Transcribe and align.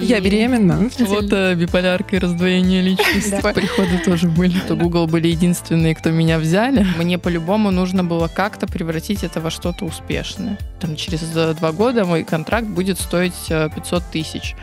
Я 0.00 0.20
беременна. 0.20 0.90
Вот 0.98 1.32
э, 1.32 1.54
биполярка 1.54 2.16
и 2.16 2.18
раздвоение 2.18 2.82
личности. 2.82 3.40
Приходы 3.54 3.98
тоже 4.04 4.28
были. 4.28 4.58
То 4.60 4.76
Google 4.76 5.06
были 5.06 5.28
единственные, 5.28 5.94
кто 5.94 6.10
меня 6.10 6.38
взяли. 6.38 6.86
Мне 6.98 7.18
по-любому 7.18 7.70
нужно 7.70 8.04
было 8.04 8.28
как-то 8.28 8.66
превратить 8.66 9.24
это 9.24 9.40
во 9.40 9.50
что-то 9.50 9.84
успешное. 9.84 10.58
Там 10.80 10.96
через 10.96 11.22
э, 11.34 11.54
два 11.54 11.72
года 11.72 12.04
мой 12.04 12.24
контракт 12.24 12.66
будет 12.66 12.98
стоить 12.98 13.34
э, 13.48 13.70
500 13.74 14.02
тысяч. 14.12 14.54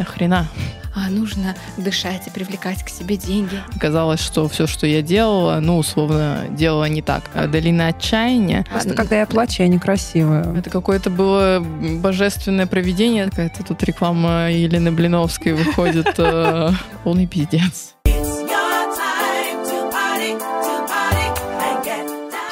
Нахрена? 0.00 0.48
А 0.96 1.08
нужно 1.08 1.54
дышать 1.76 2.26
и 2.26 2.30
привлекать 2.30 2.82
к 2.82 2.88
себе 2.88 3.16
деньги. 3.16 3.62
Оказалось, 3.76 4.18
что 4.20 4.48
все, 4.48 4.66
что 4.66 4.88
я 4.88 5.02
делала, 5.02 5.60
ну, 5.60 5.78
условно, 5.78 6.46
делала 6.50 6.86
не 6.86 7.00
так. 7.00 7.30
А 7.32 7.46
долина 7.46 7.86
отчаяния. 7.86 8.66
Просто 8.68 8.94
когда 8.94 9.20
я 9.20 9.26
плачу, 9.26 9.62
я 9.62 9.68
некрасивая. 9.68 10.52
Это 10.56 10.68
какое-то 10.68 11.08
было 11.10 11.60
божественное 11.60 12.66
проведение. 12.66 13.26
Какая-то 13.30 13.62
тут 13.62 13.80
реклама 13.84 14.50
Елены 14.50 14.90
Блиновской 14.90 15.52
выходит. 15.52 16.12
э, 16.18 16.70
Полный 17.04 17.26
пиздец. 17.28 17.94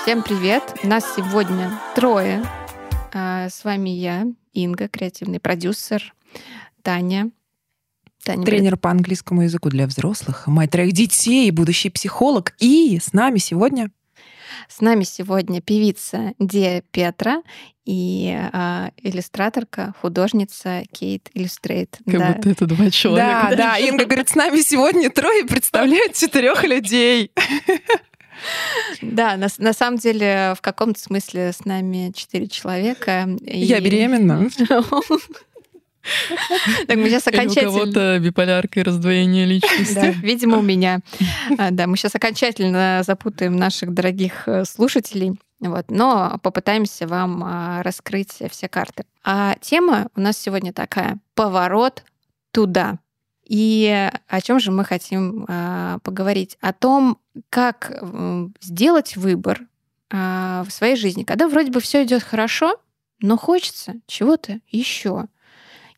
Всем 0.02 0.22
привет! 0.22 0.62
Нас 0.84 1.04
сегодня 1.16 1.72
трое. 1.94 2.42
А, 3.12 3.48
С 3.50 3.64
вами 3.64 3.90
я, 3.90 4.24
Инга, 4.54 4.88
креативный 4.88 5.38
продюсер, 5.40 6.14
Таня. 6.82 7.30
Таня, 8.28 8.44
Тренер 8.44 8.76
по 8.76 8.90
английскому 8.90 9.42
языку 9.42 9.70
для 9.70 9.86
взрослых, 9.86 10.46
мать 10.46 10.70
троих 10.70 10.92
детей, 10.92 11.50
будущий 11.50 11.88
психолог. 11.88 12.54
И 12.58 12.98
с 13.02 13.12
нами 13.14 13.38
сегодня 13.38 13.90
С 14.68 14.80
нами 14.82 15.04
сегодня 15.04 15.62
певица 15.62 16.32
Диа 16.38 16.82
Петра 16.90 17.42
и 17.86 18.36
а, 18.52 18.90
иллюстраторка, 18.98 19.94
художница 20.02 20.82
Kate 20.92 21.30
Illustrate. 21.32 21.96
Как 22.04 22.18
Да. 22.18 22.32
будто 22.34 22.50
это 22.50 22.66
два 22.66 22.90
человека. 22.90 23.46
Да, 23.50 23.56
да, 23.56 23.78
Инга 23.78 24.04
говорит, 24.04 24.28
с 24.28 24.34
нами 24.34 24.60
сегодня 24.60 25.08
трое 25.08 25.46
представляют 25.46 26.12
четырех 26.12 26.64
людей. 26.64 27.32
Да, 29.02 29.36
на, 29.36 29.48
на 29.58 29.72
самом 29.72 29.98
деле, 29.98 30.54
в 30.56 30.60
каком-то 30.60 31.00
смысле 31.00 31.52
с 31.52 31.64
нами 31.64 32.12
четыре 32.14 32.46
человека. 32.46 33.28
и- 33.40 33.58
Я 33.64 33.80
беременна. 33.80 34.48
Так, 36.86 36.96
мы 36.96 37.08
сейчас 37.08 37.26
Или 37.26 37.36
у 37.36 37.38
окончательно... 37.38 37.72
кого-то 37.72 38.18
биполярка 38.18 38.80
и 38.80 38.82
раздвоение 38.82 39.46
личности. 39.46 39.94
Да, 39.94 40.10
видимо, 40.10 40.58
у 40.58 40.62
меня. 40.62 41.00
А, 41.58 41.70
Да, 41.70 41.86
мы 41.86 41.96
сейчас 41.96 42.14
окончательно 42.14 43.02
запутаем 43.06 43.56
наших 43.56 43.92
дорогих 43.92 44.46
э, 44.46 44.64
слушателей. 44.64 45.38
Вот, 45.60 45.90
но 45.90 46.38
попытаемся 46.42 47.06
вам 47.06 47.42
а, 47.44 47.82
раскрыть 47.82 48.42
все 48.50 48.68
карты. 48.68 49.04
А 49.24 49.56
тема 49.60 50.08
у 50.14 50.20
нас 50.20 50.38
сегодня 50.38 50.72
такая: 50.72 51.18
поворот 51.34 52.04
туда. 52.52 52.98
И 53.44 54.10
о 54.28 54.40
чем 54.40 54.60
же 54.60 54.70
мы 54.70 54.84
хотим 54.84 55.46
а, 55.48 55.98
поговорить? 56.04 56.58
О 56.60 56.72
том, 56.72 57.18
как 57.50 58.02
сделать 58.60 59.16
выбор 59.16 59.60
в 60.10 60.66
своей 60.70 60.96
жизни, 60.96 61.24
когда 61.24 61.48
вроде 61.48 61.70
бы 61.70 61.80
все 61.80 62.02
идет 62.02 62.22
хорошо, 62.22 62.80
но 63.20 63.36
хочется 63.36 63.94
чего-то 64.06 64.60
еще. 64.68 65.26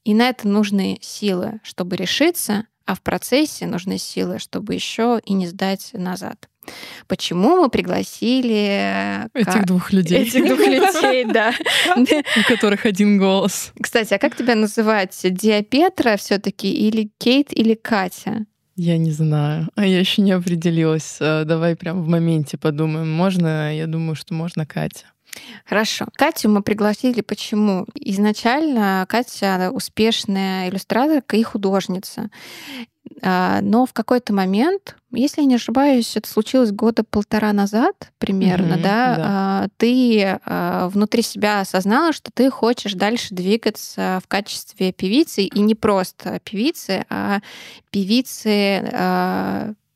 И 0.04 0.14
на 0.14 0.28
это 0.30 0.48
нужны 0.48 0.98
силы, 1.00 1.60
чтобы 1.62 1.96
решиться, 1.96 2.66
а 2.86 2.94
в 2.94 3.02
процессе 3.02 3.66
нужны 3.66 3.98
силы, 3.98 4.38
чтобы 4.38 4.74
еще 4.74 5.20
и 5.24 5.32
не 5.32 5.46
сдать 5.46 5.90
назад. 5.92 6.48
Почему 7.06 7.56
мы 7.62 7.68
пригласили 7.68 9.26
Этих 9.34 9.52
Ка- 9.52 9.66
двух 9.66 9.92
людей, 9.92 10.22
этих 10.22 10.44
двух 10.46 10.58
людей, 10.60 11.24
да. 11.24 11.52
у 11.96 12.48
которых 12.48 12.86
один 12.86 13.18
голос. 13.18 13.72
Кстати, 13.80 14.14
а 14.14 14.18
как 14.18 14.36
тебя 14.36 14.54
называть? 14.54 15.18
Диапетра 15.22 16.16
все-таки 16.16 16.72
или 16.72 17.10
Кейт 17.18 17.48
или 17.56 17.74
Катя? 17.74 18.46
Я 18.76 18.96
не 18.98 19.10
знаю. 19.10 19.68
А 19.74 19.84
я 19.84 20.00
еще 20.00 20.22
не 20.22 20.32
определилась. 20.32 21.18
Э, 21.20 21.44
Давай 21.44 21.76
прям 21.76 22.02
в 22.02 22.08
моменте 22.08 22.56
подумаем. 22.56 23.10
Можно? 23.10 23.76
Я 23.76 23.86
думаю, 23.86 24.14
что 24.14 24.32
можно 24.32 24.64
Катя. 24.64 25.06
Хорошо. 25.66 26.06
Катю 26.14 26.48
мы 26.48 26.62
пригласили 26.62 27.20
почему? 27.20 27.86
Изначально 27.94 29.06
Катя 29.08 29.70
успешная 29.72 30.68
иллюстраторка 30.68 31.36
и 31.36 31.42
художница. 31.42 32.30
А, 33.22 33.60
Но 33.62 33.86
в 33.86 33.92
какой-то 33.92 34.32
момент, 34.32 34.96
если 35.12 35.42
я 35.42 35.46
не 35.46 35.56
ошибаюсь, 35.56 36.16
это 36.16 36.28
случилось 36.28 36.70
года 36.70 37.04
полтора 37.04 37.52
назад 37.52 38.12
примерно, 38.18 38.74
Мгм, 38.74 38.82
да, 38.82 39.16
да. 39.16 39.24
а, 39.26 39.68
ты 39.76 40.38
а, 40.44 40.88
внутри 40.88 41.22
себя 41.22 41.60
осознала, 41.60 42.12
что 42.12 42.30
ты 42.32 42.50
хочешь 42.50 42.94
дальше 42.94 43.34
двигаться 43.34 44.20
в 44.24 44.28
качестве 44.28 44.92
певицы, 44.92 45.42
и 45.42 45.60
не 45.60 45.74
просто 45.74 46.40
певицы, 46.44 47.04
а 47.08 47.40
певицы 47.90 48.78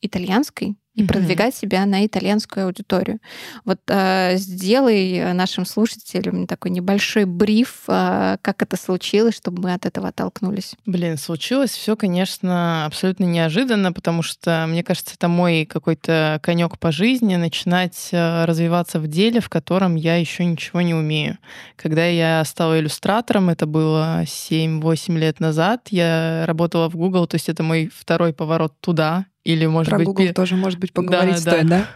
итальянской, 0.01 0.75
и 0.95 1.01
Мгм. 1.03 1.07
продвигать 1.07 1.55
себя 1.55 1.85
на 1.85 2.05
итальянскую 2.05 2.65
аудиторию. 2.65 3.19
Вот 3.65 3.79
э, 3.87 4.37
сделай 4.37 5.33
нашим 5.33 5.65
слушателям 5.65 6.47
такой 6.47 6.71
небольшой 6.71 7.25
бриф, 7.25 7.83
э, 7.87 8.37
как 8.41 8.61
это 8.61 8.77
случилось, 8.77 9.35
чтобы 9.35 9.61
мы 9.63 9.73
от 9.73 9.85
этого 9.85 10.07
оттолкнулись. 10.07 10.73
Блин, 10.85 11.17
случилось 11.17 11.71
все, 11.71 11.95
конечно, 11.95 12.85
абсолютно 12.85 13.25
неожиданно, 13.25 13.91
потому 13.93 14.21
что, 14.21 14.65
мне 14.67 14.83
кажется, 14.83 15.15
это 15.15 15.27
мой 15.27 15.65
какой-то 15.65 16.39
конек 16.41 16.79
по 16.79 16.91
жизни 16.91 17.35
начинать 17.35 18.09
э, 18.11 18.45
развиваться 18.45 18.99
в 18.99 19.07
деле, 19.07 19.41
в 19.41 19.49
котором 19.49 19.95
я 19.95 20.15
еще 20.15 20.45
ничего 20.45 20.81
не 20.81 20.93
умею. 20.93 21.37
Когда 21.75 22.05
я 22.05 22.43
стала 22.45 22.79
иллюстратором, 22.79 23.49
это 23.49 23.65
было 23.65 24.23
7-8 24.23 25.17
лет 25.17 25.39
назад, 25.39 25.87
я 25.89 26.45
работала 26.45 26.89
в 26.89 26.95
Google, 26.95 27.27
то 27.27 27.35
есть 27.35 27.49
это 27.49 27.63
мой 27.63 27.91
второй 27.93 28.33
поворот 28.33 28.73
туда, 28.79 29.25
или, 29.45 29.65
может 29.67 29.89
Про 29.91 29.99
быть, 29.99 30.07
Google 30.07 30.25
пе- 30.25 30.33
тоже, 30.33 30.55
может 30.55 30.79
быть, 30.79 30.91
поговорить 30.91 31.43
Да, 31.45 31.51
стоит, 31.51 31.67
да? 31.67 31.87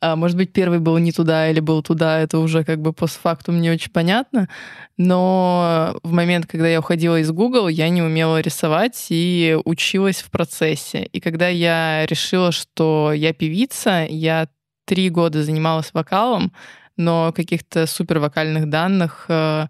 а, 0.00 0.16
может 0.16 0.36
быть, 0.36 0.52
первый 0.52 0.78
был 0.78 0.98
не 0.98 1.12
туда 1.12 1.50
или 1.50 1.58
был 1.58 1.82
туда, 1.82 2.20
это 2.20 2.38
уже 2.38 2.62
как 2.62 2.80
бы 2.80 2.92
постфактум 2.92 3.60
не 3.60 3.70
очень 3.70 3.90
понятно. 3.90 4.48
Но 4.98 5.96
в 6.02 6.12
момент, 6.12 6.46
когда 6.46 6.68
я 6.68 6.78
уходила 6.78 7.18
из 7.18 7.30
Google, 7.32 7.68
я 7.68 7.88
не 7.88 8.02
умела 8.02 8.40
рисовать 8.40 9.06
и 9.08 9.56
училась 9.64 10.20
в 10.20 10.30
процессе. 10.30 11.04
И 11.04 11.20
когда 11.20 11.48
я 11.48 12.04
решила, 12.06 12.52
что 12.52 13.12
я 13.14 13.32
певица, 13.32 14.06
я 14.08 14.48
три 14.84 15.08
года 15.08 15.42
занималась 15.42 15.90
вокалом, 15.94 16.52
но 16.98 17.32
каких-то 17.34 17.86
супер 17.86 18.18
вокальных 18.18 18.68
данных, 18.68 19.24
э, 19.28 19.68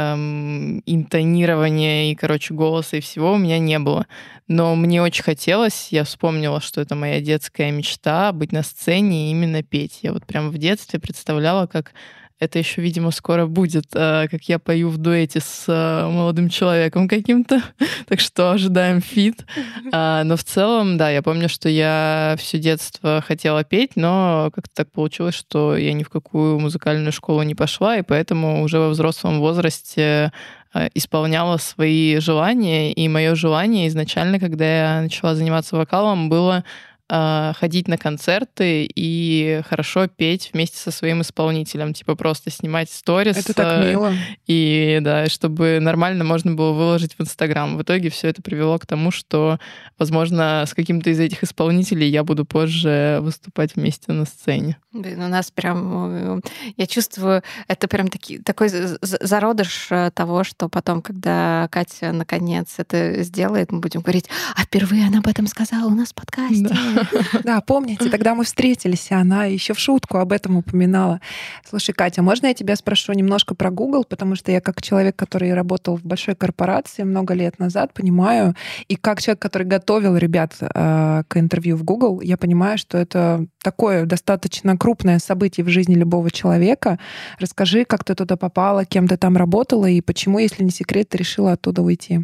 эм, 0.00 0.82
интонирования 0.86 2.10
и, 2.10 2.14
короче, 2.14 2.54
голоса 2.54 2.96
и 2.96 3.00
всего 3.00 3.34
у 3.34 3.38
меня 3.38 3.58
не 3.58 3.78
было. 3.78 4.06
Но 4.48 4.74
мне 4.74 5.02
очень 5.02 5.22
хотелось, 5.22 5.88
я 5.90 6.04
вспомнила, 6.04 6.60
что 6.60 6.80
это 6.80 6.94
моя 6.94 7.20
детская 7.20 7.70
мечта 7.70 8.32
быть 8.32 8.52
на 8.52 8.62
сцене 8.62 9.28
и 9.28 9.30
именно 9.32 9.62
петь. 9.62 10.00
Я 10.02 10.12
вот 10.12 10.26
прям 10.26 10.50
в 10.50 10.58
детстве 10.58 10.98
представляла, 10.98 11.66
как 11.66 11.92
это 12.40 12.58
еще, 12.58 12.80
видимо, 12.80 13.10
скоро 13.10 13.46
будет, 13.46 13.84
э, 13.94 14.26
как 14.30 14.44
я 14.44 14.58
пою 14.58 14.88
в 14.88 14.96
дуэте 14.96 15.40
с 15.40 15.66
э, 15.68 16.08
молодым 16.08 16.48
человеком 16.48 17.06
каким-то. 17.06 17.62
Так 18.08 18.18
что 18.18 18.50
ожидаем 18.50 19.00
фит. 19.00 19.44
А, 19.92 20.24
Но 20.24 20.36
в 20.36 20.42
целом, 20.42 20.96
да, 20.96 21.10
я 21.10 21.22
помню, 21.22 21.48
что 21.48 21.68
я 21.68 22.34
все 22.38 22.58
детство 22.58 23.22
хотела 23.24 23.62
петь, 23.62 23.92
но 23.94 24.50
как-то 24.52 24.70
так 24.74 24.90
получилось, 24.90 25.34
что 25.36 25.76
я 25.76 25.92
ни 25.92 26.02
в 26.02 26.08
какую 26.08 26.58
музыкальную 26.58 27.12
школу 27.12 27.42
не 27.42 27.54
пошла, 27.54 27.98
и 27.98 28.02
поэтому 28.02 28.62
уже 28.62 28.78
во 28.78 28.88
взрослом 28.88 29.38
возрасте 29.38 30.32
э, 30.74 30.88
исполняла 30.94 31.58
свои 31.58 32.18
желания. 32.18 32.92
И 32.92 33.06
мое 33.06 33.34
желание 33.34 33.86
изначально, 33.86 34.40
когда 34.40 34.64
я 34.64 35.02
начала 35.02 35.34
заниматься 35.34 35.76
вокалом, 35.76 36.28
было 36.30 36.64
ходить 37.10 37.88
на 37.88 37.98
концерты 37.98 38.88
и 38.94 39.62
хорошо 39.68 40.06
петь 40.06 40.50
вместе 40.52 40.76
со 40.78 40.90
своим 40.90 41.22
исполнителем. 41.22 41.92
Типа 41.92 42.14
просто 42.14 42.50
снимать 42.50 42.90
сторис. 42.90 43.36
Это 43.36 43.52
так 43.54 43.84
э, 43.84 43.90
мило. 43.90 44.12
и 44.46 44.98
да, 45.02 45.26
чтобы 45.28 45.78
нормально 45.80 46.24
можно 46.24 46.54
было 46.54 46.72
выложить 46.72 47.14
в 47.18 47.20
Инстаграм. 47.22 47.76
В 47.76 47.82
итоге 47.82 48.10
все 48.10 48.28
это 48.28 48.42
привело 48.42 48.78
к 48.78 48.86
тому, 48.86 49.10
что, 49.10 49.58
возможно, 49.98 50.64
с 50.66 50.74
каким-то 50.74 51.10
из 51.10 51.18
этих 51.18 51.42
исполнителей 51.42 52.08
я 52.08 52.22
буду 52.22 52.44
позже 52.44 53.18
выступать 53.22 53.74
вместе 53.76 54.12
на 54.12 54.24
сцене. 54.24 54.76
Блин, 54.92 55.22
у 55.22 55.28
нас 55.28 55.50
прям, 55.50 56.38
э, 56.38 56.40
я 56.76 56.86
чувствую, 56.86 57.42
это 57.68 57.88
прям 57.88 58.08
таки, 58.08 58.38
такой 58.38 58.68
за- 58.68 58.98
за- 59.00 59.18
зародыш 59.20 59.88
э, 59.90 60.10
того, 60.14 60.44
что 60.44 60.68
потом, 60.68 61.02
когда 61.02 61.68
Катя 61.70 62.12
наконец 62.12 62.74
это 62.76 63.22
сделает, 63.22 63.72
мы 63.72 63.80
будем 63.80 64.00
говорить, 64.00 64.28
а 64.56 64.62
впервые 64.62 65.06
она 65.06 65.18
об 65.18 65.26
этом 65.28 65.46
сказала 65.46 65.86
у 65.88 65.94
нас 65.94 66.10
в 66.10 66.14
подкасте. 66.14 66.68
Да, 66.68 66.99
помните, 67.66 68.10
тогда 68.10 68.34
мы 68.34 68.44
встретились, 68.44 69.10
и 69.10 69.14
она 69.14 69.44
еще 69.44 69.74
в 69.74 69.78
шутку 69.78 70.18
об 70.18 70.32
этом 70.32 70.56
упоминала. 70.56 71.20
Слушай, 71.68 71.92
Катя, 71.92 72.22
можно 72.22 72.46
я 72.46 72.54
тебя 72.54 72.76
спрошу 72.76 73.12
немножко 73.12 73.54
про 73.54 73.70
Google, 73.70 74.04
потому 74.04 74.36
что 74.36 74.52
я 74.52 74.60
как 74.60 74.82
человек, 74.82 75.16
который 75.16 75.54
работал 75.54 75.96
в 75.96 76.04
большой 76.04 76.34
корпорации 76.34 77.02
много 77.02 77.34
лет 77.34 77.58
назад, 77.58 77.92
понимаю, 77.92 78.54
и 78.88 78.96
как 78.96 79.22
человек, 79.22 79.40
который 79.40 79.66
готовил 79.66 80.16
ребят 80.16 80.54
э, 80.60 81.22
к 81.28 81.36
интервью 81.36 81.76
в 81.76 81.84
Google, 81.84 82.20
я 82.20 82.36
понимаю, 82.36 82.78
что 82.78 82.98
это 82.98 83.46
такое 83.62 84.06
достаточно 84.06 84.76
крупное 84.76 85.18
событие 85.18 85.64
в 85.64 85.68
жизни 85.68 85.94
любого 85.94 86.30
человека. 86.30 86.98
Расскажи, 87.38 87.84
как 87.84 88.04
ты 88.04 88.14
туда 88.14 88.36
попала, 88.36 88.84
кем 88.84 89.08
ты 89.08 89.16
там 89.16 89.36
работала 89.36 89.86
и 89.86 90.00
почему, 90.00 90.38
если 90.38 90.64
не 90.64 90.70
секрет, 90.70 91.08
ты 91.10 91.18
решила 91.18 91.52
оттуда 91.52 91.82
уйти. 91.82 92.20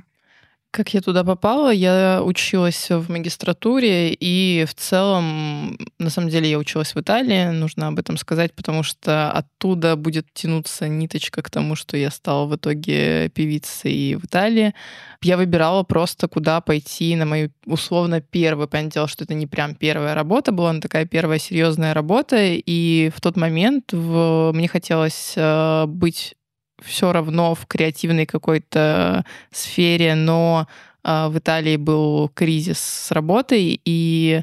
Как 0.76 0.92
я 0.92 1.00
туда 1.00 1.24
попала? 1.24 1.72
Я 1.72 2.20
училась 2.22 2.90
в 2.90 3.10
магистратуре, 3.10 4.12
и 4.12 4.66
в 4.68 4.74
целом, 4.74 5.78
на 5.98 6.10
самом 6.10 6.28
деле, 6.28 6.50
я 6.50 6.58
училась 6.58 6.94
в 6.94 7.00
Италии, 7.00 7.46
нужно 7.46 7.88
об 7.88 7.98
этом 7.98 8.18
сказать, 8.18 8.52
потому 8.52 8.82
что 8.82 9.30
оттуда 9.30 9.96
будет 9.96 10.26
тянуться 10.34 10.86
ниточка 10.86 11.40
к 11.40 11.48
тому, 11.48 11.76
что 11.76 11.96
я 11.96 12.10
стала 12.10 12.44
в 12.44 12.56
итоге 12.56 13.30
певицей 13.30 14.16
в 14.16 14.26
Италии. 14.26 14.74
Я 15.22 15.38
выбирала 15.38 15.82
просто, 15.82 16.28
куда 16.28 16.60
пойти 16.60 17.16
на 17.16 17.24
мою 17.24 17.50
условно 17.64 18.20
первую. 18.20 18.68
Понятное 18.68 18.92
дело, 18.92 19.08
что 19.08 19.24
это 19.24 19.32
не 19.32 19.46
прям 19.46 19.76
первая 19.76 20.14
работа 20.14 20.52
была, 20.52 20.74
но 20.74 20.82
такая 20.82 21.06
первая 21.06 21.38
серьезная 21.38 21.94
работа. 21.94 22.36
И 22.38 23.10
в 23.16 23.22
тот 23.22 23.38
момент 23.38 23.94
в... 23.94 24.52
мне 24.52 24.68
хотелось 24.68 25.32
э, 25.36 25.86
быть 25.86 26.34
все 26.82 27.12
равно 27.12 27.54
в 27.54 27.66
креативной 27.66 28.26
какой-то 28.26 29.24
сфере, 29.50 30.14
но 30.14 30.66
э, 31.04 31.28
в 31.28 31.38
Италии 31.38 31.76
был 31.76 32.28
кризис 32.34 32.78
с 32.78 33.10
работой, 33.10 33.80
и 33.84 34.42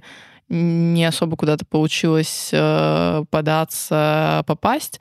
не 0.49 1.05
особо 1.05 1.35
куда-то 1.35 1.65
получилось 1.65 2.49
э, 2.51 3.23
податься, 3.29 4.43
попасть. 4.45 4.99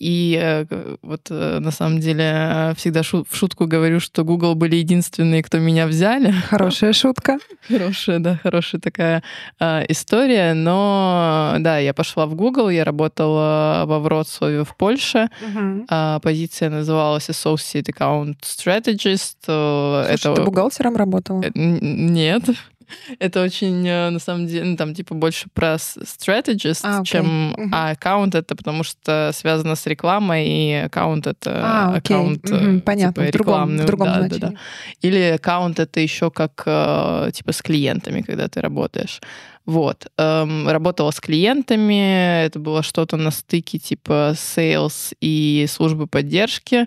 И 0.00 0.38
э, 0.42 0.64
вот 1.02 1.26
э, 1.28 1.58
на 1.60 1.70
самом 1.70 2.00
деле 2.00 2.72
всегда 2.74 3.02
шу- 3.02 3.26
в 3.28 3.36
шутку 3.36 3.66
говорю, 3.66 4.00
что 4.00 4.24
Google 4.24 4.54
были 4.54 4.76
единственные, 4.76 5.42
кто 5.42 5.58
меня 5.58 5.86
взяли. 5.86 6.32
Хорошая 6.48 6.94
шутка. 6.94 7.38
Хорошая, 7.68 8.18
да, 8.18 8.40
хорошая 8.42 8.80
такая 8.80 9.22
э, 9.60 9.84
история. 9.88 10.54
Но 10.54 11.56
да, 11.58 11.78
я 11.78 11.92
пошла 11.92 12.24
в 12.24 12.34
Google, 12.34 12.70
я 12.70 12.84
работала 12.84 13.84
во 13.86 13.98
Вроцлаве 13.98 14.64
в 14.64 14.74
Польше. 14.74 15.28
Угу. 15.42 15.86
Э, 15.90 16.18
позиция 16.22 16.70
называлась 16.70 17.28
Associate 17.28 17.84
Account 17.84 18.36
Strategist. 18.40 19.36
Слушай, 19.44 20.14
Это... 20.14 20.34
ты 20.34 20.42
бухгалтером 20.42 20.96
работала? 20.96 21.44
Нет. 21.54 22.44
Это 23.18 23.42
очень, 23.42 23.82
на 23.84 24.18
самом 24.18 24.46
деле, 24.46 24.64
ну, 24.64 24.76
там, 24.76 24.94
типа, 24.94 25.14
больше 25.14 25.48
про 25.52 25.74
strategist, 25.74 26.80
А, 26.84 27.04
чем 27.04 27.50
Мгм. 27.50 27.70
а 27.74 27.90
аккаунт 27.90 28.34
это 28.34 28.54
потому 28.56 28.82
что 28.84 29.30
связано 29.34 29.74
с 29.76 29.86
рекламой, 29.86 30.46
и 30.48 30.72
аккаунт 30.74 31.26
это 31.26 31.50
А, 31.62 31.96
аккаунт, 31.96 32.44
Мгм, 32.50 32.78
э, 32.78 32.80
Понятно, 32.80 33.24
типа, 33.26 33.28
в 33.28 33.32
другом, 33.32 33.54
рекламный. 33.54 33.82
в 33.84 33.86
другом 33.86 34.06
да, 34.06 34.12
да, 34.14 34.20
значении. 34.28 34.40
да. 34.54 34.60
Или 35.08 35.20
аккаунт 35.34 35.78
это 35.80 36.00
еще 36.00 36.30
как, 36.30 36.62
э, 36.66 37.30
типа, 37.34 37.52
с 37.52 37.62
клиентами, 37.62 38.22
когда 38.22 38.48
ты 38.48 38.60
работаешь. 38.60 39.20
Вот. 39.66 40.06
Эм, 40.16 40.66
работала 40.68 41.10
с 41.10 41.20
клиентами, 41.20 42.44
это 42.46 42.58
было 42.58 42.82
что-то 42.82 43.16
на 43.16 43.30
стыке 43.30 43.78
типа 43.78 44.32
sales 44.34 45.14
и 45.20 45.66
службы 45.68 46.06
поддержки. 46.06 46.86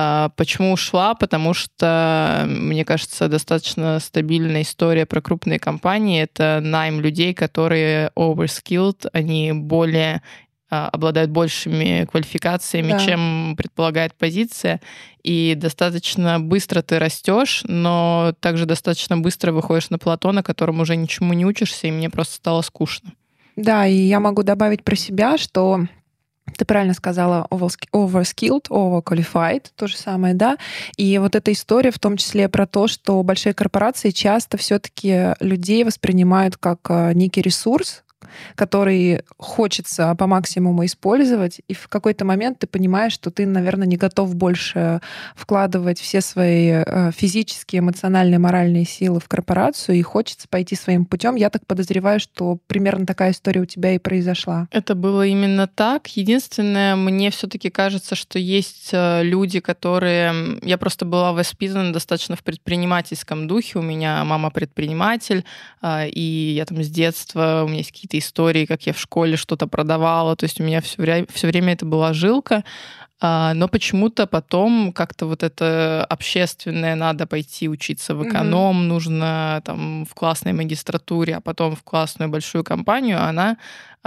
А, 0.00 0.28
Почему 0.36 0.72
ушла? 0.72 1.14
Потому 1.14 1.54
что, 1.54 2.44
мне 2.46 2.84
кажется, 2.84 3.26
достаточно 3.26 3.98
стабильная 3.98 4.62
история 4.62 5.06
про 5.06 5.20
крупные 5.20 5.58
компании. 5.58 6.22
Это 6.22 6.60
найм 6.62 7.00
людей, 7.00 7.34
которые 7.34 8.12
overskilled, 8.14 9.08
они 9.12 9.50
более 9.52 10.22
а, 10.70 10.88
обладают 10.90 11.32
большими 11.32 12.06
квалификациями, 12.08 12.92
Да. 12.92 12.98
чем 13.00 13.54
предполагает 13.56 14.14
позиция. 14.14 14.80
И 15.24 15.54
достаточно 15.56 16.38
быстро 16.38 16.82
ты 16.82 17.00
растешь, 17.00 17.62
но 17.64 18.34
также 18.38 18.66
достаточно 18.66 19.18
быстро 19.18 19.50
выходишь 19.50 19.90
на 19.90 19.98
плато, 19.98 20.30
на 20.30 20.44
котором 20.44 20.78
уже 20.78 20.94
ничему 20.94 21.32
не 21.32 21.44
учишься, 21.44 21.88
и 21.88 21.90
мне 21.90 22.08
просто 22.08 22.34
стало 22.36 22.62
скучно. 22.62 23.14
Да, 23.56 23.84
и 23.84 23.94
я 23.96 24.20
могу 24.20 24.44
добавить 24.44 24.84
про 24.84 24.94
себя, 24.94 25.38
что 25.38 25.88
ты 26.56 26.64
правильно 26.64 26.94
сказала 26.94 27.46
oversk- 27.50 27.88
overskilled, 27.92 28.68
overqualified, 28.68 29.66
то 29.76 29.86
же 29.86 29.96
самое, 29.96 30.34
да. 30.34 30.56
И 30.96 31.18
вот 31.18 31.34
эта 31.34 31.52
история 31.52 31.90
в 31.90 31.98
том 31.98 32.16
числе 32.16 32.48
про 32.48 32.66
то, 32.66 32.88
что 32.88 33.22
большие 33.22 33.54
корпорации 33.54 34.10
часто 34.10 34.56
все-таки 34.56 35.34
людей 35.40 35.84
воспринимают 35.84 36.56
как 36.56 36.80
э, 36.88 37.12
некий 37.14 37.42
ресурс, 37.42 38.02
который 38.54 39.22
хочется 39.36 40.14
по 40.14 40.26
максимуму 40.26 40.84
использовать, 40.84 41.60
и 41.68 41.74
в 41.74 41.88
какой-то 41.88 42.24
момент 42.24 42.60
ты 42.60 42.66
понимаешь, 42.66 43.12
что 43.12 43.30
ты, 43.30 43.46
наверное, 43.46 43.86
не 43.86 43.96
готов 43.96 44.34
больше 44.34 45.00
вкладывать 45.34 46.00
все 46.00 46.20
свои 46.20 46.82
э, 46.84 47.10
физические, 47.12 47.80
эмоциональные, 47.80 48.38
моральные 48.38 48.84
силы 48.84 49.20
в 49.20 49.28
корпорацию, 49.28 49.96
и 49.96 50.02
хочется 50.02 50.48
пойти 50.48 50.76
своим 50.76 51.04
путем. 51.04 51.34
Я 51.36 51.50
так 51.50 51.66
подозреваю, 51.66 52.20
что 52.20 52.58
примерно 52.66 53.06
такая 53.06 53.32
история 53.32 53.60
у 53.60 53.66
тебя 53.66 53.94
и 53.94 53.98
произошла. 53.98 54.68
Это 54.70 54.94
было 54.94 55.26
именно 55.26 55.66
так. 55.66 56.08
Единственное, 56.08 56.96
мне 56.96 57.30
все-таки 57.30 57.70
кажется, 57.70 58.14
что 58.14 58.38
есть 58.38 58.90
э, 58.92 59.22
люди, 59.22 59.60
которые... 59.60 60.58
Я 60.62 60.78
просто 60.78 61.04
была 61.04 61.32
воспитана 61.32 61.92
достаточно 61.92 62.36
в 62.36 62.42
предпринимательском 62.42 63.46
духе. 63.48 63.78
У 63.78 63.82
меня 63.82 64.24
мама 64.24 64.50
предприниматель, 64.50 65.44
э, 65.82 66.08
и 66.08 66.52
я 66.54 66.64
там 66.64 66.82
с 66.82 66.88
детства, 66.88 67.62
у 67.64 67.68
меня 67.68 67.78
есть 67.78 67.92
какие-то 67.92 68.18
истории, 68.18 68.27
как 68.66 68.86
я 68.86 68.92
в 68.92 69.00
школе 69.00 69.36
что-то 69.36 69.66
продавала. 69.66 70.36
То 70.36 70.44
есть 70.44 70.60
у 70.60 70.64
меня 70.64 70.80
все 70.80 71.02
время, 71.02 71.26
все 71.32 71.46
время 71.46 71.72
это 71.72 71.86
была 71.86 72.12
жилка. 72.12 72.64
А, 73.20 73.52
Но 73.54 73.66
почему-то 73.68 74.26
потом 74.26 74.92
как-то 74.92 75.26
вот 75.26 75.42
это 75.42 76.06
общественное 76.08 76.94
надо 76.94 77.26
пойти 77.26 77.68
учиться 77.68 78.14
в 78.14 78.26
эконом, 78.26 78.86
нужно 78.86 79.60
там 79.64 80.06
в 80.06 80.14
классной 80.14 80.52
магистратуре, 80.52 81.36
а 81.36 81.40
потом 81.40 81.74
в 81.74 81.82
классную 81.82 82.30
большую 82.30 82.62
компанию, 82.62 83.20
она 83.20 83.56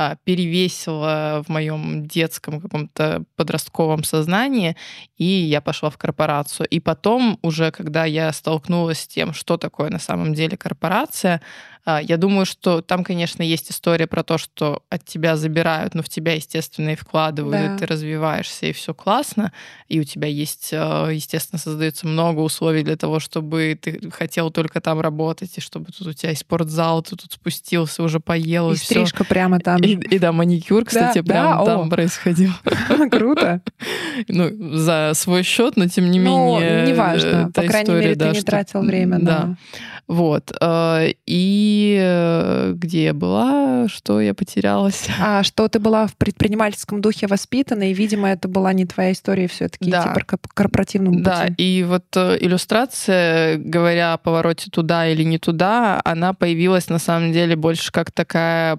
а, 0.02 0.16
перевесила 0.24 1.44
в 1.46 1.50
моем 1.50 2.08
детском 2.08 2.60
каком-то 2.60 3.24
подростковом 3.36 4.04
сознании, 4.04 4.76
и 5.18 5.26
я 5.26 5.62
пошла 5.62 5.92
в 5.92 5.98
корпорацию. 5.98 6.66
И 6.68 6.80
потом 6.80 7.38
уже, 7.44 7.72
когда 7.72 8.06
я 8.06 8.34
столкнулась 8.34 9.02
с 9.02 9.08
тем, 9.08 9.34
что 9.34 9.58
такое 9.58 9.92
на 9.92 10.00
самом 10.00 10.34
деле 10.34 10.58
корпорация, 10.58 11.42
а, 11.84 12.00
я 12.02 12.18
думаю, 12.18 12.46
что 12.46 12.82
там, 12.82 13.04
конечно, 13.04 13.42
есть 13.42 13.72
история 13.72 14.06
про 14.06 14.24
то, 14.24 14.38
что 14.38 14.84
от 14.90 15.04
тебя 15.06 15.36
забирают, 15.36 15.96
но 15.96 16.04
в 16.04 16.10
тебя, 16.10 16.34
естественно, 16.34 16.90
и 16.90 16.96
вкладывают, 16.96 17.52
Да. 17.54 17.76
и 17.76 17.78
ты 17.80 17.86
развиваешься, 17.88 18.68
и 18.68 18.72
все 18.72 18.94
классно, 18.94 19.52
и 19.88 20.00
у 20.00 20.04
тебя 20.04 20.28
есть, 20.28 20.70
э, 20.74 21.10
естественно, 21.12 21.60
создается 21.60 22.06
много 22.06 22.42
условий 22.42 22.84
для 22.84 22.98
того, 22.98 23.20
чтобы 23.20 23.78
ты 23.82 24.12
хотел 24.12 24.52
только 24.52 24.80
там 24.80 25.02
работать, 25.02 25.58
и 25.58 25.62
чтобы 25.62 25.92
тут 25.92 26.08
у 26.08 26.14
тебя 26.14 26.30
есть 26.30 26.42
спортзал, 26.42 27.02
ты 27.02 27.16
тут 27.16 27.32
спустился, 27.34 28.04
уже 28.04 28.20
поел, 28.20 28.72
И 28.72 28.76
и, 28.76 28.78
стрижка 28.78 29.24
прямо 29.24 29.60
там. 29.60 29.82
И, 29.94 30.16
и 30.16 30.20
да, 30.20 30.32
маникюр, 30.32 30.86
кстати, 30.86 31.20
Да, 31.20 31.24
прямо 31.24 31.66
да, 31.66 31.66
там 31.66 31.88
о. 31.88 31.90
происходил. 31.90 32.52
Круто. 33.12 33.62
Ну, 34.28 34.50
за 34.78 35.12
свой 35.16 35.44
счет, 35.44 35.78
но 35.78 35.88
тем 35.88 36.12
не 36.12 36.20
Ну, 36.20 36.60
менее. 36.60 36.88
неважно. 36.88 37.50
э, 37.50 37.52
По 37.54 37.62
крайней 37.64 37.84
история, 37.84 38.00
мере, 38.02 38.16
да, 38.16 38.26
ты 38.30 38.32
не 38.36 38.40
что- 38.42 38.52
тратил 38.52 38.82
время 38.82 39.20
Да. 39.20 39.40
на... 39.46 39.58
Вот. 40.08 40.52
э, 40.60 41.12
И 41.26 41.98
э, 42.02 42.74
где 42.76 43.06
я 43.06 43.14
была, 43.14 43.88
что 43.88 44.20
я 44.20 44.34
потерялась. 44.34 45.08
А 45.22 45.42
что 45.44 45.68
ты 45.70 45.80
была 45.80 46.08
в 46.08 46.16
предпринимательском 46.18 47.00
духе 47.02 47.28
воспитана, 47.28 47.90
и, 47.90 47.94
видимо, 47.94 48.30
это 48.30 48.48
была 48.50 48.74
не 48.74 48.86
твоя 48.86 49.14
история 49.14 49.48
все-таки 49.48 49.90
Да. 49.90 50.02
идти 50.02 50.20
по 50.20 50.26
кор- 50.26 50.40
корпоративному 50.54 51.22
Да, 51.22 51.44
пути. 51.48 51.54
и 51.58 51.84
вот 51.84 52.06
иллюстрация, 52.62 53.58
говоря 53.58 54.14
о 54.14 54.18
повороте 54.18 54.70
туда 54.70 55.08
или 55.08 55.24
не 55.24 55.38
туда, 55.38 56.02
она 56.04 56.34
появилась 56.34 56.90
на 56.90 57.00
самом 57.00 57.32
деле 57.32 57.56
больше 57.56 57.92
как 57.92 58.12
такая 58.12 58.76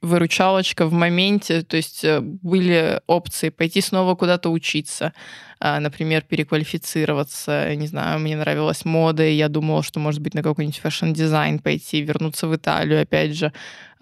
палочка-выручалочка 0.00 0.86
в 0.86 0.92
моменте. 0.92 1.62
То 1.62 1.76
есть 1.76 2.04
э, 2.04 2.20
были 2.20 3.00
опции 3.06 3.50
пойти 3.50 3.80
снова 3.80 4.14
куда-то 4.14 4.50
учиться, 4.50 5.12
например, 5.60 6.22
переквалифицироваться. 6.22 7.74
Не 7.74 7.86
знаю, 7.86 8.18
мне 8.20 8.36
нравилась 8.36 8.84
мода, 8.84 9.26
и 9.26 9.34
я 9.34 9.48
думала, 9.48 9.82
что, 9.82 10.00
может 10.00 10.20
быть, 10.20 10.34
на 10.34 10.42
какой-нибудь 10.42 10.78
fashion-дизайн 10.78 11.58
пойти, 11.58 12.00
вернуться 12.00 12.46
в 12.46 12.56
Италию, 12.56 13.02
опять 13.02 13.36
же, 13.36 13.52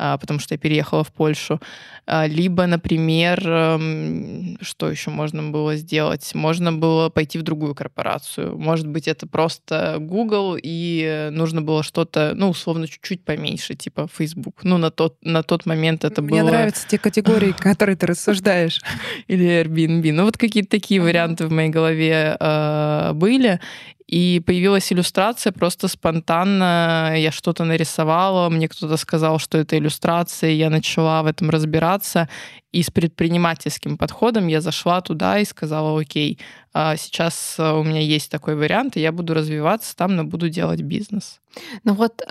а, 0.01 0.17
потому 0.17 0.39
что 0.39 0.55
я 0.55 0.59
переехала 0.59 1.03
в 1.03 1.13
Польшу. 1.13 1.61
А, 2.07 2.27
Либо, 2.29 2.67
например, 2.67 3.43
эм, 3.45 4.57
что 4.61 4.89
еще 4.89 5.11
можно 5.11 5.51
было 5.51 5.75
сделать? 5.75 6.31
Можно 6.35 6.73
было 6.73 7.09
пойти 7.09 7.37
в 7.39 7.43
другую 7.43 7.75
корпорацию. 7.75 8.57
Может 8.57 8.87
быть, 8.87 9.09
это 9.09 9.27
просто 9.27 9.97
Google, 9.99 10.57
и 10.63 11.29
нужно 11.33 11.63
было 11.63 11.83
что-то, 11.83 12.33
ну, 12.37 12.51
условно, 12.51 12.87
чуть-чуть 12.87 13.25
поменьше, 13.25 13.75
типа 13.75 14.09
Facebook. 14.17 14.61
Ну, 14.63 14.79
на 14.79 14.93
тот, 14.93 15.17
на 15.23 15.43
тот 15.43 15.67
момент 15.67 16.05
это 16.05 16.23
Мне 16.23 16.43
было... 16.43 16.51
нравятся 16.51 16.87
те 16.87 16.99
категории, 16.99 17.51
которые 17.51 17.97
ты 17.97 18.07
рассуждаешь. 18.07 18.81
Или 19.27 19.63
Airbnb. 19.63 20.13
Ну, 20.13 20.25
вот 20.27 20.37
какие-то 20.37 20.71
такие 20.71 21.03
варианты 21.03 21.48
в 21.49 21.53
моей 21.53 21.71
голове 21.71 22.37
э, 22.39 23.13
были. 23.15 23.61
И 24.07 24.41
появилась 24.47 24.91
иллюстрация 24.91 25.53
просто 25.53 25.87
спонтанно. 25.87 27.13
Я 27.15 27.31
что-то 27.31 27.65
нарисовала, 27.65 28.49
мне 28.49 28.67
кто-то 28.67 28.97
сказал, 28.97 29.39
что 29.39 29.59
это 29.59 29.77
иллюстрация, 29.77 30.51
я 30.51 30.71
начала 30.71 31.23
в 31.23 31.27
этом 31.27 31.51
разбираться. 31.51 32.29
И 32.73 32.83
с 32.83 32.91
предпринимательским 32.91 33.99
подходом 33.99 34.47
я 34.47 34.63
зашла 34.63 35.03
туда 35.03 35.39
и 35.39 35.45
сказала, 35.45 36.01
окей, 36.01 36.39
а 36.73 36.97
сейчас 36.97 37.57
э, 37.59 37.73
у 37.73 37.83
меня 37.83 38.01
есть 38.01 38.31
такой 38.31 38.55
вариант, 38.57 38.97
и 38.97 39.01
я 39.01 39.13
буду 39.13 39.35
развиваться 39.35 39.95
там, 39.95 40.17
но 40.17 40.25
буду 40.25 40.49
делать 40.49 40.81
бизнес. 40.81 41.41
Ну 41.85 41.95
вот, 41.95 42.23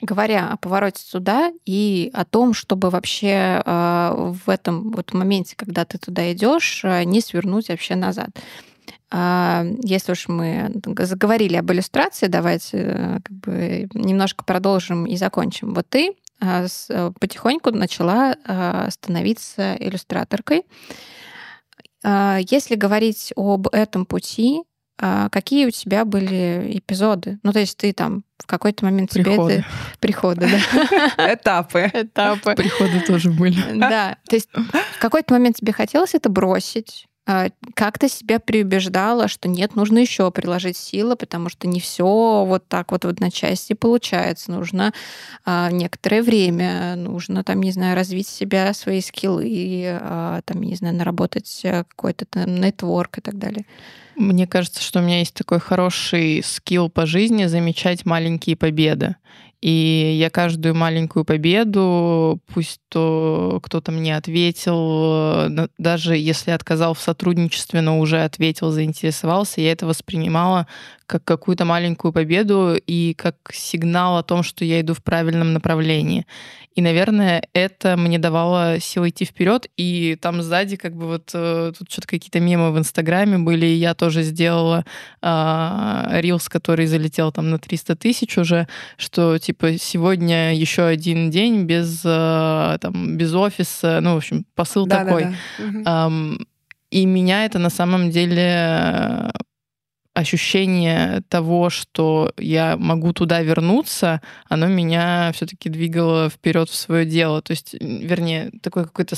говоря 0.00 0.48
о 0.48 0.56
повороте 0.56 1.02
туда 1.10 1.52
и 1.64 2.10
о 2.14 2.24
том, 2.24 2.54
чтобы 2.54 2.90
вообще 2.90 3.62
а, 3.64 4.32
в 4.44 4.48
этом 4.48 4.90
вот 4.90 5.12
моменте, 5.12 5.54
когда 5.56 5.84
ты 5.84 5.98
туда 5.98 6.32
идешь, 6.32 6.82
а, 6.84 7.04
не 7.04 7.20
свернуть 7.20 7.68
вообще 7.68 7.96
назад. 7.96 8.30
А, 9.10 9.64
если 9.82 10.12
уж 10.12 10.28
мы 10.28 10.72
заговорили 11.00 11.56
об 11.56 11.70
иллюстрации, 11.72 12.26
давайте 12.28 12.78
э, 12.78 13.18
как 13.24 13.36
бы 13.38 13.88
немножко 13.94 14.44
продолжим 14.44 15.04
и 15.04 15.16
закончим. 15.16 15.74
Вот 15.74 15.88
ты 15.88 16.14
э, 16.40 16.66
потихоньку 17.18 17.70
начала 17.72 18.36
становиться 18.90 19.76
иллюстраторкой. 19.78 20.64
Если 22.02 22.76
говорить 22.76 23.32
об 23.36 23.68
этом 23.72 24.06
пути, 24.06 24.62
какие 25.30 25.66
у 25.66 25.70
тебя 25.70 26.04
были 26.04 26.78
эпизоды? 26.78 27.38
Ну, 27.42 27.52
то 27.52 27.58
есть 27.58 27.76
ты 27.76 27.92
там 27.92 28.24
в 28.38 28.46
какой-то 28.46 28.84
момент 28.84 29.10
приходы. 29.10 29.52
тебе 29.52 29.60
это... 29.60 29.68
Приходы, 30.00 30.48
да. 31.16 31.34
Этапы. 31.34 31.90
Этапы. 31.92 32.54
Приходы 32.54 33.00
тоже 33.00 33.30
были. 33.30 33.78
Да. 33.78 34.16
То 34.28 34.36
есть 34.36 34.48
в 34.52 35.00
какой-то 35.00 35.34
момент 35.34 35.56
тебе 35.56 35.72
хотелось 35.72 36.14
это 36.14 36.28
бросить, 36.28 37.06
а, 37.26 37.50
как 37.74 37.98
то 37.98 38.08
себя 38.08 38.38
переубеждала, 38.40 39.28
что 39.28 39.48
нет, 39.48 39.76
нужно 39.76 39.98
еще 39.98 40.30
приложить 40.32 40.76
силы, 40.76 41.14
потому 41.14 41.48
что 41.48 41.68
не 41.68 41.78
все 41.78 42.44
вот 42.44 42.66
так 42.66 42.90
вот 42.90 43.04
в 43.04 43.08
одночасье 43.08 43.76
получается. 43.76 44.50
Нужно 44.50 44.92
а, 45.44 45.70
некоторое 45.70 46.22
время, 46.22 46.96
нужно 46.96 47.44
там, 47.44 47.60
не 47.60 47.70
знаю, 47.70 47.94
развить 47.94 48.26
себя, 48.26 48.72
свои 48.74 49.00
скиллы, 49.00 49.86
а, 50.00 50.40
там, 50.44 50.62
не 50.62 50.74
знаю, 50.74 50.96
наработать 50.96 51.60
э, 51.62 51.84
какой-то 51.84 52.24
там 52.24 52.56
нетворк 52.56 53.18
и 53.18 53.20
так 53.20 53.38
далее. 53.38 53.64
Мне 54.16 54.46
кажется, 54.46 54.82
что 54.82 55.00
у 55.00 55.02
меня 55.02 55.20
есть 55.20 55.34
такой 55.34 55.60
хороший 55.60 56.42
скилл 56.44 56.88
по 56.88 57.06
жизни 57.06 57.46
замечать 57.46 58.04
маленькие 58.04 58.56
победы. 58.56 59.16
И 59.60 60.16
я 60.18 60.30
каждую 60.30 60.74
маленькую 60.74 61.26
победу, 61.26 62.40
пусть 62.46 62.80
то 62.88 63.60
кто-то 63.62 63.92
мне 63.92 64.16
ответил, 64.16 65.48
э, 65.48 65.68
даже 65.76 66.16
если 66.16 66.50
отказал 66.52 66.94
в 66.94 67.00
сотрудничестве, 67.00 67.82
но 67.82 68.00
уже 68.00 68.22
ответил, 68.22 68.70
заинтересовался, 68.70 69.60
я 69.60 69.72
это 69.72 69.86
воспринимала 69.86 70.66
как 71.10 71.24
какую-то 71.24 71.64
маленькую 71.64 72.12
победу 72.12 72.74
и 72.86 73.14
как 73.14 73.34
сигнал 73.52 74.16
о 74.16 74.22
том, 74.22 74.42
что 74.44 74.64
я 74.64 74.80
иду 74.80 74.94
в 74.94 75.02
правильном 75.02 75.52
направлении. 75.52 76.24
И, 76.76 76.82
наверное, 76.82 77.42
это 77.52 77.96
мне 77.96 78.20
давало 78.20 78.78
силы 78.78 79.08
идти 79.08 79.24
вперед. 79.24 79.66
И 79.76 80.16
там 80.20 80.40
сзади 80.40 80.76
как 80.76 80.94
бы 80.94 81.08
вот 81.08 81.30
э, 81.34 81.72
тут 81.76 81.90
что-то 81.90 82.06
какие-то 82.06 82.38
мемы 82.38 82.70
в 82.70 82.78
Инстаграме 82.78 83.38
были, 83.38 83.66
и 83.66 83.74
я 83.74 83.94
тоже 83.94 84.22
сделала 84.22 84.84
э, 85.20 86.20
рилс, 86.20 86.48
который 86.48 86.86
залетел 86.86 87.32
там 87.32 87.50
на 87.50 87.58
300 87.58 87.96
тысяч 87.96 88.38
уже, 88.38 88.68
что 88.96 89.36
типа 89.50 89.78
сегодня 89.78 90.54
еще 90.54 90.84
один 90.84 91.28
день 91.30 91.64
без, 91.64 92.02
э, 92.04 92.78
там, 92.80 93.16
без 93.16 93.34
офиса, 93.34 93.98
ну, 94.00 94.14
в 94.14 94.18
общем, 94.18 94.46
посыл 94.54 94.86
да, 94.86 95.04
такой. 95.04 95.26
Да, 95.58 96.08
да. 96.08 96.10
И 96.90 97.04
меня 97.06 97.44
это 97.44 97.58
на 97.58 97.70
самом 97.70 98.10
деле 98.10 99.32
ощущение 100.20 101.22
того, 101.28 101.70
что 101.70 102.32
я 102.38 102.76
могу 102.76 103.12
туда 103.12 103.42
вернуться, 103.42 104.20
оно 104.48 104.66
меня 104.66 105.32
все-таки 105.34 105.68
двигало 105.68 106.30
вперед 106.30 106.68
в 106.68 106.74
свое 106.74 107.04
дело. 107.04 107.42
То 107.42 107.52
есть, 107.52 107.74
вернее, 107.74 108.50
такой 108.62 108.84
какой-то 108.84 109.16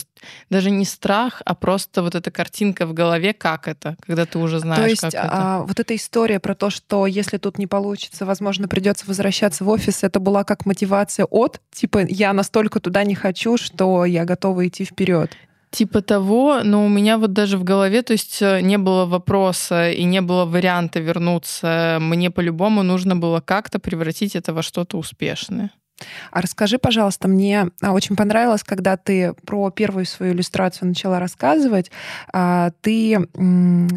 даже 0.51 0.71
не 0.71 0.85
страх, 0.85 1.43
а 1.45 1.55
просто 1.55 2.03
вот 2.03 2.15
эта 2.15 2.31
картинка 2.31 2.87
в 2.87 2.95
голове, 2.95 3.33
как 3.33 3.69
это, 3.69 3.97
когда 4.01 4.27
ты 4.27 4.39
уже 4.39 4.59
знаешь, 4.59 4.83
то 4.83 4.89
есть, 4.89 5.03
как 5.03 5.15
а, 5.15 5.57
это. 5.59 5.69
вот 5.69 5.81
эта 5.81 5.95
история 5.95 6.41
про 6.41 6.55
то, 6.55 6.71
что 6.71 7.07
если 7.07 7.39
тут 7.39 7.59
не 7.59 7.67
получится, 7.67 8.25
возможно, 8.25 8.69
придется 8.69 9.05
возвращаться 9.07 9.65
в 9.65 9.69
офис, 9.69 10.03
это 10.03 10.21
была 10.21 10.45
как 10.45 10.67
мотивация 10.67 11.27
от, 11.27 11.61
типа, 11.73 12.07
я 12.09 12.33
настолько 12.33 12.81
туда 12.81 13.05
не 13.05 13.15
хочу, 13.15 13.57
что 13.57 14.05
я 14.05 14.25
готова 14.25 14.67
идти 14.67 14.85
вперед. 14.85 15.31
Типа 15.73 16.03
того, 16.03 16.61
но 16.63 16.85
у 16.85 16.89
меня 16.89 17.17
вот 17.17 17.33
даже 17.33 17.57
в 17.57 17.65
голове, 17.65 18.03
то 18.03 18.13
есть 18.13 18.43
э, 18.43 18.61
не 18.61 18.77
было 18.77 19.07
вопроса 19.07 19.91
и 19.91 20.05
не 20.05 20.21
было 20.21 20.45
варианта 20.45 21.01
вернуться. 21.01 21.97
Мне 21.99 22.31
по-любому 22.31 22.83
нужно 22.83 23.17
было 23.17 23.41
как-то 23.41 23.79
превратить 23.79 24.37
это 24.37 24.53
во 24.53 24.63
что-то 24.63 24.99
успешное. 24.99 25.71
А 26.31 26.41
расскажи, 26.41 26.79
пожалуйста, 26.79 27.29
мне 27.29 27.69
а, 27.81 27.93
очень 27.93 28.17
понравилось, 28.17 28.63
когда 28.63 28.97
ты 28.97 29.35
про 29.47 29.71
первую 29.71 30.07
свою 30.07 30.33
иллюстрацию 30.33 30.89
начала 30.89 31.19
рассказывать, 31.19 31.91
а, 32.33 32.71
ты 32.81 33.29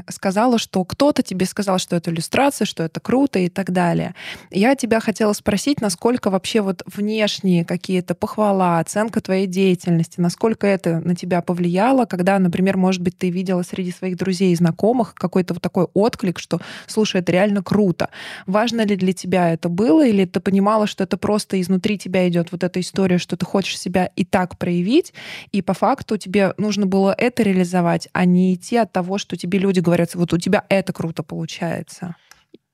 сказала, 0.09 0.57
что 0.57 0.83
кто-то 0.83 1.23
тебе 1.23 1.45
сказал, 1.45 1.79
что 1.79 1.95
это 1.95 2.11
иллюстрация, 2.11 2.65
что 2.65 2.83
это 2.83 2.99
круто 2.99 3.39
и 3.39 3.49
так 3.49 3.71
далее. 3.71 4.15
Я 4.51 4.75
тебя 4.75 4.99
хотела 4.99 5.33
спросить, 5.33 5.81
насколько 5.81 6.29
вообще 6.29 6.61
вот 6.61 6.83
внешние 6.85 7.65
какие-то 7.65 8.15
похвала, 8.15 8.79
оценка 8.79 9.21
твоей 9.21 9.47
деятельности, 9.47 10.19
насколько 10.19 10.67
это 10.67 10.99
на 10.99 11.15
тебя 11.15 11.41
повлияло, 11.41 12.05
когда, 12.05 12.39
например, 12.39 12.77
может 12.77 13.01
быть, 13.01 13.17
ты 13.17 13.29
видела 13.29 13.63
среди 13.63 13.91
своих 13.91 14.17
друзей 14.17 14.53
и 14.53 14.55
знакомых 14.55 15.13
какой-то 15.15 15.53
вот 15.53 15.63
такой 15.63 15.87
отклик, 15.93 16.39
что, 16.39 16.59
слушай, 16.87 17.21
это 17.21 17.31
реально 17.31 17.63
круто. 17.63 18.09
Важно 18.45 18.85
ли 18.85 18.95
для 18.95 19.13
тебя 19.13 19.53
это 19.53 19.69
было, 19.69 20.05
или 20.05 20.25
ты 20.25 20.39
понимала, 20.39 20.87
что 20.87 21.03
это 21.03 21.17
просто 21.17 21.59
изнутри 21.61 21.94
внутри 21.95 21.97
тебя 21.97 22.27
идет 22.27 22.51
вот 22.51 22.63
эта 22.63 22.79
история, 22.79 23.17
что 23.17 23.37
ты 23.37 23.45
хочешь 23.45 23.79
себя 23.79 24.09
и 24.17 24.25
так 24.25 24.57
проявить, 24.57 25.13
и 25.53 25.61
по 25.61 25.73
факту 25.73 26.17
тебе 26.17 26.53
нужно 26.57 26.85
было 26.85 27.15
это 27.17 27.43
реализовать, 27.43 28.09
а 28.13 28.25
не 28.25 28.53
идти 28.53 28.77
от 28.77 28.91
того, 28.91 29.17
что 29.17 29.37
тебе 29.37 29.59
люди 29.59 29.81
говорят, 29.81 30.15
вот 30.15 30.33
у 30.33 30.37
тебя 30.37 30.63
это 30.69 30.93
круто 30.93 31.23
получается. 31.23 32.15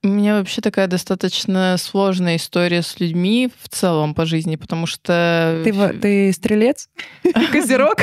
У 0.04 0.08
меня 0.08 0.38
вообще 0.38 0.60
такая 0.60 0.88
достаточно 0.88 1.76
сложная 1.78 2.34
история 2.34 2.82
с 2.82 2.98
людьми 2.98 3.48
в 3.62 3.68
целом 3.68 4.14
по 4.14 4.26
жизни, 4.26 4.56
потому 4.56 4.86
что... 4.86 5.62
Ты, 5.62 5.72
ты 6.00 6.32
стрелец? 6.32 6.88
Козерог? 7.52 7.98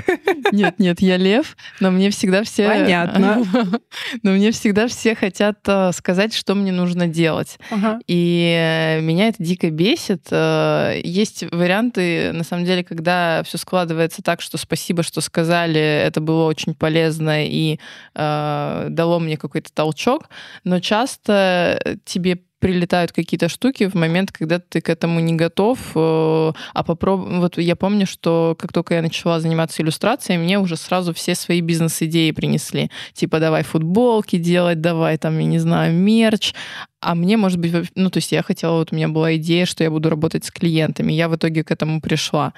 Нет, 0.53 0.79
нет, 0.79 1.01
я 1.01 1.17
лев, 1.17 1.57
но 1.81 1.91
мне 1.91 2.09
всегда 2.09 2.43
все... 2.43 2.69
Понятно. 2.69 3.43
Но 4.23 4.31
мне 4.31 4.51
всегда 4.51 4.87
все 4.87 5.13
хотят 5.13 5.59
э, 5.67 5.91
сказать, 5.91 6.33
что 6.33 6.55
мне 6.55 6.71
нужно 6.71 7.07
делать. 7.07 7.59
И 8.07 8.55
э, 8.57 9.01
меня 9.01 9.27
это 9.27 9.43
дико 9.43 9.69
бесит. 9.69 10.27
Э, 10.31 10.99
есть 11.03 11.43
варианты, 11.51 12.31
на 12.31 12.45
самом 12.45 12.63
деле, 12.63 12.83
когда 12.83 13.43
все 13.43 13.57
складывается 13.57 14.21
так, 14.21 14.41
что 14.41 14.57
спасибо, 14.57 15.03
что 15.03 15.19
сказали, 15.19 15.81
это 15.81 16.21
было 16.21 16.45
очень 16.45 16.75
полезно 16.75 17.45
и 17.45 17.77
дало 18.13 19.19
мне 19.19 19.37
какой-то 19.37 19.71
толчок, 19.73 20.29
но 20.63 20.79
часто 20.79 21.79
тебе 22.05 22.39
прилетают 22.59 23.11
какие-то 23.11 23.47
штуки 23.47 23.87
в 23.87 23.95
момент, 23.95 24.31
когда 24.31 24.59
ты 24.59 24.81
к 24.81 24.89
этому 24.89 25.19
не 25.21 25.33
готов. 25.33 25.79
Э, 25.95 26.51
а 26.73 26.83
попробуй... 26.83 27.39
Вот 27.39 27.57
я 27.57 27.75
помню, 27.75 28.05
что 28.05 28.55
как 28.59 28.73
только 28.73 28.95
я 28.95 29.01
начала 29.01 29.39
заниматься 29.39 29.81
иллюстрацией, 29.81 30.37
мне 30.37 30.59
уже 30.59 30.75
сразу 30.75 31.13
все 31.13 31.35
свои 31.35 31.61
бизнес-идеи 31.61 32.31
принесли. 32.31 32.91
Типа, 33.13 33.39
давай 33.39 33.63
футболки 33.63 34.37
делать, 34.37 34.81
давай 34.81 35.17
там, 35.17 35.39
я 35.39 35.45
не 35.45 35.59
знаю, 35.59 35.93
мерч. 35.93 36.53
А 37.01 37.15
мне, 37.15 37.37
может 37.37 37.59
быть, 37.59 37.73
ну, 37.95 38.09
то 38.09 38.17
есть 38.17 38.33
я 38.33 38.43
хотела, 38.43 38.79
вот 38.79 38.91
у 38.91 38.95
меня 38.95 39.07
была 39.07 39.37
идея, 39.37 39.65
что 39.65 39.83
я 39.85 39.89
буду 39.89 40.09
работать 40.09 40.43
с 40.43 40.51
клиентами. 40.51 41.13
Я 41.13 41.29
в 41.29 41.35
итоге 41.35 41.63
к 41.63 41.71
этому 41.71 42.01
пришла. 42.01 42.53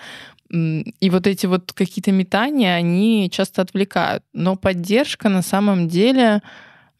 И 0.51 1.09
вот 1.09 1.27
эти 1.27 1.45
вот 1.45 1.71
какие-то 1.73 2.11
метания, 2.11 2.73
они 2.73 3.29
часто 3.31 3.61
отвлекают. 3.61 4.23
Но 4.33 4.55
поддержка 4.55 5.29
на 5.29 5.43
самом 5.43 5.88
деле 5.88 6.41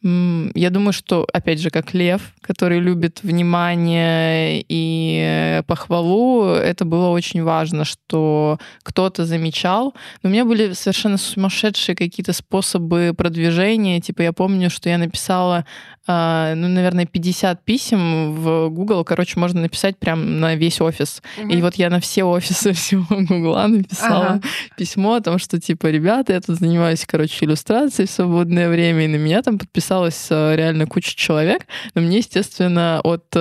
я 0.04 0.70
думаю, 0.70 0.92
что, 0.92 1.28
опять 1.32 1.60
же, 1.60 1.70
как 1.70 1.94
лев, 1.94 2.34
который 2.40 2.80
любит 2.80 3.20
внимание 3.22 4.64
и 4.68 5.62
похвалу, 5.68 6.46
это 6.54 6.84
было 6.84 7.08
очень 7.10 7.44
важно, 7.44 7.84
что 7.84 8.58
кто-то 8.82 9.24
замечал. 9.24 9.94
Но 10.22 10.30
у 10.30 10.32
меня 10.32 10.44
были 10.44 10.72
совершенно 10.72 11.18
сумасшедшие 11.18 11.94
какие-то 11.94 12.32
способы 12.32 13.14
продвижения. 13.16 14.00
Типа 14.00 14.22
я 14.22 14.32
помню, 14.32 14.70
что 14.70 14.88
я 14.88 14.98
написала, 14.98 15.66
а, 16.08 16.56
ну, 16.56 16.66
наверное, 16.66 17.06
50 17.06 17.64
писем 17.64 18.34
в 18.34 18.70
Google. 18.70 19.04
Короче, 19.04 19.38
можно 19.38 19.60
написать 19.60 19.96
прям 19.98 20.40
на 20.40 20.56
весь 20.56 20.80
офис. 20.80 21.22
Угу. 21.40 21.52
И 21.52 21.62
вот 21.62 21.76
я 21.76 21.90
на 21.90 22.00
все 22.00 22.24
офисы 22.24 22.72
всего 22.72 23.06
Гугла 23.08 23.68
написала 23.68 24.26
ага. 24.26 24.40
письмо 24.76 25.14
о 25.14 25.20
том, 25.20 25.38
что, 25.38 25.60
типа, 25.60 25.86
ребята, 25.86 26.32
я 26.32 26.40
тут 26.40 26.58
занимаюсь, 26.58 27.04
короче, 27.06 27.44
иллюстрацией 27.44 28.08
в 28.08 28.10
свободное 28.10 28.68
время, 28.68 29.04
и 29.04 29.08
на 29.08 29.16
меня 29.16 29.42
там 29.42 29.60
подписали 29.60 29.91
подписалась 29.92 30.26
э, 30.30 30.56
реально 30.56 30.86
куча 30.86 31.14
человек, 31.14 31.66
но 31.94 32.00
мне, 32.00 32.18
естественно, 32.18 33.00
от 33.02 33.26
э, 33.34 33.38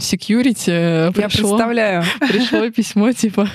security 0.00 1.12
пришло, 1.12 1.50
представляю. 1.50 2.04
пришло 2.20 2.70
письмо 2.70 3.12
типа 3.12 3.48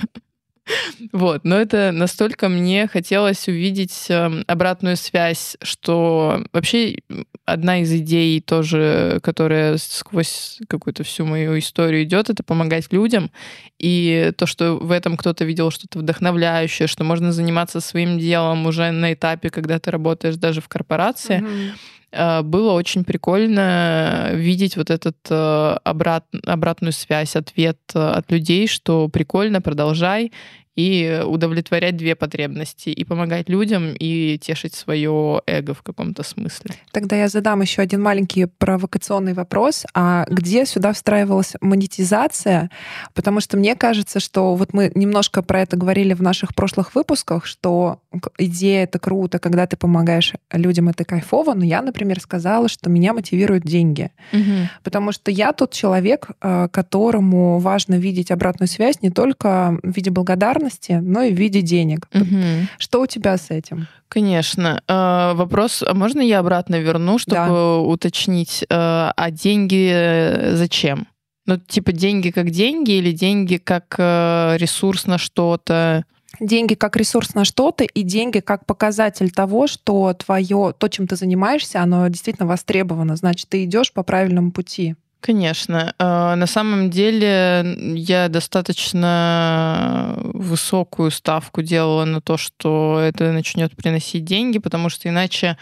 вот, 1.12 1.46
но 1.46 1.60
это 1.60 1.92
настолько 1.92 2.48
мне 2.48 2.88
хотелось 2.88 3.48
увидеть 3.48 4.06
эм, 4.10 4.44
обратную 4.46 4.98
связь, 4.98 5.58
что 5.64 6.44
вообще 6.54 7.00
одна 7.46 7.82
из 7.82 7.92
идей 7.92 8.40
тоже, 8.40 9.20
которая 9.24 9.78
сквозь 9.78 10.60
какую-то 10.68 11.04
всю 11.04 11.26
мою 11.26 11.58
историю 11.58 12.04
идет, 12.04 12.30
это 12.30 12.44
помогать 12.44 12.94
людям. 12.94 13.32
И 13.80 14.32
то, 14.38 14.46
что 14.46 14.76
в 14.76 14.92
этом 14.92 15.18
кто-то 15.18 15.44
видел 15.44 15.72
что-то 15.72 15.98
вдохновляющее, 15.98 16.88
что 16.88 17.04
можно 17.04 17.32
заниматься 17.32 17.82
своим 17.82 18.20
делом 18.20 18.68
уже 18.68 18.92
на 18.92 19.14
этапе, 19.14 19.50
когда 19.50 19.80
ты 19.80 19.90
работаешь 19.90 20.36
даже 20.36 20.62
в 20.62 20.68
корпорации. 20.68 21.40
Mm-hmm 21.40 21.72
было 22.12 22.74
очень 22.74 23.04
прикольно 23.04 24.32
видеть 24.34 24.78
вот 24.78 24.90
этот 24.90 25.18
э, 25.30 25.78
обрат, 25.84 26.26
обратную 26.46 26.92
связь, 26.92 27.36
ответ 27.36 27.80
э, 27.94 28.00
от 28.00 28.32
людей, 28.32 28.68
что 28.68 29.08
прикольно, 29.10 29.62
продолжай. 29.62 30.32
И 30.80 31.22
удовлетворять 31.26 31.98
две 31.98 32.16
потребности, 32.16 32.90
и 32.90 33.04
помогать 33.04 33.50
людям, 33.50 33.94
и 34.00 34.38
тешить 34.38 34.74
свое 34.74 35.42
эго 35.46 35.74
в 35.74 35.82
каком-то 35.82 36.24
смысле. 36.24 36.76
Тогда 36.92 37.18
я 37.18 37.28
задам 37.28 37.62
еще 37.62 37.82
один 37.82 38.02
маленький 38.02 38.46
провокационный 38.46 39.34
вопрос. 39.34 39.86
А 39.94 40.26
где 40.30 40.66
сюда 40.66 40.94
встраивалась 40.94 41.56
монетизация? 41.60 42.70
Потому 43.14 43.42
что 43.42 43.58
мне 43.58 43.76
кажется, 43.76 44.22
что 44.22 44.56
вот 44.56 44.74
мы 44.74 44.90
немножко 44.96 45.42
про 45.42 45.62
это 45.62 45.76
говорили 45.76 46.14
в 46.14 46.22
наших 46.22 46.56
прошлых 46.56 46.96
выпусках, 46.96 47.46
что 47.46 48.00
идея 48.38 48.84
это 48.84 49.00
круто, 49.00 49.38
когда 49.40 49.68
ты 49.68 49.76
помогаешь 49.76 50.34
людям, 50.54 50.88
это 50.88 51.04
кайфово, 51.04 51.56
но 51.56 51.66
я, 51.66 51.82
например, 51.82 52.22
сказала, 52.22 52.70
что 52.70 52.90
меня 52.90 53.12
мотивируют 53.14 53.66
деньги. 53.66 54.12
Угу. 54.32 54.70
Потому 54.84 55.12
что 55.12 55.30
я 55.30 55.52
тот 55.52 55.74
человек, 55.74 56.30
э, 56.42 56.70
которому 56.72 57.60
важно 57.60 57.96
видеть 57.96 58.32
обратную 58.32 58.70
связь 58.70 59.02
не 59.02 59.10
только 59.10 59.78
в 59.84 59.92
виде 59.92 60.10
благодарности, 60.10 60.69
но 60.90 61.24
и 61.24 61.34
в 61.34 61.38
виде 61.38 61.62
денег. 61.62 62.08
Угу. 62.14 62.68
Что 62.78 63.02
у 63.02 63.06
тебя 63.08 63.38
с 63.38 63.50
этим? 63.50 63.88
Конечно. 64.08 64.82
Э, 64.88 65.34
вопрос, 65.34 65.84
а 65.86 65.94
можно 65.94 66.22
я 66.22 66.40
обратно 66.40 66.80
верну, 66.80 67.18
чтобы 67.18 67.48
да. 67.48 67.78
уточнить, 67.78 68.64
э, 68.64 68.66
а 68.70 69.32
деньги 69.32 70.54
зачем? 70.56 71.08
Ну, 71.46 71.58
типа 71.58 71.92
деньги 71.92 72.30
как 72.30 72.52
деньги 72.52 72.92
или 72.92 73.12
деньги 73.12 73.58
как 73.58 73.96
ресурс 73.98 75.08
на 75.08 75.18
что-то? 75.18 76.06
деньги 76.40 76.74
как 76.74 76.96
ресурс 76.96 77.34
на 77.36 77.46
что-то 77.46 77.84
и 77.84 78.02
деньги 78.04 78.40
как 78.40 78.66
показатель 78.66 79.32
того, 79.32 79.68
что 79.68 80.14
твое, 80.14 80.74
то, 80.78 80.88
чем 80.88 81.08
ты 81.08 81.16
занимаешься, 81.16 81.82
оно 81.82 82.08
действительно 82.08 82.48
востребовано. 82.48 83.16
Значит, 83.16 83.50
ты 83.50 83.64
идешь 83.66 83.92
по 83.92 84.04
правильному 84.04 84.52
пути. 84.52 84.96
Конечно. 85.22 85.94
А, 86.00 86.36
на 86.36 86.48
самом 86.48 86.90
деле 86.90 87.76
я 87.96 88.30
достаточно 88.30 90.18
высокую 90.34 91.12
ставку 91.12 91.62
делала 91.62 92.06
на 92.06 92.22
то, 92.22 92.38
что 92.38 93.00
это 93.02 93.34
начнет 93.34 93.76
приносить 93.76 94.24
деньги, 94.24 94.60
потому 94.60 94.88
что 94.88 95.10
иначе 95.10 95.58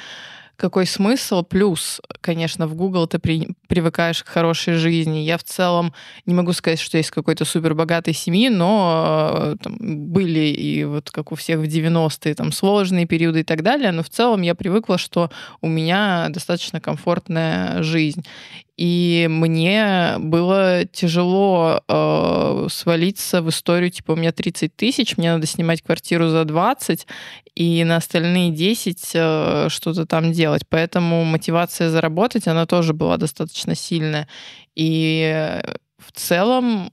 какой 0.58 0.88
смысл? 0.88 1.44
Плюс, 1.44 2.02
конечно, 2.20 2.68
в 2.68 2.76
Google 2.76 3.08
ты 3.08 3.20
при, 3.20 3.48
привыкаешь 3.68 4.24
к 4.24 4.28
хорошей 4.28 4.74
жизни. 4.74 5.20
Я 5.20 5.38
в 5.38 5.44
целом 5.44 5.94
не 6.26 6.34
могу 6.34 6.52
сказать, 6.52 6.80
что 6.80 6.98
есть 6.98 7.12
какой-то 7.12 7.46
супер 7.46 7.76
богатой 7.76 8.14
семьи, 8.14 8.50
но 8.50 9.34
э, 9.36 9.56
там, 9.62 9.78
были 9.80 10.48
и 10.48 10.84
вот 10.84 11.12
как 11.12 11.32
у 11.32 11.36
всех 11.36 11.60
в 11.60 11.64
90-е 11.64 12.34
там 12.34 12.52
сложные 12.52 13.06
периоды 13.06 13.42
и 13.42 13.44
так 13.44 13.62
далее, 13.62 13.92
но 13.92 14.02
в 14.02 14.10
целом 14.10 14.42
я 14.42 14.56
привыкла, 14.56 14.98
что 14.98 15.30
у 15.62 15.68
меня 15.68 16.28
достаточно 16.30 16.82
комфортная 16.82 17.84
жизнь. 17.84 18.24
И 18.78 19.26
мне 19.28 20.18
было 20.20 20.86
тяжело 20.86 21.82
э, 21.88 22.68
свалиться 22.70 23.42
в 23.42 23.50
историю, 23.50 23.90
типа, 23.90 24.12
у 24.12 24.16
меня 24.16 24.32
30 24.32 24.76
тысяч, 24.76 25.18
мне 25.18 25.34
надо 25.34 25.48
снимать 25.48 25.82
квартиру 25.82 26.30
за 26.30 26.46
20, 26.46 27.08
и 27.56 27.84
на 27.84 27.96
остальные 27.96 28.52
10 28.52 29.12
э, 29.16 29.68
что-то 29.70 30.06
там 30.06 30.32
делать. 30.32 30.47
Поэтому 30.70 31.24
мотивация 31.24 31.90
заработать, 31.90 32.48
она 32.48 32.66
тоже 32.66 32.94
была 32.94 33.18
достаточно 33.18 33.76
сильная. 33.76 34.28
И 34.76 35.62
в 35.98 36.12
целом 36.12 36.92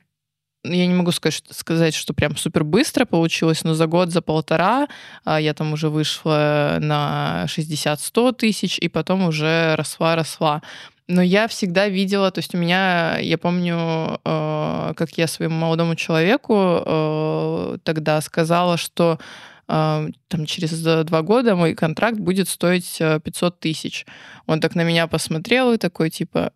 я 0.65 0.87
не 0.87 0.95
могу 0.95 1.13
сказать, 1.13 1.35
что, 1.35 1.55
сказать, 1.55 1.95
что 1.95 2.15
прям 2.15 2.37
супер 2.37 2.65
быстро 2.65 3.05
получилось, 3.05 3.65
но 3.65 3.75
за 3.75 3.87
год, 3.87 4.11
за 4.11 4.23
полтора 4.23 4.89
а, 5.25 5.39
я 5.41 5.53
там 5.53 5.73
уже 5.73 5.91
вышла 5.91 6.79
на 6.81 7.45
60-100 7.49 8.33
тысяч, 8.35 8.79
и 8.79 8.89
потом 8.89 9.27
уже 9.27 9.75
росла-росла. 9.77 10.63
Но 11.07 11.21
я 11.21 11.49
всегда 11.49 11.89
видела, 11.89 12.31
то 12.31 12.39
есть 12.39 12.55
у 12.55 12.59
меня, 12.59 13.19
я 13.19 13.37
помню, 13.37 14.19
э, 14.25 14.93
как 14.97 15.19
я 15.19 15.27
своему 15.27 15.55
молодому 15.57 15.97
человеку 15.97 16.55
э, 16.57 17.79
тогда 17.83 18.23
сказала, 18.23 18.79
что 18.79 19.19
э, 19.21 19.54
там 19.67 20.47
через 20.47 20.83
два 20.83 21.23
года 21.23 21.57
мой 21.57 21.75
контракт 21.75 22.19
будет 22.19 22.49
стоить 22.49 22.99
500 22.99 23.61
тысяч. 23.61 24.07
Он 24.47 24.61
так 24.61 24.75
на 24.75 24.83
меня 24.85 25.07
посмотрел 25.07 25.73
и 25.73 25.79
такой 25.79 26.11
типа, 26.11 26.53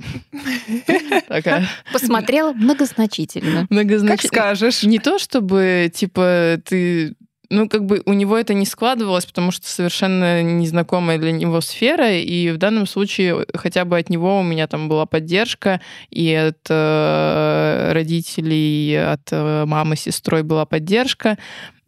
Посмотрела 1.92 2.52
многозначительно. 2.52 3.66
Многозначительно. 3.68 4.16
Как 4.16 4.56
скажешь. 4.56 4.82
Не 4.82 4.98
то, 4.98 5.18
чтобы, 5.18 5.90
типа, 5.94 6.56
ты 6.64 7.14
ну, 7.50 7.68
как 7.68 7.84
бы 7.84 8.00
у 8.06 8.12
него 8.12 8.38
это 8.38 8.54
не 8.54 8.64
складывалось, 8.64 9.26
потому 9.26 9.50
что 9.50 9.66
совершенно 9.66 10.40
незнакомая 10.42 11.18
для 11.18 11.32
него 11.32 11.60
сфера, 11.60 12.12
и 12.12 12.50
в 12.50 12.58
данном 12.58 12.86
случае 12.86 13.44
хотя 13.54 13.84
бы 13.84 13.98
от 13.98 14.08
него 14.08 14.38
у 14.38 14.44
меня 14.44 14.68
там 14.68 14.88
была 14.88 15.04
поддержка, 15.04 15.80
и 16.10 16.32
от 16.32 16.60
э, 16.68 17.90
родителей, 17.92 18.94
от 18.94 19.32
э, 19.32 19.64
мамы 19.66 19.96
с 19.96 20.02
сестрой 20.02 20.44
была 20.44 20.64
поддержка, 20.64 21.38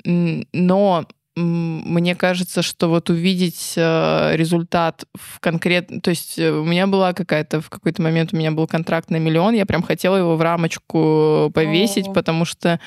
но 0.05 1.07
мне 1.35 2.15
кажется, 2.15 2.61
что 2.61 2.89
вот 2.89 3.09
увидеть 3.09 3.73
э, 3.77 4.37
результат 4.37 5.05
в 5.15 5.41
конкретно... 5.41 6.03
То 6.03 6.11
есть 6.11 6.39
э, 6.39 6.51
у 6.51 6.65
меня 6.65 6.87
была 6.87 7.15
какая-то... 7.15 7.63
В 7.63 7.71
какой-то 7.71 8.03
момент 8.03 8.35
у 8.35 8.37
меня 8.37 8.51
был 8.51 8.67
контракт 8.67 9.09
на 9.09 9.17
миллион, 9.17 9.55
я 9.55 9.65
прям 9.65 9.83
хотела 9.83 10.17
его 10.17 10.37
в 10.37 10.43
рамочку 10.43 11.51
повесить, 11.55 12.09
О. 12.09 12.13
потому 12.13 12.45
что 12.45 12.81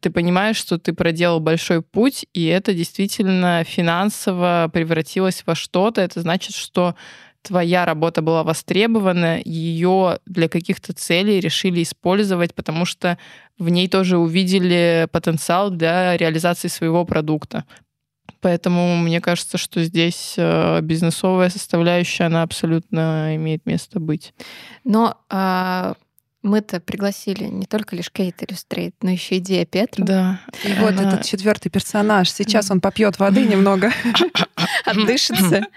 ты 0.00 0.10
понимаешь, 0.10 0.56
что 0.56 0.78
ты 0.78 0.92
проделал 0.92 1.40
большой 1.40 1.80
путь, 1.80 2.26
и 2.34 2.44
это 2.44 2.74
действительно 2.74 3.64
финансово 3.64 4.68
превратилось 4.70 5.42
во 5.46 5.54
что-то. 5.54 6.02
Это 6.02 6.20
значит, 6.20 6.54
что 6.54 6.94
твоя 7.42 7.84
работа 7.84 8.22
была 8.22 8.42
востребована, 8.42 9.40
ее 9.44 10.18
для 10.26 10.48
каких-то 10.48 10.92
целей 10.92 11.40
решили 11.40 11.82
использовать, 11.82 12.54
потому 12.54 12.84
что 12.84 13.18
в 13.58 13.68
ней 13.68 13.88
тоже 13.88 14.18
увидели 14.18 15.08
потенциал 15.10 15.70
для 15.70 16.16
реализации 16.16 16.68
своего 16.68 17.04
продукта. 17.04 17.64
Поэтому 18.40 18.96
мне 18.96 19.20
кажется, 19.20 19.58
что 19.58 19.82
здесь 19.82 20.34
э, 20.36 20.80
бизнесовая 20.82 21.50
составляющая, 21.50 22.24
она 22.24 22.42
абсолютно 22.42 23.36
имеет 23.36 23.66
место 23.66 24.00
быть. 24.00 24.32
Но 24.84 25.18
а 25.28 25.94
мы-то 26.42 26.80
пригласили 26.80 27.44
не 27.44 27.66
только 27.66 27.94
лишь 27.94 28.10
Kate 28.10 28.42
Illustrate, 28.42 28.94
но 29.02 29.10
еще 29.10 29.36
и 29.36 29.40
Диа 29.40 29.66
Петру. 29.66 30.04
Да. 30.04 30.40
И 30.64 30.72
вот 30.80 30.94
этот 30.94 31.24
четвертый 31.24 31.68
персонаж. 31.68 32.30
Сейчас 32.30 32.70
он 32.70 32.80
попьет 32.80 33.18
воды 33.18 33.42
немного, 33.46 33.92
отдышится. 34.84 35.66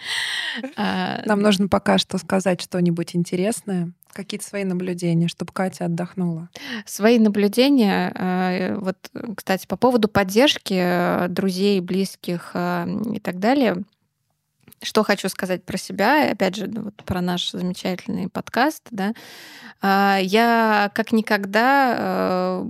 А, 0.75 1.21
Нам 1.25 1.41
нужно 1.41 1.67
пока 1.67 1.97
что 1.97 2.17
сказать 2.19 2.61
что-нибудь 2.61 3.15
интересное. 3.15 3.91
Какие-то 4.11 4.45
свои 4.45 4.63
наблюдения, 4.63 5.27
чтобы 5.27 5.51
Катя 5.51 5.85
отдохнула. 5.85 6.49
Свои 6.85 7.17
наблюдения, 7.17 8.13
э, 8.15 8.75
вот, 8.75 8.97
кстати, 9.35 9.65
по 9.65 9.75
поводу 9.75 10.07
поддержки 10.07 10.75
э, 10.77 11.27
друзей, 11.29 11.79
близких 11.79 12.51
э, 12.53 12.87
и 13.15 13.19
так 13.19 13.39
далее. 13.39 13.83
Что 14.83 15.03
хочу 15.03 15.29
сказать 15.29 15.63
про 15.63 15.77
себя, 15.77 16.29
опять 16.31 16.55
же, 16.55 16.67
ну, 16.67 16.83
вот 16.83 16.95
про 17.03 17.21
наш 17.21 17.51
замечательный 17.51 18.29
подкаст, 18.29 18.83
да, 18.91 19.13
а, 19.81 20.17
я 20.21 20.91
как 20.93 21.11
никогда 21.11 21.95
э, 21.97 22.65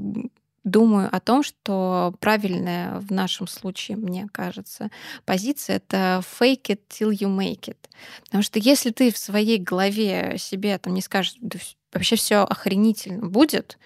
думаю 0.63 1.10
о 1.12 1.19
том, 1.19 1.43
что 1.43 2.13
правильная 2.19 2.99
в 2.99 3.12
нашем 3.12 3.47
случае, 3.47 3.97
мне 3.97 4.28
кажется, 4.32 4.89
позиция— 5.26 5.76
это 5.78 6.23
fake 6.39 6.65
it 6.67 6.80
till 6.89 7.12
you 7.12 7.28
make 7.28 7.67
it. 7.67 7.78
Потому 8.26 8.43
что 8.43 8.60
если 8.60 8.91
ты 8.91 9.12
в 9.12 9.17
своей 9.17 9.58
голове 9.58 10.36
себе 10.38 10.78
там 10.78 10.93
не 10.93 11.02
скажешь, 11.02 11.36
да, 11.39 11.60
вообще 11.91 12.15
все 12.15 12.38
охренительно 12.43 13.28
будет, 13.28 13.78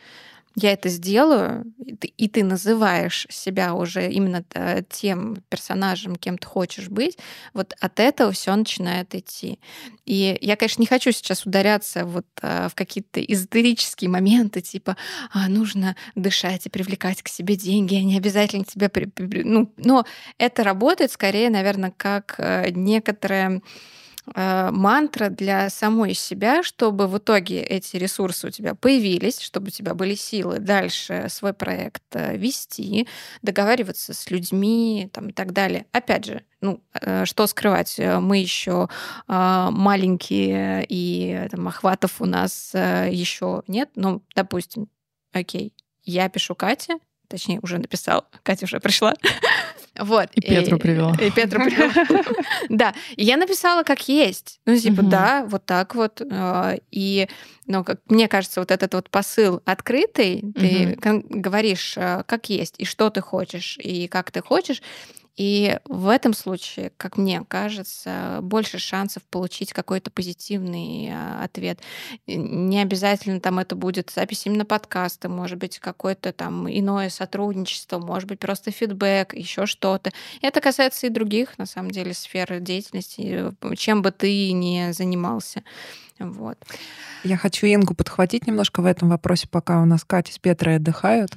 я 0.59 0.71
это 0.71 0.89
сделаю, 0.89 1.71
и 2.17 2.27
ты, 2.27 2.43
называешь 2.43 3.27
себя 3.29 3.75
уже 3.75 4.09
именно 4.11 4.43
э, 4.55 4.81
тем 4.89 5.37
персонажем, 5.49 6.15
кем 6.15 6.39
ты 6.39 6.47
хочешь 6.47 6.89
быть, 6.89 7.19
вот 7.53 7.75
от 7.79 7.99
этого 7.99 8.31
все 8.31 8.55
начинает 8.55 9.13
идти. 9.13 9.59
И 10.05 10.35
я, 10.41 10.55
конечно, 10.55 10.81
не 10.81 10.87
хочу 10.87 11.11
сейчас 11.11 11.45
ударяться 11.45 12.05
вот 12.05 12.25
э, 12.41 12.69
в 12.69 12.75
какие-то 12.75 13.21
эзотерические 13.23 14.09
моменты, 14.09 14.61
типа 14.61 14.97
а, 15.31 15.47
нужно 15.47 15.95
дышать 16.15 16.65
и 16.65 16.69
привлекать 16.69 17.21
к 17.21 17.27
себе 17.27 17.55
деньги, 17.55 17.93
они 17.93 18.17
обязательно 18.17 18.63
тебя... 18.63 18.89
При... 18.89 19.11
Ну, 19.15 19.71
но 19.77 20.05
это 20.39 20.63
работает 20.63 21.11
скорее, 21.11 21.51
наверное, 21.51 21.93
как 21.95 22.33
э, 22.39 22.71
некоторая 22.71 23.47
Э, 23.57 23.61
мантра 24.35 25.29
для 25.29 25.69
самой 25.69 26.13
себя, 26.13 26.63
чтобы 26.63 27.07
в 27.07 27.17
итоге 27.17 27.61
эти 27.61 27.97
ресурсы 27.97 28.47
у 28.47 28.49
тебя 28.49 28.75
появились, 28.75 29.39
чтобы 29.39 29.67
у 29.67 29.69
тебя 29.69 29.93
были 29.93 30.15
силы 30.15 30.59
дальше 30.59 31.27
свой 31.29 31.53
проект 31.53 32.03
э, 32.11 32.35
вести, 32.37 33.07
договариваться 33.41 34.13
с 34.13 34.29
людьми 34.29 35.09
там, 35.13 35.29
и 35.29 35.33
так 35.33 35.53
далее. 35.53 35.85
Опять 35.91 36.25
же, 36.25 36.43
ну, 36.61 36.81
э, 36.93 37.25
что 37.25 37.47
скрывать, 37.47 37.99
мы 37.99 38.37
еще 38.37 38.89
маленькие, 39.27 40.85
и 40.89 41.47
там, 41.51 41.67
охватов 41.67 42.21
у 42.21 42.25
нас 42.25 42.73
еще 42.73 43.63
нет, 43.67 43.89
ну, 43.95 44.21
допустим, 44.35 44.89
окей, 45.33 45.73
я 46.03 46.29
пишу 46.29 46.55
Кате, 46.55 46.97
точнее, 47.27 47.59
уже 47.61 47.77
написал, 47.77 48.25
Катя 48.43 48.65
уже 48.65 48.79
пришла. 48.79 49.13
Вот. 49.99 50.29
И 50.35 50.41
Петру 50.41 50.77
привела. 50.77 51.15
И 51.19 51.31
Петру 51.31 51.59
привела. 51.59 51.91
Да. 52.69 52.93
И 53.15 53.23
я 53.25 53.35
написала 53.35 53.81
как 53.81 54.07
есть. 54.07 54.59
Ну, 54.67 54.77
типа, 54.77 55.01
да, 55.01 55.43
вот 55.49 55.65
так 55.65 55.95
вот. 55.95 56.21
А, 56.31 56.75
и, 56.91 57.27
ну, 57.65 57.83
как 57.83 57.99
мне 58.05 58.27
кажется, 58.27 58.59
вот 58.59 58.69
этот 58.69 58.93
вот 58.93 59.09
посыл 59.09 59.59
открытый, 59.65 60.43
ты 60.55 60.99
говоришь 61.01 61.95
а, 61.97 62.21
как 62.23 62.49
есть, 62.49 62.75
и 62.77 62.85
что 62.85 63.09
ты 63.09 63.21
хочешь, 63.21 63.79
и 63.81 64.07
как 64.07 64.29
ты 64.29 64.41
хочешь, 64.41 64.83
и 65.38 65.80
в 65.86 66.10
этом 66.10 66.34
случае, 66.34 66.91
как 66.97 67.15
мне 67.15 67.43
кажется, 67.47 68.39
больше 68.41 68.80
шансов 68.80 69.21
получить 69.23 69.71
какой-то 69.71 70.10
позитивный 70.10 71.10
а, 71.12 71.43
ответ. 71.43 71.80
Не 72.26 72.82
обязательно 72.82 73.39
там 73.39 73.60
это 73.60 73.76
будет 73.76 74.10
запись 74.10 74.47
именно 74.47 74.65
подкаста, 74.65 75.30
может 75.30 75.60
быть, 75.60 75.78
какое-то 75.78 76.34
там 76.34 76.67
иное 76.67 77.10
сотрудничество, 77.10 78.00
может 78.00 78.28
быть, 78.28 78.39
просто 78.39 78.71
фидбэк, 78.71 79.36
еще 79.36 79.67
что-то. 79.67 80.12
Это 80.41 80.60
касается 80.60 81.06
и 81.06 81.12
других, 81.12 81.58
на 81.60 81.67
самом 81.67 81.91
деле, 81.91 82.15
сфер 82.15 82.60
деятельности, 82.60 83.54
чем 83.76 84.02
бы 84.02 84.12
ты 84.12 84.52
ни 84.52 84.91
занимался. 84.91 85.63
Вот. 86.19 86.58
Я 87.23 87.38
хочу 87.38 87.67
Ингу 87.67 87.93
подхватить 87.93 88.47
немножко 88.47 88.82
в 88.82 88.86
этом 88.86 89.10
вопросе, 89.10 89.47
пока 89.49 89.82
у 89.82 89.86
нас 89.86 90.03
Катя 90.03 90.34
с 90.34 90.39
Петрой 90.39 90.77
отдыхают, 90.77 91.36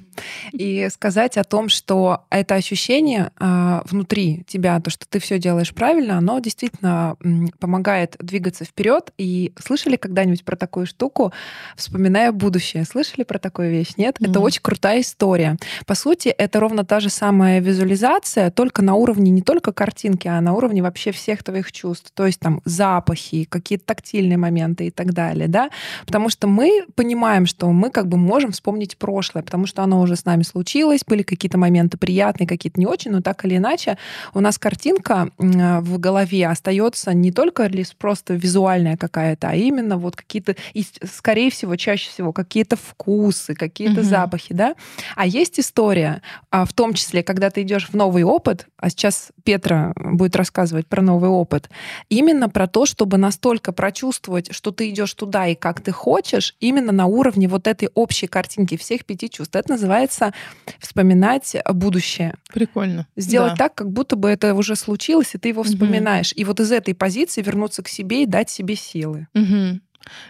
и 0.53 0.89
сказать 0.91 1.37
о 1.37 1.45
том, 1.45 1.69
что 1.69 2.25
это 2.31 2.55
ощущение 2.55 3.33
э, 3.41 3.81
внутри 3.85 4.45
тебя, 4.47 4.81
то, 4.81 4.91
что 4.91 5.07
ты 5.09 5.19
все 5.19 5.39
делаешь 5.39 5.75
правильно, 5.75 6.19
оно 6.19 6.39
действительно 6.39 7.17
помогает 7.59 8.17
двигаться 8.19 8.65
вперед. 8.65 9.13
И 9.19 9.53
слышали 9.59 9.97
когда-нибудь 9.97 10.45
про 10.45 10.57
такую 10.57 10.87
штуку, 10.87 11.33
вспоминая 11.77 12.33
будущее? 12.33 12.85
Слышали 12.85 13.25
про 13.25 13.39
такую 13.39 13.71
вещь? 13.71 13.95
Нет? 13.97 14.19
Mm-hmm. 14.19 14.31
Это 14.31 14.41
очень 14.41 14.63
крутая 14.63 15.01
история. 15.01 15.57
По 15.87 15.95
сути, 15.95 16.29
это 16.29 16.61
ровно 16.61 16.85
та 16.85 17.01
же 17.01 17.11
самая 17.11 17.61
визуализация, 17.61 18.51
только 18.51 18.83
на 18.83 18.95
уровне 18.95 19.31
не 19.31 19.43
только 19.43 19.73
картинки, 19.73 20.29
а 20.29 20.41
на 20.41 20.53
уровне 20.53 20.83
вообще 20.83 21.13
всех 21.13 21.43
твоих 21.43 21.73
чувств. 21.73 22.13
То 22.15 22.27
есть 22.27 22.41
там 22.41 22.61
запахи, 22.65 23.45
какие-то 23.45 23.87
тактильные 23.87 24.39
моменты, 24.39 24.70
моменты 24.71 24.87
и 24.87 24.91
так 24.91 25.13
далее, 25.13 25.49
да, 25.49 25.71
потому 26.07 26.31
что 26.31 26.47
мы 26.47 26.87
понимаем, 26.95 27.47
что 27.47 27.71
мы 27.71 27.91
как 27.91 28.07
бы 28.07 28.17
можем 28.17 28.53
вспомнить 28.53 28.97
прошлое, 28.97 29.43
потому 29.43 29.67
что 29.67 29.83
оно 29.83 30.01
уже 30.01 30.17
с 30.17 30.25
нами 30.25 30.43
случилось, 30.43 31.01
были 31.07 31.23
какие-то 31.23 31.59
моменты 31.59 31.99
приятные, 31.99 32.47
какие-то 32.47 32.81
не 32.81 32.87
очень, 32.87 33.11
но 33.11 33.21
так 33.21 33.45
или 33.45 33.57
иначе 33.57 33.97
у 34.35 34.41
нас 34.41 34.59
картинка 34.59 35.31
в 35.39 35.99
голове 35.99 36.47
остается 36.47 37.15
не 37.15 37.33
только 37.33 37.67
лишь 37.67 37.95
просто 37.97 38.35
визуальная 38.35 38.97
какая-то, 38.97 39.49
а 39.49 39.55
именно 39.55 39.97
вот 39.97 40.17
какие-то, 40.17 40.57
и, 40.75 40.85
скорее 41.05 41.51
всего, 41.51 41.77
чаще 41.77 42.11
всего 42.11 42.33
какие-то 42.33 42.77
вкусы, 42.77 43.55
какие-то 43.55 44.01
угу. 44.01 44.09
запахи, 44.09 44.55
да. 44.55 44.75
А 45.17 45.27
есть 45.27 45.61
история, 45.61 46.23
а, 46.51 46.65
в 46.65 46.73
том 46.73 46.95
числе, 46.95 47.23
когда 47.23 47.51
ты 47.51 47.63
идешь 47.63 47.89
в 47.89 47.95
новый 47.95 48.23
опыт, 48.23 48.67
а 48.77 48.91
сейчас 48.91 49.31
Петра 49.45 49.93
будет 49.97 50.37
рассказывать 50.37 50.87
про 50.87 51.03
новый 51.03 51.31
опыт, 51.31 51.71
именно 52.09 52.49
про 52.49 52.67
то, 52.67 52.87
чтобы 52.87 53.17
настолько 53.19 53.73
прочувствовать, 53.73 54.49
что 54.61 54.73
ты 54.73 54.91
идешь 54.91 55.15
туда 55.15 55.47
и 55.47 55.55
как 55.55 55.81
ты 55.81 55.91
хочешь, 55.91 56.55
именно 56.61 56.93
на 56.93 57.07
уровне 57.07 57.49
вот 57.49 57.67
этой 57.67 57.89
общей 57.95 58.27
картинки 58.27 58.77
всех 58.77 59.07
пяти 59.07 59.31
чувств. 59.31 59.57
Это 59.57 59.71
называется 59.71 60.35
вспоминать 60.79 61.57
будущее. 61.73 62.35
Прикольно. 62.53 63.07
Сделать 63.17 63.53
да. 63.53 63.57
так, 63.57 63.75
как 63.75 63.91
будто 63.91 64.17
бы 64.17 64.29
это 64.29 64.55
уже 64.55 64.77
случилось, 64.77 65.35
и 65.35 65.39
ты 65.39 65.49
его 65.49 65.63
вспоминаешь. 65.63 66.33
Угу. 66.33 66.41
И 66.43 66.45
вот 66.45 66.61
из 66.61 66.73
этой 66.73 66.95
позиции 66.95 67.41
вернуться 67.41 67.83
к 67.83 67.89
себе 67.89 68.25
и 68.25 68.27
дать 68.27 68.51
себе 68.51 68.77
силы. 68.77 69.29
Угу. 69.35 69.81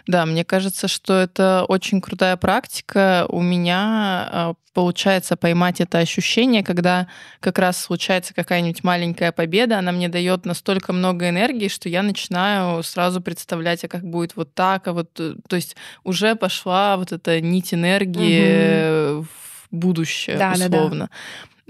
Да, 0.07 0.25
мне 0.25 0.43
кажется, 0.43 0.87
что 0.87 1.13
это 1.19 1.65
очень 1.67 2.01
крутая 2.01 2.37
практика. 2.37 3.25
У 3.29 3.41
меня 3.41 4.27
а, 4.31 4.53
получается 4.73 5.35
поймать 5.35 5.81
это 5.81 5.99
ощущение, 5.99 6.63
когда 6.63 7.07
как 7.39 7.59
раз 7.59 7.79
случается 7.79 8.33
какая-нибудь 8.33 8.83
маленькая 8.83 9.31
победа, 9.31 9.79
она 9.79 9.91
мне 9.91 10.09
дает 10.09 10.45
настолько 10.45 10.93
много 10.93 11.29
энергии, 11.29 11.67
что 11.67 11.89
я 11.89 12.03
начинаю 12.03 12.83
сразу 12.83 13.21
представлять, 13.21 13.83
а 13.83 13.87
как 13.87 14.03
будет 14.03 14.35
вот 14.35 14.53
так, 14.53 14.87
а 14.87 14.93
вот, 14.93 15.09
э, 15.19 15.35
то 15.47 15.55
есть 15.55 15.75
уже 16.03 16.35
пошла 16.35 16.97
вот 16.97 17.11
эта 17.11 17.41
нить 17.41 17.73
энергии 17.73 19.17
угу. 19.17 19.25
в 19.25 19.67
будущее, 19.71 20.37
да, 20.37 20.51
условно. 20.53 21.05
Да, 21.05 21.05
да. 21.05 21.09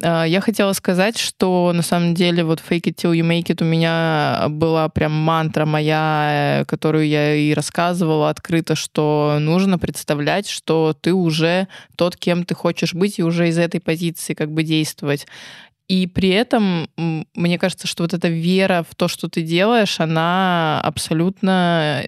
А, 0.03 0.23
я 0.23 0.41
хотела 0.41 0.73
сказать, 0.73 1.17
что 1.17 1.71
на 1.73 1.81
самом 1.81 2.13
деле 2.13 2.43
вот 2.43 2.59
fake 2.59 2.83
it 2.83 2.95
till 2.95 3.13
you 3.13 3.27
make 3.27 3.47
it 3.47 3.61
у 3.61 3.65
меня 3.65 4.47
была 4.49 4.89
прям 4.89 5.11
мантра 5.11 5.65
моя, 5.65 6.63
которую 6.67 7.07
я 7.07 7.35
и 7.35 7.53
рассказывала 7.53 8.29
открыто, 8.29 8.75
что 8.75 9.37
нужно 9.39 9.77
представлять, 9.77 10.47
что 10.47 10.95
ты 10.99 11.13
уже 11.13 11.67
тот, 11.95 12.15
кем 12.15 12.45
ты 12.45 12.55
хочешь 12.55 12.93
быть, 12.93 13.19
и 13.19 13.23
уже 13.23 13.49
из 13.49 13.57
этой 13.57 13.79
позиции 13.79 14.33
как 14.33 14.51
бы 14.51 14.63
действовать. 14.63 15.27
И 15.87 16.07
при 16.07 16.29
этом 16.29 16.89
мне 17.35 17.59
кажется, 17.59 17.85
что 17.85 18.03
вот 18.03 18.13
эта 18.13 18.29
вера 18.29 18.85
в 18.89 18.95
то, 18.95 19.07
что 19.07 19.27
ты 19.27 19.41
делаешь, 19.41 19.99
она 19.99 20.79
абсолютно 20.81 22.05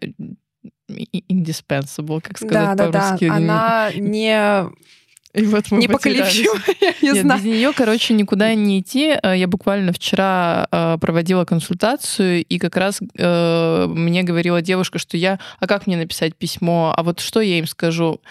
indispensable, 0.90 2.22
как 2.22 2.38
сказать 2.38 2.78
да, 2.78 2.92
по-русски. 2.92 3.28
Да, 3.28 3.32
да, 3.32 3.36
она 3.36 3.92
не 3.94 4.70
и 5.34 5.46
вот 5.46 5.72
мы 5.72 5.80
Непоколебимая, 5.80 6.62
я 7.02 7.12
Нет, 7.13 7.24
знаю. 7.24 7.39
без 7.39 7.46
нее, 7.46 7.74
короче, 7.74 8.13
никуда 8.13 8.54
не 8.54 8.80
идти. 8.80 9.17
Э, 9.22 9.36
я 9.36 9.48
буквально 9.48 9.91
вчера 9.91 10.67
э, 10.72 10.98
проводила 11.02 11.43
консультацию, 11.43 12.43
и 12.43 12.60
как 12.60 12.78
раз 12.78 13.00
э, 13.02 13.86
мне 13.88 14.22
говорила 14.22 14.62
девушка, 14.62 15.00
что 15.00 15.17
я, 15.17 15.39
а 15.60 15.65
как 15.65 15.88
мне 15.88 15.98
написать 15.98 16.36
письмо, 16.36 16.93
а 16.96 17.02
вот 17.02 17.19
что 17.19 17.41
я 17.41 17.58
им 17.58 17.65
скажу? 17.65 18.22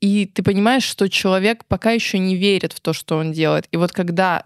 И 0.00 0.26
ты 0.26 0.42
понимаешь, 0.42 0.84
что 0.84 1.08
человек 1.08 1.64
пока 1.66 1.92
еще 1.92 2.18
не 2.18 2.36
верит 2.36 2.74
в 2.74 2.80
то, 2.80 2.92
что 2.92 3.16
он 3.16 3.32
делает. 3.32 3.66
И 3.70 3.78
вот 3.78 3.92
когда 3.92 4.44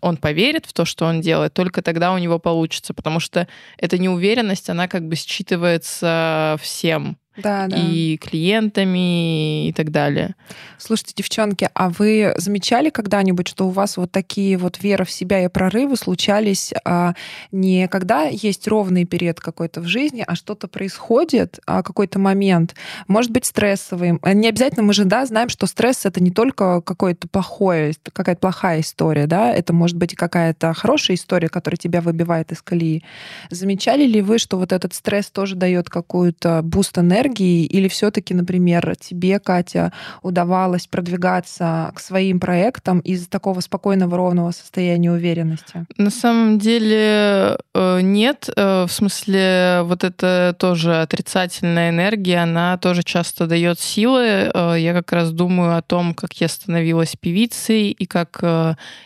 он 0.00 0.16
поверит 0.16 0.66
в 0.66 0.72
то, 0.72 0.84
что 0.84 1.04
он 1.06 1.20
делает, 1.20 1.52
только 1.52 1.82
тогда 1.82 2.12
у 2.12 2.18
него 2.18 2.38
получится, 2.38 2.94
потому 2.94 3.20
что 3.20 3.46
эта 3.78 3.98
неуверенность, 3.98 4.70
она 4.70 4.88
как 4.88 5.06
бы 5.06 5.14
считывается 5.16 6.58
всем 6.60 7.18
да, 7.36 7.66
да. 7.66 7.76
и 7.76 8.16
клиентами 8.16 9.68
и 9.68 9.72
так 9.72 9.90
далее. 9.90 10.34
Слушайте, 10.78 11.14
девчонки, 11.16 11.68
а 11.74 11.88
вы 11.90 12.34
замечали 12.36 12.90
когда-нибудь, 12.90 13.48
что 13.48 13.66
у 13.66 13.70
вас 13.70 13.96
вот 13.96 14.12
такие 14.12 14.56
вот 14.58 14.82
вера 14.82 15.04
в 15.04 15.10
себя 15.10 15.44
и 15.44 15.48
прорывы 15.48 15.96
случались 15.96 16.72
а, 16.84 17.14
не 17.52 17.88
когда 17.88 18.24
есть 18.24 18.68
ровный 18.68 19.04
период 19.04 19.40
какой-то 19.40 19.80
в 19.80 19.86
жизни, 19.86 20.24
а 20.26 20.34
что-то 20.34 20.68
происходит, 20.68 21.58
а 21.66 21.82
какой-то 21.82 22.18
момент, 22.18 22.74
может 23.08 23.30
быть 23.30 23.44
стрессовый. 23.44 24.18
Не 24.22 24.48
обязательно 24.48 24.82
мы 24.82 24.92
же 24.92 25.04
да 25.04 25.24
знаем, 25.26 25.48
что 25.48 25.66
стресс 25.66 26.06
это 26.06 26.22
не 26.22 26.30
только 26.30 26.80
какое-то 26.80 27.28
плохое, 27.28 27.94
какая-то 28.12 28.40
плохая 28.40 28.80
история, 28.80 29.26
да, 29.26 29.52
это 29.52 29.72
может 29.72 29.96
быть 29.96 30.14
какая-то 30.14 30.74
хорошая 30.74 31.16
история, 31.16 31.48
которая 31.48 31.78
тебя 31.78 32.00
выбивает 32.00 32.52
из 32.52 32.62
колеи. 32.62 33.02
Замечали 33.50 34.04
ли 34.04 34.20
вы, 34.20 34.38
что 34.38 34.58
вот 34.58 34.72
этот 34.72 34.94
стресс 34.94 35.30
тоже 35.30 35.56
дает 35.56 35.88
какую-то 35.88 36.60
boost 36.62 36.98
энергии? 36.98 37.23
Энергии, 37.24 37.64
или 37.64 37.88
все-таки, 37.88 38.34
например, 38.34 38.96
тебе, 38.96 39.38
Катя, 39.38 39.92
удавалось 40.22 40.86
продвигаться 40.86 41.92
к 41.94 42.00
своим 42.00 42.40
проектам 42.40 43.00
из 43.00 43.26
такого 43.28 43.60
спокойного, 43.60 44.16
ровного 44.16 44.50
состояния 44.52 45.10
уверенности? 45.10 45.86
На 45.96 46.10
самом 46.10 46.58
деле 46.58 47.58
э, 47.74 48.00
нет. 48.00 48.48
Э, 48.56 48.84
в 48.86 48.92
смысле, 48.92 49.80
вот 49.84 50.04
это 50.04 50.54
тоже 50.58 51.00
отрицательная 51.00 51.90
энергия, 51.90 52.38
она 52.38 52.76
тоже 52.78 53.02
часто 53.02 53.46
дает 53.46 53.80
силы. 53.80 54.50
Э, 54.54 54.76
я 54.78 54.92
как 54.92 55.12
раз 55.12 55.32
думаю 55.32 55.76
о 55.76 55.82
том, 55.82 56.14
как 56.14 56.32
я 56.40 56.48
становилась 56.48 57.16
певицей 57.16 57.90
и 57.90 58.06
как 58.06 58.42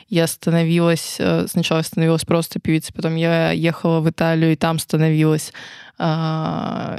я 0.08 0.26
становилась... 0.26 1.20
Сначала 1.46 1.78
я 1.78 1.84
становилась 1.84 2.24
просто 2.24 2.60
певицей, 2.60 2.94
потом 2.94 3.16
я 3.16 3.52
ехала 3.52 4.00
в 4.00 4.08
Италию 4.08 4.52
и 4.52 4.56
там 4.56 4.78
становилась 4.78 5.52
а, 5.98 6.98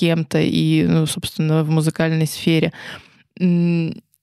кем-то 0.00 0.40
и, 0.40 0.86
ну, 0.88 1.06
собственно, 1.06 1.62
в 1.62 1.70
музыкальной 1.70 2.26
сфере. 2.26 2.72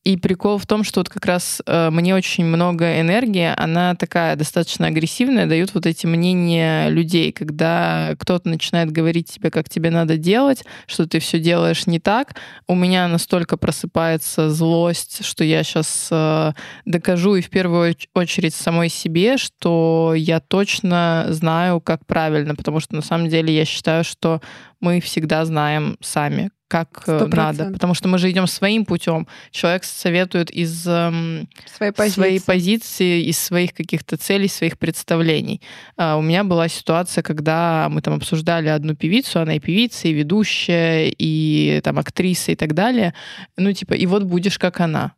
И 0.08 0.16
прикол 0.16 0.58
в 0.58 0.66
том, 0.66 0.86
что 0.86 1.02
вот 1.02 1.10
как 1.10 1.26
раз 1.26 1.62
э, 1.66 1.90
мне 1.90 2.16
очень 2.16 2.46
много 2.46 3.02
энергии, 3.02 3.52
она 3.58 3.94
такая 3.94 4.38
достаточно 4.38 4.88
агрессивная, 4.88 5.48
дают 5.48 5.74
вот 5.74 5.86
эти 5.86 6.06
мнения 6.06 6.88
людей, 6.88 7.34
когда 7.34 8.16
кто-то 8.18 8.48
начинает 8.48 8.90
говорить 8.90 9.30
тебе, 9.30 9.52
как 9.52 9.68
тебе 9.68 9.90
надо 9.90 10.16
делать, 10.16 10.64
что 10.86 11.08
ты 11.10 11.20
все 11.20 11.40
делаешь 11.40 11.88
не 11.88 12.00
так. 12.00 12.36
У 12.70 12.76
меня 12.76 13.10
настолько 13.10 13.58
просыпается 13.58 14.50
злость, 14.50 15.26
что 15.26 15.44
я 15.44 15.62
сейчас 15.64 16.08
э, 16.10 16.54
докажу 16.86 17.36
и 17.36 17.42
в 17.42 17.50
первую 17.50 17.94
очередь 18.14 18.56
самой 18.56 18.88
себе, 18.88 19.36
что 19.36 20.14
я 20.16 20.40
точно 20.40 21.26
знаю, 21.32 21.82
как 21.82 22.06
правильно, 22.06 22.56
потому 22.56 22.80
что 22.80 22.96
на 22.96 23.02
самом 23.02 23.28
деле 23.28 23.54
я 23.54 23.66
считаю, 23.66 24.06
что 24.06 24.40
мы 24.80 25.00
всегда 25.00 25.46
знаем 25.46 25.98
сами, 26.02 26.52
как 26.68 27.04
100%. 27.08 27.34
Э, 27.34 27.36
надо, 27.36 27.66
потому 27.72 27.94
что 27.94 28.08
мы 28.08 28.18
же 28.18 28.30
идем 28.30 28.48
своим 28.48 28.86
путем. 28.86 29.28
Человек 29.52 29.84
советует 29.84 30.52
из 30.52 30.86
эм, 30.88 31.48
своей, 31.66 31.92
позиции. 31.92 32.20
своей 32.20 32.42
позиции, 32.42 33.24
из 33.24 33.40
своих 33.40 33.74
каких-то 33.74 34.18
целей, 34.18 34.48
своих 34.48 34.78
представлений. 34.78 35.62
А 35.96 36.18
у 36.18 36.22
меня 36.22 36.44
была 36.44 36.68
ситуация, 36.68 37.22
когда 37.22 37.88
мы 37.90 38.02
там 38.02 38.16
обсуждали 38.16 38.68
одну 38.68 38.96
певицу, 38.96 39.40
она 39.40 39.56
и 39.56 39.60
певица, 39.60 40.08
и 40.08 40.14
ведущая, 40.14 41.14
и 41.18 41.80
там 41.84 42.00
актриса 42.00 42.52
и 42.52 42.56
так 42.56 42.74
далее. 42.74 43.14
Ну 43.56 43.72
типа, 43.72 43.94
и 43.94 44.06
вот 44.06 44.24
будешь 44.24 44.60
как 44.60 44.80
она. 44.80 45.14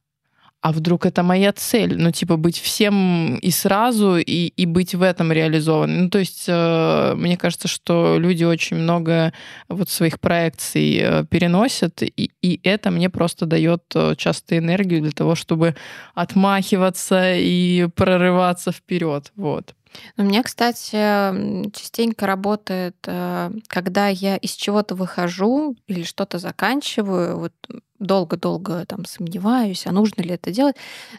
А 0.62 0.72
вдруг 0.74 1.06
это 1.06 1.24
моя 1.24 1.54
цель? 1.54 1.96
Ну, 1.98 2.12
типа, 2.12 2.36
быть 2.36 2.60
всем 2.60 3.38
и 3.38 3.50
сразу, 3.50 4.18
и, 4.18 4.48
и 4.48 4.66
быть 4.66 4.94
в 4.94 5.02
этом 5.02 5.32
реализованным. 5.32 6.04
Ну, 6.04 6.10
то 6.10 6.20
есть, 6.20 6.46
э, 6.48 7.14
мне 7.16 7.38
кажется, 7.38 7.68
что 7.70 8.18
люди 8.20 8.44
очень 8.44 8.78
много 8.78 9.32
вот 9.70 9.90
своих 9.90 10.20
проекций 10.20 11.00
э, 11.02 11.26
переносят, 11.30 12.04
и, 12.04 12.32
и 12.42 12.60
это 12.64 12.92
мне 12.92 13.10
просто 13.10 13.46
дает 13.46 13.84
э, 13.96 14.16
часто 14.18 14.58
энергию 14.58 15.02
для 15.02 15.12
того, 15.12 15.36
чтобы 15.36 15.76
отмахиваться 16.14 17.36
и 17.36 17.88
прорываться 17.96 18.74
вперед. 18.74 19.32
Вот. 19.38 19.76
У 20.18 20.24
меня, 20.24 20.44
кстати, 20.44 21.72
частенько 21.72 22.26
работает, 22.26 22.96
э, 23.06 23.52
когда 23.68 24.08
я 24.08 24.38
из 24.38 24.52
чего-то 24.52 24.96
выхожу 24.96 25.76
или 25.88 26.04
что-то 26.04 26.40
заканчиваю, 26.40 27.40
вот 27.40 27.54
долго-долго 28.00 28.86
там 28.86 29.06
сомневаюсь, 29.06 29.86
а 29.86 29.92
нужно 29.92 30.22
ли 30.22 30.32
это 30.32 30.52
делать, 30.52 30.76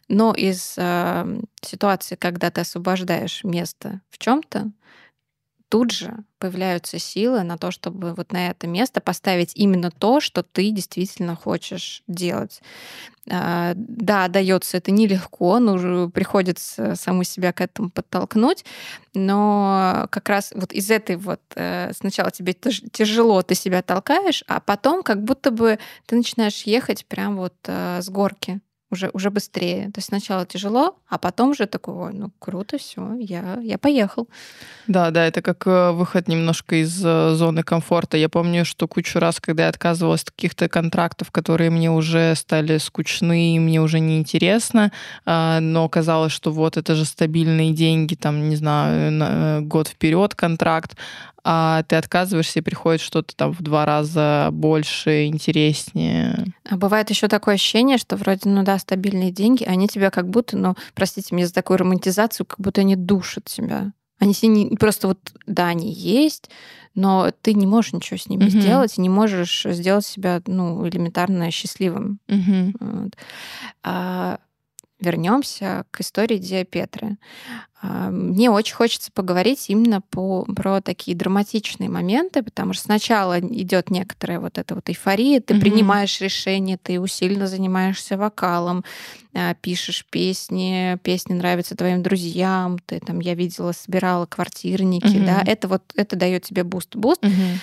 но 0.08 0.32
из 0.32 0.74
э, 0.76 1.40
ситуации, 1.62 2.16
когда 2.16 2.50
ты 2.50 2.62
освобождаешь 2.62 3.44
место 3.44 4.00
в 4.10 4.18
чем-то, 4.18 4.70
тут 5.70 5.92
же 5.92 6.16
появляются 6.38 6.98
силы 6.98 7.44
на 7.44 7.56
то, 7.56 7.70
чтобы 7.70 8.12
вот 8.12 8.32
на 8.32 8.48
это 8.48 8.66
место 8.66 9.00
поставить 9.00 9.52
именно 9.54 9.90
то, 9.90 10.20
что 10.20 10.42
ты 10.42 10.70
действительно 10.70 11.36
хочешь 11.36 12.02
делать. 12.08 12.60
А, 13.30 13.72
да, 13.76 14.26
дается 14.28 14.78
это 14.78 14.90
нелегко, 14.90 15.60
но 15.60 16.10
приходится 16.10 16.96
саму 16.96 17.22
себя 17.22 17.52
к 17.52 17.60
этому 17.60 17.88
подтолкнуть, 17.90 18.64
но 19.14 20.08
как 20.10 20.28
раз 20.28 20.52
вот 20.56 20.72
из 20.72 20.90
этой 20.90 21.16
вот 21.16 21.40
э, 21.54 21.92
сначала 21.96 22.32
тебе 22.32 22.52
тяжело, 22.52 23.42
ты 23.42 23.54
себя 23.54 23.82
толкаешь, 23.82 24.42
а 24.48 24.58
потом 24.58 25.04
как 25.04 25.22
будто 25.22 25.52
бы 25.52 25.78
ты 26.06 26.16
начинаешь 26.16 26.62
ехать 26.62 27.06
прям 27.06 27.36
вот 27.36 27.54
э, 27.66 28.02
с 28.02 28.08
горки 28.08 28.60
уже, 28.90 29.10
уже 29.12 29.30
быстрее. 29.30 29.86
То 29.86 29.98
есть 29.98 30.08
сначала 30.08 30.44
тяжело, 30.46 30.96
а 31.08 31.18
потом 31.18 31.50
уже 31.50 31.66
такой, 31.66 32.12
ну 32.12 32.30
круто, 32.38 32.78
все, 32.78 33.14
я, 33.18 33.58
я 33.62 33.78
поехал. 33.78 34.28
Да, 34.86 35.10
да, 35.10 35.26
это 35.26 35.42
как 35.42 35.66
э, 35.66 35.92
выход 35.92 36.28
немножко 36.28 36.82
из 36.82 37.00
э, 37.04 37.34
зоны 37.34 37.62
комфорта. 37.62 38.16
Я 38.16 38.28
помню, 38.28 38.64
что 38.64 38.88
кучу 38.88 39.18
раз, 39.18 39.40
когда 39.40 39.64
я 39.64 39.68
отказывалась 39.68 40.22
от 40.22 40.30
каких-то 40.30 40.68
контрактов, 40.68 41.30
которые 41.30 41.70
мне 41.70 41.90
уже 41.90 42.34
стали 42.34 42.78
скучны, 42.78 43.58
мне 43.60 43.80
уже 43.80 44.00
неинтересно, 44.00 44.92
а, 45.24 45.60
но 45.60 45.88
казалось, 45.88 46.32
что 46.32 46.50
вот 46.50 46.76
это 46.76 46.94
же 46.94 47.04
стабильные 47.04 47.72
деньги, 47.72 48.14
там, 48.14 48.48
не 48.48 48.56
знаю, 48.56 49.12
на 49.12 49.58
э, 49.58 49.60
год 49.60 49.88
вперед 49.88 50.34
контракт, 50.34 50.96
а 51.44 51.82
ты 51.84 51.96
отказываешься 51.96 52.58
и 52.58 52.62
приходит 52.62 53.00
что-то 53.00 53.34
там 53.36 53.52
в 53.52 53.62
два 53.62 53.84
раза 53.84 54.50
больше, 54.52 55.26
интереснее. 55.26 56.46
А 56.68 56.76
бывает 56.76 57.10
еще 57.10 57.28
такое 57.28 57.54
ощущение, 57.54 57.98
что 57.98 58.16
вроде, 58.16 58.48
ну 58.48 58.62
да, 58.62 58.78
стабильные 58.78 59.30
деньги, 59.30 59.64
они 59.64 59.88
тебя 59.88 60.10
как 60.10 60.28
будто, 60.28 60.56
ну, 60.56 60.74
простите 60.94 61.34
мне 61.34 61.46
за 61.46 61.54
такую 61.54 61.78
романтизацию, 61.78 62.46
как 62.46 62.60
будто 62.60 62.80
они 62.80 62.96
душат 62.96 63.44
тебя. 63.44 63.92
Они 64.18 64.34
не, 64.42 64.76
просто 64.76 65.08
вот, 65.08 65.18
да, 65.46 65.68
они 65.68 65.92
есть, 65.92 66.50
но 66.94 67.30
ты 67.40 67.54
не 67.54 67.66
можешь 67.66 67.94
ничего 67.94 68.18
с 68.18 68.28
ними 68.28 68.44
mm-hmm. 68.44 68.60
сделать, 68.60 68.98
и 68.98 69.00
не 69.00 69.08
можешь 69.08 69.64
сделать 69.64 70.04
себя, 70.04 70.42
ну, 70.46 70.86
элементарно 70.86 71.50
счастливым. 71.50 72.18
Mm-hmm. 72.28 72.74
Вот. 72.80 73.16
А, 73.82 74.38
вернемся 75.00 75.84
к 75.90 76.00
истории 76.00 76.38
Диапетры. 76.38 77.16
А, 77.82 78.10
мне 78.10 78.50
очень 78.50 78.74
хочется 78.74 79.10
поговорить 79.10 79.66
именно 79.68 80.02
по, 80.02 80.44
про 80.44 80.82
такие 80.82 81.16
драматичные 81.16 81.88
моменты, 81.88 82.42
потому 82.42 82.74
что 82.74 82.84
сначала 82.84 83.40
идет 83.40 83.90
некоторая 83.90 84.38
вот 84.38 84.58
эта 84.58 84.74
вот 84.74 84.88
эйфория, 84.90 85.40
ты 85.40 85.54
mm-hmm. 85.54 85.60
принимаешь 85.60 86.20
решение, 86.20 86.76
ты 86.76 87.00
усиленно 87.00 87.46
занимаешься 87.46 88.18
вокалом, 88.18 88.84
а, 89.32 89.54
пишешь 89.54 90.04
песни, 90.10 90.98
песни 91.02 91.32
нравятся 91.32 91.74
твоим 91.74 92.02
друзьям, 92.02 92.78
ты 92.84 93.00
там, 93.00 93.20
я 93.20 93.34
видела, 93.34 93.72
собирала 93.72 94.26
квартирники, 94.26 95.06
mm-hmm. 95.06 95.24
да, 95.24 95.42
это 95.46 95.68
вот, 95.68 95.82
это 95.96 96.16
дает 96.16 96.42
тебе 96.42 96.64
boost-boost. 96.64 97.22
М-хм. 97.22 97.58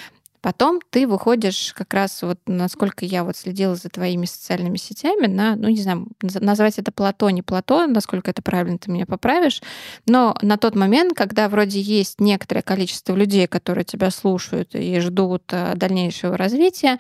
Потом 0.47 0.79
ты 0.91 1.07
выходишь 1.07 1.73
как 1.75 1.93
раз 1.93 2.21
вот, 2.21 2.39
насколько 2.45 3.03
я 3.03 3.25
вот 3.25 3.35
следила 3.35 3.75
за 3.75 3.89
твоими 3.89 4.25
социальными 4.25 4.77
сетями, 4.77 5.27
на, 5.27 5.57
ну, 5.57 5.67
не 5.67 5.81
знаю, 5.81 6.07
назвать 6.21 6.79
это 6.79 6.93
плато, 6.93 7.29
не 7.31 7.41
плато, 7.41 7.85
насколько 7.85 8.31
это 8.31 8.41
правильно, 8.41 8.77
ты 8.77 8.89
меня 8.89 9.05
поправишь, 9.05 9.61
но 10.05 10.37
на 10.41 10.55
тот 10.55 10.73
момент, 10.73 11.17
когда 11.17 11.49
вроде 11.49 11.81
есть 11.81 12.21
некоторое 12.21 12.61
количество 12.61 13.13
людей, 13.13 13.45
которые 13.45 13.83
тебя 13.83 14.09
слушают 14.09 14.73
и 14.73 14.97
ждут 15.01 15.43
э, 15.51 15.73
дальнейшего 15.75 16.37
развития, 16.37 16.97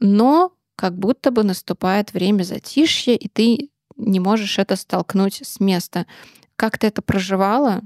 но 0.00 0.50
как 0.74 0.98
будто 0.98 1.30
бы 1.30 1.44
наступает 1.44 2.12
время 2.12 2.42
затишья, 2.42 3.14
и 3.14 3.28
ты 3.28 3.70
не 3.96 4.18
можешь 4.18 4.58
это 4.58 4.74
столкнуть 4.74 5.42
с 5.44 5.60
места. 5.60 6.06
Как 6.56 6.78
ты 6.78 6.86
это 6.86 7.02
проживала? 7.02 7.82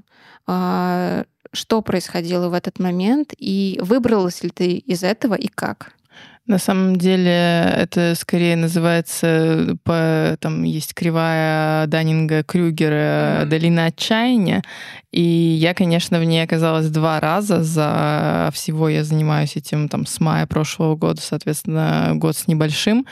А, 0.46 1.24
что 1.52 1.82
происходило 1.82 2.48
в 2.48 2.54
этот 2.54 2.78
момент, 2.78 3.32
и 3.36 3.78
выбралась 3.82 4.42
ли 4.42 4.50
ты 4.50 4.72
из 4.72 5.02
этого 5.02 5.34
и 5.34 5.48
как? 5.48 5.92
На 6.48 6.56
самом 6.58 6.96
деле 6.96 7.30
это 7.76 8.14
скорее 8.18 8.56
называется, 8.56 9.76
по, 9.84 10.34
там 10.40 10.62
есть 10.62 10.94
кривая 10.94 11.86
Даннинга 11.86 12.42
Крюгера 12.42 13.44
«Долина 13.44 13.84
отчаяния», 13.84 14.62
и 15.12 15.20
я, 15.20 15.74
конечно, 15.74 16.18
в 16.18 16.24
ней 16.24 16.42
оказалась 16.42 16.88
два 16.88 17.20
раза. 17.20 17.62
За 17.62 18.50
всего 18.54 18.88
я 18.88 19.04
занимаюсь 19.04 19.56
этим 19.56 19.90
там 19.90 20.06
с 20.06 20.20
мая 20.20 20.46
прошлого 20.46 20.96
года, 20.96 21.20
соответственно, 21.20 22.12
год 22.14 22.34
с 22.34 22.46
небольшим. 22.46 23.04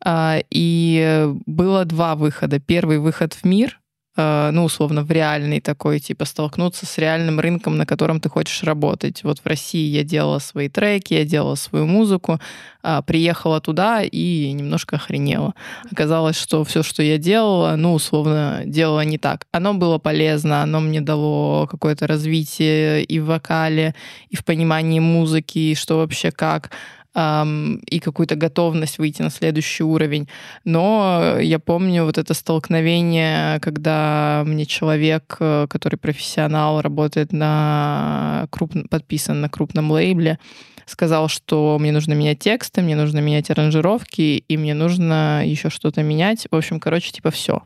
А, 0.00 0.38
и 0.50 1.26
было 1.46 1.84
два 1.84 2.14
выхода. 2.14 2.60
Первый 2.60 2.98
выход 2.98 3.34
в 3.34 3.44
мир— 3.44 3.80
ну, 4.16 4.64
условно, 4.64 5.02
в 5.02 5.10
реальный 5.10 5.60
такой, 5.60 5.98
типа, 5.98 6.24
столкнуться 6.24 6.86
с 6.86 6.98
реальным 6.98 7.40
рынком, 7.40 7.76
на 7.76 7.84
котором 7.84 8.20
ты 8.20 8.28
хочешь 8.28 8.62
работать. 8.62 9.24
Вот 9.24 9.40
в 9.40 9.46
России 9.46 9.88
я 9.88 10.04
делала 10.04 10.38
свои 10.38 10.68
треки, 10.68 11.14
я 11.14 11.24
делала 11.24 11.56
свою 11.56 11.86
музыку, 11.86 12.38
а, 12.82 13.02
приехала 13.02 13.60
туда 13.60 14.02
и 14.02 14.52
немножко 14.52 14.96
охренела. 14.96 15.54
Оказалось, 15.90 16.36
что 16.36 16.62
все, 16.64 16.82
что 16.82 17.02
я 17.02 17.18
делала, 17.18 17.74
ну, 17.76 17.94
условно, 17.94 18.62
делала 18.66 19.04
не 19.04 19.18
так. 19.18 19.46
Оно 19.52 19.74
было 19.74 19.98
полезно, 19.98 20.62
оно 20.62 20.80
мне 20.80 21.00
дало 21.00 21.66
какое-то 21.66 22.06
развитие 22.06 23.02
и 23.02 23.18
в 23.18 23.26
вокале, 23.26 23.94
и 24.28 24.36
в 24.36 24.44
понимании 24.44 25.00
музыки, 25.00 25.58
и 25.58 25.74
что 25.74 25.96
вообще 25.98 26.30
как 26.30 26.70
и 27.16 28.00
какую-то 28.00 28.34
готовность 28.34 28.98
выйти 28.98 29.22
на 29.22 29.30
следующий 29.30 29.84
уровень. 29.84 30.28
Но 30.64 31.36
я 31.40 31.58
помню 31.60 32.04
вот 32.04 32.18
это 32.18 32.34
столкновение, 32.34 33.60
когда 33.60 34.42
мне 34.44 34.66
человек, 34.66 35.36
э, 35.38 35.66
который 35.70 35.96
профессионал, 35.96 36.80
работает 36.82 37.32
на 37.32 38.48
круп... 38.50 38.72
подписан 38.90 39.40
на 39.40 39.48
крупном 39.48 39.92
лейбле, 39.92 40.40
сказал, 40.86 41.28
что 41.28 41.78
мне 41.80 41.92
нужно 41.92 42.14
менять 42.14 42.40
тексты, 42.40 42.82
мне 42.82 42.96
нужно 42.96 43.20
менять 43.20 43.50
аранжировки, 43.50 44.44
и 44.48 44.56
мне 44.56 44.74
нужно 44.74 45.42
еще 45.46 45.70
что-то 45.70 46.02
менять. 46.02 46.48
В 46.50 46.56
общем, 46.56 46.80
короче, 46.80 47.12
типа 47.12 47.30
все 47.30 47.62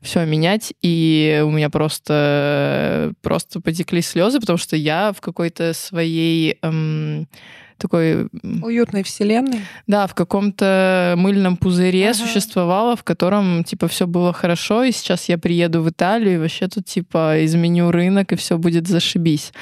все 0.00 0.24
менять, 0.24 0.74
и 0.82 1.42
у 1.44 1.50
меня 1.50 1.70
просто, 1.70 3.12
просто 3.22 3.60
потекли 3.60 4.02
слезы, 4.02 4.40
потому 4.40 4.58
что 4.58 4.76
я 4.76 5.12
в 5.12 5.20
какой-то 5.20 5.72
своей 5.72 6.58
эм, 6.62 7.26
такой... 7.78 8.28
Уютной 8.62 9.02
вселенной. 9.02 9.60
Да, 9.86 10.06
в 10.06 10.14
каком-то 10.14 11.14
мыльном 11.16 11.56
пузыре 11.56 12.10
ага. 12.10 12.14
существовала, 12.14 12.96
в 12.96 13.04
котором, 13.04 13.64
типа, 13.64 13.88
все 13.88 14.06
было 14.06 14.32
хорошо, 14.32 14.84
и 14.84 14.92
сейчас 14.92 15.28
я 15.28 15.38
приеду 15.38 15.82
в 15.82 15.90
Италию, 15.90 16.34
и 16.34 16.38
вообще 16.38 16.68
тут, 16.68 16.86
типа, 16.86 17.44
изменю 17.44 17.90
рынок, 17.90 18.32
и 18.32 18.36
все 18.36 18.58
будет 18.58 18.86
зашибись. 18.88 19.52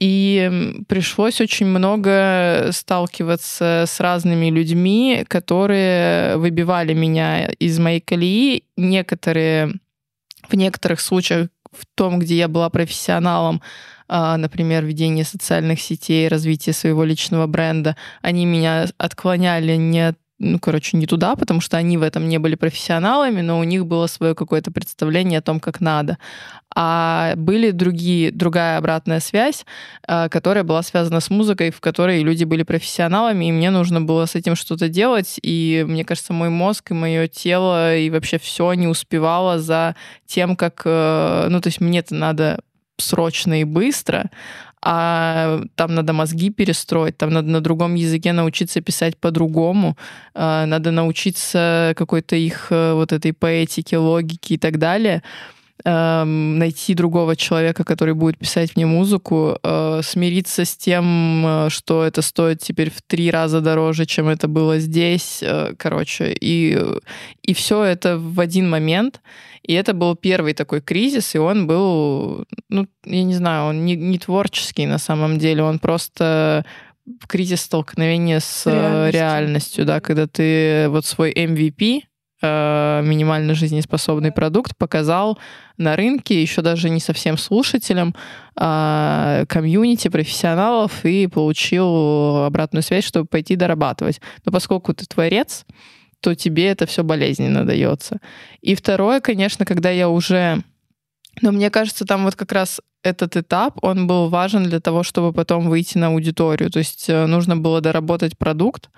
И 0.00 0.82
пришлось 0.88 1.40
очень 1.40 1.66
много 1.66 2.70
сталкиваться 2.72 3.84
с 3.86 4.00
разными 4.00 4.50
людьми, 4.50 5.24
которые 5.28 6.36
выбивали 6.38 6.92
меня 6.92 7.46
из 7.52 7.78
моей 7.78 8.00
колеи. 8.00 8.64
Некоторые, 8.76 9.74
в 10.48 10.54
некоторых 10.54 11.00
случаях, 11.00 11.50
в 11.72 11.86
том, 11.94 12.18
где 12.18 12.36
я 12.36 12.48
была 12.48 12.70
профессионалом, 12.70 13.62
а, 14.08 14.36
например, 14.36 14.84
ведение 14.84 15.24
социальных 15.24 15.80
сетей, 15.80 16.28
развитие 16.28 16.74
своего 16.74 17.02
личного 17.04 17.46
бренда, 17.46 17.96
они 18.20 18.44
меня 18.44 18.86
отклоняли 18.98 19.76
не 19.76 20.08
от 20.08 20.18
ну, 20.42 20.58
короче, 20.58 20.96
не 20.96 21.06
туда, 21.06 21.36
потому 21.36 21.60
что 21.60 21.76
они 21.76 21.96
в 21.96 22.02
этом 22.02 22.28
не 22.28 22.38
были 22.38 22.56
профессионалами, 22.56 23.40
но 23.40 23.58
у 23.58 23.64
них 23.64 23.86
было 23.86 24.06
свое 24.08 24.34
какое-то 24.34 24.72
представление 24.72 25.38
о 25.38 25.42
том, 25.42 25.60
как 25.60 25.80
надо. 25.80 26.18
А 26.74 27.34
были 27.36 27.70
другие, 27.70 28.32
другая 28.32 28.78
обратная 28.78 29.20
связь, 29.20 29.64
а, 30.06 30.28
которая 30.28 30.64
была 30.64 30.82
связана 30.82 31.20
с 31.20 31.30
музыкой, 31.30 31.70
в 31.70 31.80
которой 31.80 32.22
люди 32.22 32.44
были 32.44 32.62
профессионалами, 32.64 33.46
и 33.48 33.52
мне 33.52 33.70
нужно 33.70 34.00
было 34.00 34.26
с 34.26 34.34
этим 34.34 34.56
что-то 34.56 34.88
делать. 34.88 35.38
И 35.42 35.84
мне 35.86 36.04
кажется, 36.04 36.32
мой 36.32 36.48
мозг 36.48 36.90
и 36.90 36.94
мое 36.94 37.28
тело 37.28 37.96
и 37.96 38.10
вообще 38.10 38.38
все 38.38 38.72
не 38.72 38.88
успевало 38.88 39.58
за 39.58 39.94
тем, 40.26 40.56
как... 40.56 40.82
Э, 40.84 41.46
ну, 41.48 41.60
то 41.60 41.68
есть 41.68 41.80
мне 41.80 42.00
это 42.00 42.14
надо 42.14 42.60
срочно 42.98 43.60
и 43.60 43.64
быстро, 43.64 44.30
а 44.82 45.60
там 45.76 45.94
надо 45.94 46.12
мозги 46.12 46.50
перестроить, 46.50 47.16
там 47.16 47.30
надо 47.30 47.48
на 47.48 47.60
другом 47.60 47.94
языке 47.94 48.32
научиться 48.32 48.80
писать 48.80 49.16
по-другому, 49.16 49.96
а, 50.34 50.66
надо 50.66 50.90
научиться 50.90 51.94
какой-то 51.96 52.34
их 52.36 52.68
э, 52.70 52.92
вот 52.94 53.12
этой 53.12 53.32
поэтике, 53.32 53.98
логике 53.98 54.54
и 54.54 54.58
так 54.58 54.78
далее 54.78 55.22
эм, 55.84 56.58
найти 56.58 56.94
другого 56.94 57.36
человека, 57.36 57.84
который 57.84 58.14
будет 58.14 58.38
писать 58.38 58.76
мне 58.76 58.86
музыку, 58.86 59.58
э, 59.62 60.00
смириться 60.02 60.64
с 60.64 60.76
тем, 60.76 61.44
э, 61.46 61.70
что 61.70 62.04
это 62.04 62.22
стоит 62.22 62.60
теперь 62.60 62.90
в 62.90 63.02
три 63.02 63.30
раза 63.30 63.60
дороже, 63.60 64.06
чем 64.06 64.28
это 64.28 64.48
было 64.48 64.78
здесь, 64.78 65.40
э, 65.42 65.74
короче, 65.76 66.36
и, 66.40 66.78
и 67.42 67.54
все 67.54 67.82
это 67.82 68.18
в 68.18 68.40
один 68.40 68.68
момент. 68.70 69.20
И 69.62 69.74
это 69.74 69.94
был 69.94 70.16
первый 70.16 70.54
такой 70.54 70.80
кризис, 70.80 71.34
и 71.34 71.38
он 71.38 71.66
был, 71.66 72.44
ну, 72.68 72.86
я 73.04 73.22
не 73.22 73.34
знаю, 73.34 73.68
он 73.68 73.84
не, 73.84 73.94
не 73.94 74.18
творческий 74.18 74.86
на 74.86 74.98
самом 74.98 75.38
деле, 75.38 75.62
он 75.62 75.78
просто 75.78 76.64
кризис 77.28 77.62
столкновения 77.62 78.40
с 78.40 78.66
реальностью. 78.66 79.12
реальностью, 79.12 79.84
да, 79.84 80.00
когда 80.00 80.26
ты 80.26 80.88
вот 80.88 81.04
свой 81.04 81.32
MVP, 81.32 82.02
Э, 82.44 83.02
минимально 83.04 83.54
жизнеспособный 83.54 84.32
продукт 84.32 84.76
показал 84.76 85.38
на 85.76 85.94
рынке 85.94 86.42
еще 86.42 86.60
даже 86.60 86.90
не 86.90 86.98
совсем 86.98 87.38
слушателям, 87.38 88.16
а 88.56 89.44
комьюнити 89.46 90.08
профессионалов 90.08 91.04
и 91.04 91.28
получил 91.28 92.44
обратную 92.44 92.82
связь, 92.82 93.04
чтобы 93.04 93.26
пойти 93.26 93.54
дорабатывать. 93.54 94.20
Но 94.44 94.50
поскольку 94.50 94.92
ты 94.92 95.06
творец, 95.06 95.64
то 96.18 96.34
тебе 96.34 96.66
это 96.66 96.86
все 96.86 97.04
болезненно 97.04 97.64
дается. 97.64 98.18
И 98.60 98.74
второе, 98.74 99.20
конечно, 99.20 99.64
когда 99.64 99.90
я 99.90 100.08
уже... 100.08 100.64
Но 101.42 101.52
мне 101.52 101.70
кажется, 101.70 102.04
там 102.04 102.24
вот 102.24 102.34
как 102.34 102.50
раз 102.50 102.80
этот 103.04 103.36
этап, 103.36 103.78
он 103.82 104.08
был 104.08 104.28
важен 104.28 104.64
для 104.64 104.80
того, 104.80 105.04
чтобы 105.04 105.32
потом 105.32 105.68
выйти 105.68 105.96
на 105.96 106.08
аудиторию. 106.08 106.70
То 106.70 106.80
есть 106.80 107.08
э, 107.08 107.26
нужно 107.26 107.56
было 107.56 107.80
доработать 107.80 108.36
продукт, 108.36 108.90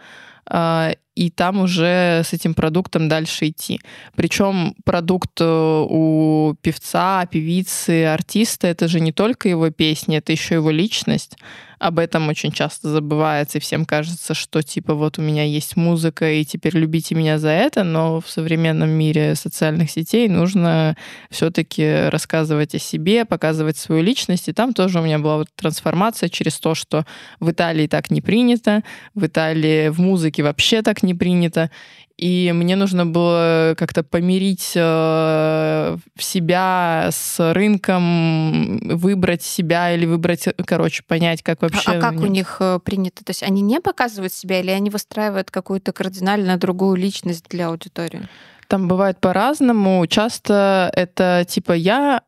и 1.14 1.30
там 1.30 1.60
уже 1.60 2.22
с 2.24 2.32
этим 2.32 2.54
продуктом 2.54 3.08
дальше 3.08 3.48
идти. 3.48 3.80
Причем 4.16 4.74
продукт 4.84 5.40
э, 5.40 5.44
у 5.88 6.54
певца, 6.60 7.24
певицы, 7.26 8.06
артиста 8.06 8.66
это 8.66 8.88
же 8.88 9.00
не 9.00 9.12
только 9.12 9.48
его 9.48 9.70
песни, 9.70 10.16
это 10.16 10.32
еще 10.32 10.56
его 10.56 10.70
личность 10.70 11.36
об 11.84 11.98
этом 11.98 12.30
очень 12.30 12.50
часто 12.50 12.88
забывается, 12.88 13.58
и 13.58 13.60
всем 13.60 13.84
кажется, 13.84 14.32
что 14.32 14.62
типа 14.62 14.94
вот 14.94 15.18
у 15.18 15.22
меня 15.22 15.44
есть 15.44 15.76
музыка, 15.76 16.32
и 16.32 16.42
теперь 16.42 16.74
любите 16.78 17.14
меня 17.14 17.38
за 17.38 17.50
это, 17.50 17.84
но 17.84 18.22
в 18.22 18.30
современном 18.30 18.88
мире 18.88 19.34
социальных 19.34 19.90
сетей 19.90 20.28
нужно 20.28 20.96
все-таки 21.30 22.08
рассказывать 22.08 22.74
о 22.74 22.78
себе, 22.78 23.26
показывать 23.26 23.76
свою 23.76 24.02
личность, 24.02 24.48
и 24.48 24.54
там 24.54 24.72
тоже 24.72 24.98
у 24.98 25.02
меня 25.02 25.18
была 25.18 25.36
вот 25.36 25.48
трансформация 25.54 26.30
через 26.30 26.58
то, 26.58 26.74
что 26.74 27.04
в 27.38 27.50
Италии 27.50 27.86
так 27.86 28.10
не 28.10 28.22
принято, 28.22 28.82
в 29.14 29.26
Италии 29.26 29.90
в 29.90 30.00
музыке 30.00 30.42
вообще 30.42 30.80
так 30.80 31.02
не 31.02 31.12
принято, 31.12 31.70
и 32.16 32.52
мне 32.54 32.76
нужно 32.76 33.06
было 33.06 33.74
как-то 33.76 34.04
помирить 34.04 34.72
э, 34.76 35.96
себя 36.16 37.08
с 37.10 37.52
рынком, 37.52 38.78
выбрать 38.78 39.42
себя 39.42 39.92
или 39.92 40.06
выбрать, 40.06 40.48
короче, 40.64 41.02
понять, 41.02 41.42
как 41.42 41.62
вообще... 41.62 41.92
А, 41.92 41.98
а 41.98 42.00
как 42.00 42.20
у 42.20 42.26
них 42.26 42.58
э, 42.60 42.78
принято? 42.84 43.24
То 43.24 43.30
есть 43.30 43.42
они 43.42 43.62
не 43.62 43.80
показывают 43.80 44.32
себя 44.32 44.60
или 44.60 44.70
они 44.70 44.90
выстраивают 44.90 45.50
какую-то 45.50 45.92
кардинально 45.92 46.56
другую 46.56 46.96
личность 46.96 47.46
для 47.48 47.68
аудитории? 47.68 48.28
Там 48.68 48.86
бывает 48.86 49.18
по-разному. 49.18 50.06
Часто 50.06 50.90
это 50.94 51.44
типа 51.48 51.72
я 51.72 52.22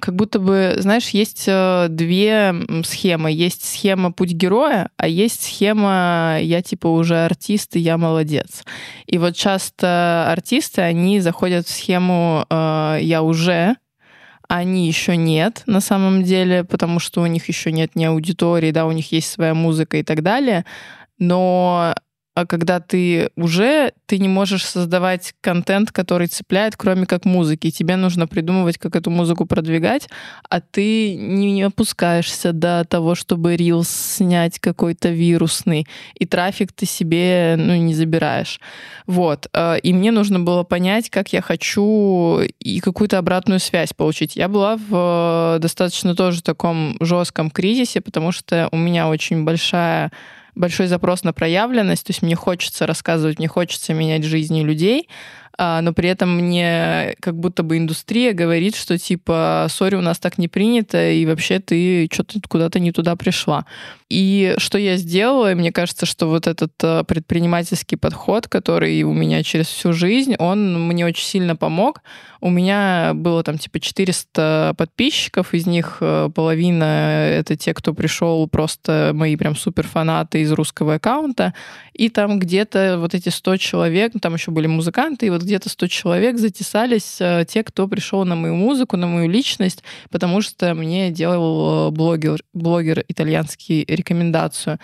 как 0.00 0.14
будто 0.14 0.38
бы, 0.38 0.76
знаешь, 0.78 1.08
есть 1.10 1.44
э, 1.46 1.86
две 1.90 2.54
схемы. 2.84 3.30
Есть 3.30 3.64
схема 3.64 4.12
«Путь 4.12 4.32
героя», 4.32 4.90
а 4.96 5.08
есть 5.08 5.44
схема 5.44 6.38
«Я 6.40 6.62
типа 6.62 6.86
уже 6.86 7.24
артист, 7.24 7.76
и 7.76 7.80
я 7.80 7.98
молодец». 7.98 8.64
И 9.06 9.18
вот 9.18 9.36
часто 9.36 10.30
артисты, 10.30 10.82
они 10.82 11.20
заходят 11.20 11.66
в 11.66 11.70
схему 11.70 12.46
э, 12.48 12.98
«Я 13.02 13.22
уже», 13.22 13.76
они 14.48 14.86
еще 14.86 15.16
нет 15.16 15.62
на 15.66 15.80
самом 15.80 16.22
деле, 16.22 16.62
потому 16.62 17.00
что 17.00 17.20
у 17.22 17.26
них 17.26 17.48
еще 17.48 17.72
нет 17.72 17.96
ни 17.96 18.04
аудитории, 18.04 18.70
да, 18.70 18.86
у 18.86 18.92
них 18.92 19.10
есть 19.10 19.30
своя 19.30 19.54
музыка 19.54 19.96
и 19.96 20.02
так 20.02 20.22
далее. 20.22 20.64
Но 21.18 21.94
когда 22.44 22.80
ты 22.80 23.30
уже, 23.34 23.92
ты 24.04 24.18
не 24.18 24.28
можешь 24.28 24.64
создавать 24.64 25.34
контент, 25.40 25.90
который 25.90 26.26
цепляет, 26.26 26.76
кроме 26.76 27.06
как 27.06 27.24
музыки. 27.24 27.70
Тебе 27.70 27.96
нужно 27.96 28.26
придумывать, 28.26 28.76
как 28.76 28.94
эту 28.94 29.10
музыку 29.10 29.46
продвигать, 29.46 30.08
а 30.50 30.60
ты 30.60 31.14
не, 31.14 31.52
не 31.52 31.62
опускаешься 31.62 32.52
до 32.52 32.84
того, 32.84 33.14
чтобы 33.14 33.56
рилс 33.56 33.88
снять 33.88 34.58
какой-то 34.58 35.08
вирусный, 35.08 35.86
и 36.14 36.26
трафик 36.26 36.72
ты 36.72 36.84
себе 36.84 37.54
ну, 37.56 37.74
не 37.76 37.94
забираешь. 37.94 38.60
Вот. 39.06 39.48
А, 39.54 39.76
и 39.76 39.94
мне 39.94 40.10
нужно 40.10 40.38
было 40.38 40.62
понять, 40.62 41.08
как 41.08 41.32
я 41.32 41.40
хочу 41.40 42.40
и 42.60 42.80
какую-то 42.80 43.16
обратную 43.16 43.60
связь 43.60 43.94
получить. 43.94 44.36
Я 44.36 44.48
была 44.48 44.76
в 44.76 45.58
достаточно 45.60 46.14
тоже 46.14 46.42
таком 46.42 46.96
жестком 47.00 47.50
кризисе, 47.50 48.02
потому 48.02 48.30
что 48.30 48.68
у 48.72 48.76
меня 48.76 49.08
очень 49.08 49.44
большая 49.44 50.12
большой 50.56 50.86
запрос 50.88 51.22
на 51.22 51.32
проявленность, 51.32 52.06
то 52.06 52.10
есть 52.10 52.22
мне 52.22 52.34
хочется 52.34 52.86
рассказывать, 52.86 53.38
мне 53.38 53.46
хочется 53.46 53.94
менять 53.94 54.24
жизни 54.24 54.62
людей, 54.62 55.08
но 55.58 55.92
при 55.92 56.08
этом 56.08 56.36
мне 56.36 57.14
как 57.20 57.38
будто 57.38 57.62
бы 57.62 57.78
индустрия 57.78 58.32
говорит, 58.32 58.76
что 58.76 58.98
типа, 58.98 59.66
сори, 59.70 59.94
у 59.94 60.00
нас 60.00 60.18
так 60.18 60.38
не 60.38 60.48
принято, 60.48 61.10
и 61.10 61.24
вообще 61.26 61.58
ты 61.60 62.08
что-то 62.12 62.40
куда-то 62.48 62.78
не 62.78 62.92
туда 62.92 63.16
пришла. 63.16 63.64
И 64.08 64.54
что 64.58 64.78
я 64.78 64.96
сделала, 64.96 65.54
мне 65.54 65.72
кажется, 65.72 66.06
что 66.06 66.28
вот 66.28 66.46
этот 66.46 66.72
э, 66.82 67.02
предпринимательский 67.08 67.98
подход, 67.98 68.46
который 68.46 69.02
у 69.02 69.12
меня 69.12 69.42
через 69.42 69.66
всю 69.66 69.92
жизнь, 69.92 70.36
он 70.38 70.86
мне 70.86 71.04
очень 71.04 71.24
сильно 71.24 71.56
помог. 71.56 72.02
У 72.40 72.48
меня 72.48 73.12
было 73.14 73.42
там 73.42 73.58
типа 73.58 73.80
400 73.80 74.74
подписчиков, 74.76 75.54
из 75.54 75.66
них 75.66 75.98
э, 76.00 76.30
половина 76.32 76.84
это 77.30 77.56
те, 77.56 77.74
кто 77.74 77.94
пришел 77.94 78.46
просто 78.46 79.10
мои 79.12 79.34
прям 79.34 79.56
супер 79.56 79.84
фанаты 79.88 80.40
из 80.42 80.52
русского 80.52 80.94
аккаунта, 80.94 81.52
и 81.96 82.08
там 82.08 82.38
где-то 82.38 82.98
вот 82.98 83.14
эти 83.14 83.30
100 83.30 83.56
человек, 83.56 84.12
ну, 84.14 84.20
там 84.20 84.34
еще 84.34 84.50
были 84.50 84.66
музыканты, 84.66 85.26
и 85.26 85.30
вот 85.30 85.42
где-то 85.42 85.68
100 85.68 85.86
человек 85.88 86.38
затесались 86.38 87.16
э, 87.20 87.44
те, 87.48 87.64
кто 87.64 87.88
пришел 87.88 88.24
на 88.24 88.36
мою 88.36 88.54
музыку, 88.54 88.96
на 88.96 89.06
мою 89.06 89.30
личность, 89.30 89.82
потому 90.10 90.42
что 90.42 90.74
мне 90.74 91.10
делал 91.10 91.90
блогер, 91.90 92.42
блогер 92.52 93.04
итальянский 93.08 93.84
рекомендацию. 93.88 94.78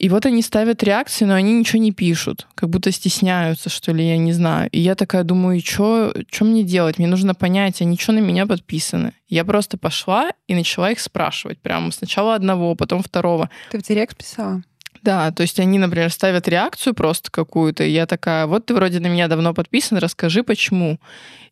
И 0.00 0.08
вот 0.08 0.24
они 0.24 0.40
ставят 0.40 0.82
реакции, 0.82 1.26
но 1.26 1.34
они 1.34 1.52
ничего 1.52 1.78
не 1.78 1.92
пишут, 1.92 2.46
как 2.54 2.70
будто 2.70 2.90
стесняются, 2.90 3.68
что 3.68 3.92
ли, 3.92 4.08
я 4.08 4.16
не 4.16 4.32
знаю. 4.32 4.70
И 4.72 4.80
я 4.80 4.94
такая 4.94 5.24
думаю, 5.24 5.58
и 5.58 5.60
что 5.60 6.14
мне 6.40 6.62
делать? 6.62 6.96
Мне 6.96 7.06
нужно 7.06 7.34
понять, 7.34 7.82
они 7.82 7.98
что 7.98 8.12
на 8.12 8.20
меня 8.20 8.46
подписаны? 8.46 9.12
Я 9.28 9.44
просто 9.44 9.76
пошла 9.76 10.30
и 10.46 10.54
начала 10.54 10.90
их 10.90 11.00
спрашивать. 11.00 11.58
Прямо 11.58 11.92
сначала 11.92 12.34
одного, 12.34 12.74
потом 12.76 13.02
второго. 13.02 13.50
Ты 13.70 13.78
в 13.78 13.82
директ 13.82 14.16
писала? 14.16 14.62
Да, 15.02 15.30
то 15.30 15.42
есть 15.42 15.58
они, 15.60 15.78
например, 15.78 16.10
ставят 16.10 16.48
реакцию 16.48 16.94
просто 16.94 17.30
какую-то, 17.30 17.84
и 17.84 17.90
я 17.90 18.06
такая, 18.06 18.46
вот 18.46 18.66
ты 18.66 18.74
вроде 18.74 19.00
на 19.00 19.06
меня 19.06 19.28
давно 19.28 19.54
подписан, 19.54 19.98
расскажи, 19.98 20.42
почему. 20.42 20.98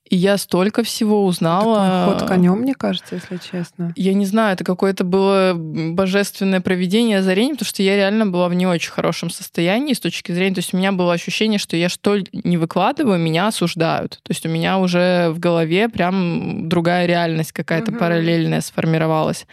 И 0.08 0.16
я 0.16 0.38
столько 0.38 0.82
всего 0.82 1.26
узнала. 1.26 2.06
Такой 2.06 2.18
ход 2.18 2.28
конем, 2.28 2.60
мне 2.60 2.74
кажется, 2.74 3.16
если 3.16 3.36
честно. 3.36 3.92
Я 3.94 4.14
не 4.14 4.24
знаю, 4.24 4.54
это 4.54 4.64
какое-то 4.64 5.04
было 5.04 5.52
божественное 5.54 6.60
проведение, 6.60 7.18
озарение, 7.18 7.54
потому 7.54 7.68
что 7.68 7.82
я 7.82 7.96
реально 7.96 8.26
была 8.26 8.48
в 8.48 8.54
не 8.54 8.66
очень 8.66 8.90
хорошем 8.90 9.28
состоянии 9.28 9.92
с 9.92 10.00
точки 10.00 10.32
зрения... 10.32 10.54
То 10.54 10.60
есть 10.60 10.72
у 10.72 10.78
меня 10.78 10.92
было 10.92 11.12
ощущение, 11.12 11.58
что 11.58 11.76
я 11.76 11.90
что 11.90 12.16
не 12.32 12.56
выкладываю, 12.56 13.18
меня 13.18 13.48
осуждают. 13.48 14.20
То 14.22 14.30
есть 14.30 14.46
у 14.46 14.48
меня 14.48 14.78
уже 14.78 15.28
в 15.30 15.38
голове 15.38 15.90
прям 15.90 16.68
другая 16.68 17.04
реальность 17.06 17.52
какая-то 17.52 17.90
угу. 17.90 18.00
параллельная 18.00 18.62
сформировалась. 18.62 19.46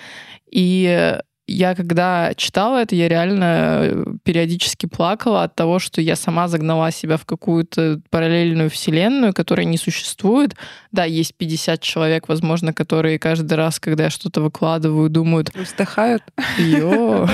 И 0.50 1.20
я 1.48 1.76
когда 1.76 2.34
читала 2.36 2.82
это, 2.82 2.96
я 2.96 3.08
реально 3.08 3.80
э, 3.82 4.06
периодически 4.24 4.88
плакала 4.88 5.44
от 5.44 5.56
того, 5.56 5.80
что 5.80 6.02
я 6.02 6.16
сама 6.16 6.48
загнала 6.48 6.92
себя 6.92 7.18
в 7.18 7.26
какую-то 7.26 8.02
параллельную 8.10 8.70
вселенную, 8.70 9.34
которая 9.34 9.66
не 9.66 9.78
существует. 9.78 10.56
Да, 10.92 11.06
есть 11.06 11.36
50 11.36 11.82
человек, 11.82 12.28
возможно, 12.28 12.74
которые 12.74 13.20
каждый 13.20 13.54
раз, 13.54 13.80
когда 13.80 14.06
я 14.06 14.10
что-то 14.10 14.42
выкладываю, 14.42 15.10
думают... 15.10 15.54
Вздыхают. 15.56 16.24
Йо. 16.58 17.28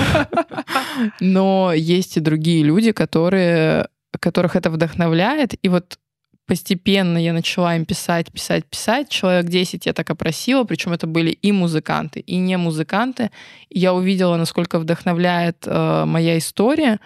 Но 1.20 1.72
есть 1.72 2.16
и 2.18 2.20
другие 2.20 2.62
люди, 2.64 2.92
которые 2.92 3.88
которых 4.20 4.56
это 4.56 4.70
вдохновляет. 4.70 5.54
И 5.62 5.68
вот 5.68 5.98
постепенно 6.46 7.18
я 7.18 7.32
начала 7.32 7.76
им 7.76 7.84
писать, 7.84 8.30
писать, 8.32 8.64
писать. 8.64 9.08
Человек 9.08 9.46
10 9.46 9.86
я 9.86 9.92
так 9.92 10.10
опросила, 10.10 10.64
причем 10.64 10.92
это 10.92 11.06
были 11.06 11.30
и 11.30 11.52
музыканты, 11.52 12.20
и 12.20 12.36
не 12.36 12.56
музыканты. 12.56 13.30
Я 13.70 13.94
увидела, 13.94 14.36
насколько 14.36 14.78
вдохновляет 14.78 15.64
э, 15.66 16.04
моя 16.04 16.38
история. 16.38 16.98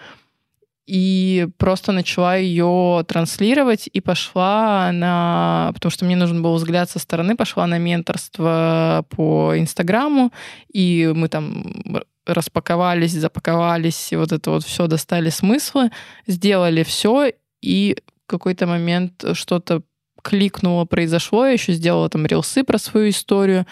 и 0.85 1.49
просто 1.57 1.91
начала 1.91 2.37
ее 2.37 3.03
транслировать 3.07 3.89
и 3.91 3.99
пошла 3.99 4.91
на... 4.93 5.71
Потому 5.73 5.91
что 5.91 6.05
мне 6.05 6.15
нужен 6.15 6.41
был 6.41 6.55
взгляд 6.55 6.89
со 6.89 6.99
стороны, 6.99 7.35
пошла 7.35 7.67
на 7.67 7.77
менторство 7.77 9.05
по 9.09 9.53
Инстаграму, 9.57 10.31
и 10.71 11.11
мы 11.13 11.27
там 11.27 12.03
распаковались, 12.25 13.13
запаковались, 13.13 14.13
и 14.13 14.15
вот 14.15 14.31
это 14.31 14.51
вот 14.51 14.63
все 14.63 14.87
достали 14.87 15.29
смыслы, 15.29 15.91
сделали 16.25 16.83
все, 16.83 17.31
и 17.61 17.97
какой-то 18.27 18.67
момент 18.67 19.23
что-то 19.33 19.81
кликнуло, 20.21 20.85
произошло, 20.85 21.45
я 21.45 21.53
еще 21.53 21.73
сделала 21.73 22.09
там 22.09 22.25
рилсы 22.25 22.63
про 22.63 22.77
свою 22.77 23.09
историю, 23.09 23.65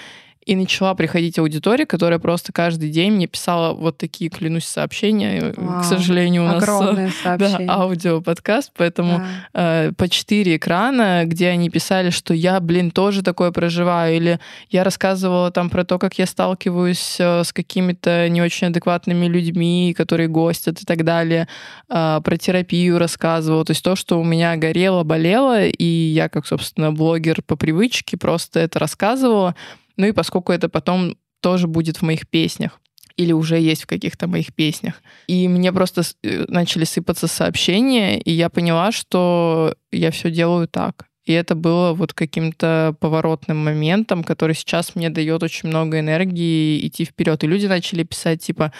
и 0.45 0.55
начала 0.55 0.93
приходить 0.93 1.39
аудитория, 1.39 1.87
которая 1.87 2.19
просто 2.19 2.53
каждый 2.53 2.89
день 2.89 3.13
мне 3.13 3.25
писала 3.25 3.73
вот 3.73 3.97
такие, 3.97 4.29
клянусь, 4.29 4.65
сообщения. 4.65 5.53
Вау. 5.57 5.81
К 5.81 5.85
сожалению, 5.85 6.43
у 6.43 6.45
нас 6.45 6.63
да, 7.23 7.57
аудиоподкаст, 7.67 8.71
поэтому 8.77 9.23
да. 9.53 9.87
э, 9.87 9.91
по 9.93 10.07
четыре 10.07 10.57
экрана, 10.57 11.23
где 11.25 11.49
они 11.49 11.71
писали, 11.71 12.11
что 12.11 12.35
я, 12.35 12.59
блин, 12.59 12.91
тоже 12.91 13.23
такое 13.23 13.51
проживаю, 13.51 14.15
или 14.15 14.39
я 14.69 14.83
рассказывала 14.83 15.49
там 15.49 15.71
про 15.71 15.83
то, 15.83 15.97
как 15.97 16.19
я 16.19 16.27
сталкиваюсь 16.27 17.17
э, 17.19 17.43
с 17.43 17.51
какими-то 17.51 18.29
не 18.29 18.43
очень 18.43 18.67
адекватными 18.67 19.25
людьми, 19.25 19.95
которые 19.97 20.27
гостят 20.27 20.79
и 20.79 20.85
так 20.85 21.03
далее, 21.03 21.47
э, 21.89 22.21
про 22.23 22.37
терапию 22.37 22.99
рассказывала, 22.99 23.65
то 23.65 23.71
есть 23.71 23.83
то, 23.83 23.95
что 23.95 24.19
у 24.19 24.23
меня 24.23 24.55
горело, 24.57 25.03
болело, 25.03 25.65
и 25.65 25.83
я, 25.83 26.29
как, 26.29 26.45
собственно, 26.45 26.91
блогер 26.91 27.41
по 27.41 27.55
привычке, 27.55 28.15
просто 28.15 28.59
это 28.59 28.77
рассказывала, 28.77 29.55
ну 29.97 30.07
и 30.07 30.11
поскольку 30.11 30.51
это 30.51 30.69
потом 30.69 31.17
тоже 31.41 31.67
будет 31.67 31.97
в 31.97 32.01
моих 32.01 32.27
песнях, 32.27 32.79
или 33.17 33.31
уже 33.31 33.59
есть 33.59 33.83
в 33.83 33.87
каких-то 33.87 34.27
моих 34.27 34.53
песнях. 34.53 35.01
И 35.27 35.47
мне 35.47 35.71
просто 35.71 36.01
э, 36.23 36.45
начали 36.47 36.83
сыпаться 36.83 37.27
сообщения, 37.27 38.19
и 38.19 38.31
я 38.31 38.49
поняла, 38.49 38.91
что 38.91 39.75
я 39.91 40.11
все 40.11 40.31
делаю 40.31 40.67
так. 40.67 41.05
И 41.25 41.33
это 41.33 41.55
было 41.55 41.93
вот 41.93 42.13
каким-то 42.13 42.95
поворотным 42.99 43.57
моментом, 43.57 44.23
который 44.23 44.53
сейчас 44.53 44.95
мне 44.95 45.09
дает 45.09 45.41
очень 45.41 45.69
много 45.69 45.99
энергии 45.99 46.85
идти 46.85 47.03
вперед. 47.03 47.43
И 47.43 47.47
люди 47.47 47.65
начали 47.65 48.03
писать 48.03 48.43
типа 48.43 48.71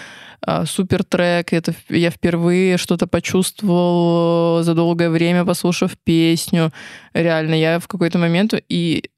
«А, 0.41 0.65
супер 0.65 1.03
трек, 1.03 1.53
это 1.53 1.73
я 1.89 2.11
впервые 2.11 2.77
что-то 2.77 3.07
почувствовал 3.07 4.61
за 4.61 4.75
долгое 4.75 5.09
время, 5.09 5.43
послушав 5.43 5.97
песню. 6.03 6.71
Реально, 7.13 7.55
я 7.55 7.79
в 7.79 7.87
какой-то 7.87 8.19
момент 8.19 8.53
и 8.69 9.09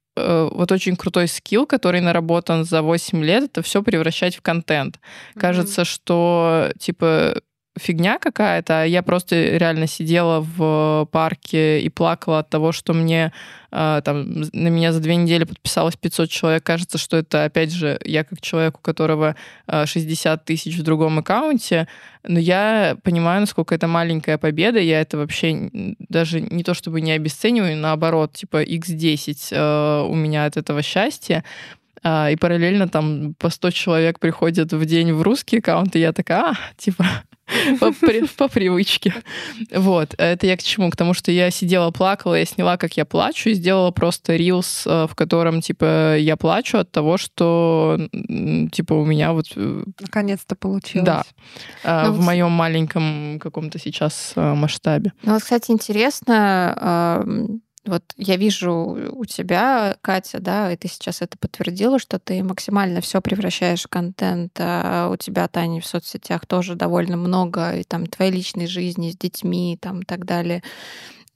вот 0.52 0.72
очень 0.72 0.96
крутой 0.96 1.28
скилл, 1.28 1.66
который 1.66 2.00
наработан 2.00 2.64
за 2.64 2.82
8 2.82 3.24
лет, 3.24 3.44
это 3.44 3.62
все 3.62 3.82
превращать 3.82 4.36
в 4.36 4.42
контент. 4.42 4.96
Mm-hmm. 4.96 5.40
Кажется, 5.40 5.84
что 5.84 6.70
типа 6.78 7.40
фигня 7.78 8.18
какая-то. 8.18 8.84
Я 8.84 9.02
просто 9.02 9.56
реально 9.56 9.86
сидела 9.86 10.40
в 10.40 11.08
парке 11.10 11.80
и 11.80 11.88
плакала 11.88 12.40
от 12.40 12.50
того, 12.50 12.72
что 12.72 12.92
мне 12.92 13.32
а, 13.70 14.00
там 14.00 14.30
на 14.52 14.68
меня 14.68 14.92
за 14.92 15.00
две 15.00 15.16
недели 15.16 15.44
подписалось 15.44 15.96
500 15.96 16.30
человек. 16.30 16.64
Кажется, 16.64 16.98
что 16.98 17.16
это, 17.16 17.44
опять 17.44 17.72
же, 17.72 17.98
я 18.04 18.24
как 18.24 18.40
человек, 18.40 18.78
у 18.78 18.80
которого 18.80 19.36
60 19.66 20.26
а, 20.26 20.42
тысяч 20.42 20.76
в 20.76 20.82
другом 20.82 21.18
аккаунте, 21.18 21.86
но 22.24 22.38
я 22.38 22.96
понимаю, 23.02 23.40
насколько 23.40 23.74
это 23.74 23.86
маленькая 23.86 24.38
победа. 24.38 24.78
Я 24.78 25.00
это 25.00 25.18
вообще 25.18 25.70
даже 26.08 26.40
не 26.40 26.64
то 26.64 26.74
чтобы 26.74 27.00
не 27.00 27.12
обесцениваю, 27.12 27.76
наоборот, 27.76 28.32
типа 28.32 28.64
x10 28.64 29.52
а, 29.52 30.04
у 30.04 30.14
меня 30.14 30.46
от 30.46 30.56
этого 30.56 30.82
счастья. 30.82 31.44
И 32.04 32.36
параллельно 32.40 32.88
там 32.88 33.34
по 33.34 33.50
100 33.50 33.70
человек 33.70 34.18
приходят 34.18 34.72
в 34.72 34.84
день 34.84 35.12
в 35.12 35.22
русский 35.22 35.58
аккаунт, 35.58 35.96
и 35.96 36.00
я 36.00 36.12
такая, 36.12 36.52
а, 36.52 36.56
типа, 36.76 37.04
по, 37.80 37.92
при, 37.92 38.26
по 38.26 38.48
привычке. 38.48 39.14
Вот. 39.74 40.14
Это 40.18 40.46
я 40.46 40.56
к 40.56 40.62
чему? 40.62 40.90
К 40.90 40.96
тому, 40.96 41.14
что 41.14 41.30
я 41.32 41.50
сидела, 41.50 41.90
плакала, 41.90 42.34
я 42.34 42.44
сняла, 42.44 42.76
как 42.76 42.96
я 42.96 43.04
плачу, 43.04 43.50
и 43.50 43.54
сделала 43.54 43.90
просто 43.90 44.36
рилс, 44.36 44.84
э, 44.86 45.06
в 45.10 45.14
котором, 45.14 45.60
типа, 45.60 46.16
я 46.16 46.36
плачу 46.36 46.78
от 46.78 46.90
того, 46.90 47.16
что, 47.16 47.98
типа, 48.72 48.94
у 48.94 49.04
меня 49.04 49.32
вот... 49.32 49.46
Э, 49.56 49.84
Наконец-то 50.00 50.56
получилось. 50.56 51.06
Да. 51.06 51.24
Ну, 51.84 52.12
в 52.12 52.16
вот... 52.16 52.24
моем 52.24 52.50
маленьком 52.50 53.38
каком-то 53.40 53.78
сейчас 53.78 54.32
э, 54.36 54.54
масштабе. 54.54 55.12
Ну, 55.22 55.32
вот, 55.32 55.42
кстати, 55.42 55.70
интересно, 55.70 57.24
вот 57.88 58.02
я 58.16 58.36
вижу 58.36 59.10
у 59.12 59.24
тебя, 59.24 59.96
Катя, 60.00 60.40
да, 60.40 60.72
и 60.72 60.76
ты 60.76 60.88
сейчас 60.88 61.22
это 61.22 61.36
подтвердила, 61.38 61.98
что 61.98 62.18
ты 62.18 62.42
максимально 62.42 63.00
все 63.00 63.20
превращаешь 63.20 63.82
в 63.82 63.88
контент. 63.88 64.52
А 64.58 65.08
у 65.10 65.16
тебя, 65.16 65.48
Таня, 65.48 65.80
в 65.80 65.86
соцсетях 65.86 66.46
тоже 66.46 66.74
довольно 66.74 67.16
много, 67.16 67.76
и 67.76 67.84
там 67.84 68.06
твоей 68.06 68.32
личной 68.32 68.66
жизни 68.66 69.10
с 69.10 69.16
детьми 69.16 69.78
там, 69.80 70.00
и 70.00 70.04
так 70.04 70.24
далее. 70.24 70.62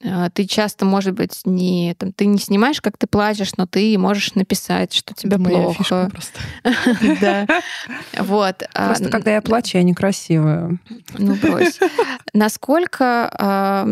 А, 0.05 0.29
ты 0.29 0.45
часто, 0.45 0.85
может 0.85 1.13
быть, 1.13 1.41
не, 1.45 1.95
там, 1.97 2.11
ты 2.11 2.25
не 2.25 2.37
снимаешь, 2.37 2.81
как 2.81 2.97
ты 2.97 3.07
плачешь, 3.07 3.51
но 3.57 3.65
ты 3.65 3.97
можешь 3.97 4.35
написать, 4.35 4.93
что 4.93 5.13
тебе 5.13 5.35
Это 5.35 5.43
плохо. 5.43 6.09
просто. 6.11 6.39
Да. 7.21 7.47
Вот. 8.19 8.63
А, 8.73 8.87
просто 8.87 9.09
когда 9.09 9.33
я 9.33 9.41
плачу, 9.41 9.77
я 9.77 9.83
некрасивая. 9.83 10.77
Ну, 11.17 11.35
брось. 11.35 11.79
Насколько 12.33 13.85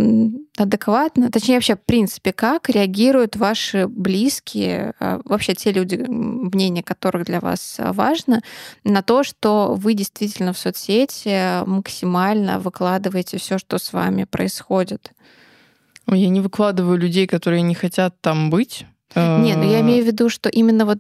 адекватно, 0.58 1.32
точнее, 1.32 1.56
вообще, 1.56 1.76
в 1.76 1.82
принципе, 1.82 2.34
как 2.34 2.70
реагируют 2.70 3.36
ваши 3.36 3.88
близкие, 3.88 4.94
а, 5.00 5.22
вообще 5.26 5.54
те 5.54 5.72
люди, 5.72 5.96
мнение 5.96 6.84
которых 6.84 7.26
для 7.26 7.40
вас 7.40 7.78
важно, 7.80 8.42
на 8.84 9.02
то, 9.02 9.24
что 9.24 9.74
вы 9.76 9.94
действительно 9.94 10.54
в 10.54 10.58
соцсети 10.58 11.66
максимально 11.66 12.60
выкладываете 12.60 13.38
все, 13.38 13.58
что 13.58 13.78
с 13.78 13.94
вами 13.94 14.26
происходит? 14.26 15.12
Я 16.08 16.30
не 16.30 16.42
выкладываю 16.42 16.98
людей, 16.98 17.28
которые 17.28 17.62
не 17.62 17.76
хотят 17.76 18.16
там 18.22 18.50
быть. 18.50 18.86
Не, 19.16 19.56
ну 19.56 19.64
я 19.64 19.80
э, 19.80 19.82
имею 19.82 20.04
в 20.04 20.08
виду, 20.08 20.30
что 20.30 20.50
именно 20.50 20.86
вот 20.86 21.00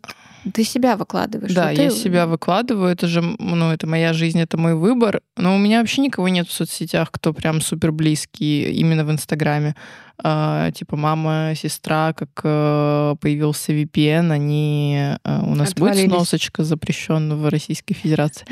ты 0.54 0.64
себя 0.64 0.97
выкладываешь. 0.97 1.54
Да, 1.54 1.70
я 1.72 1.89
ты... 1.89 1.95
себя 1.95 2.26
выкладываю. 2.26 2.91
Это 2.91 3.08
же, 3.08 3.22
ну, 3.22 3.72
это 3.72 3.88
моя 3.88 4.12
жизнь, 4.14 4.39
это 4.39 4.58
мой 4.58 4.76
выбор. 4.76 5.22
Но 5.38 5.56
у 5.56 5.58
меня 5.58 5.80
вообще 5.80 6.02
никого 6.02 6.28
нет 6.30 6.47
в 6.47 6.52
соцсетях, 6.52 7.12
кто 7.12 7.34
прям 7.34 7.62
супер 7.62 7.91
близкий 7.91 8.72
именно 8.72 9.06
в 9.06 9.12
Инстаграме. 9.12 9.76
А, 10.24 10.72
типа 10.72 10.97
мама, 10.97 11.54
сестра, 11.56 12.14
как 12.14 12.30
а, 12.43 13.16
появился 13.16 13.72
VPN, 13.72 14.32
они 14.32 15.16
а, 15.24 15.43
у 15.43 15.56
нас 15.56 15.74
будет 15.74 15.97
сносочка 15.97 16.64
запрещенная 16.64 17.36
в 17.36 17.49
Российской 17.49 17.93
Федерации. 17.93 18.45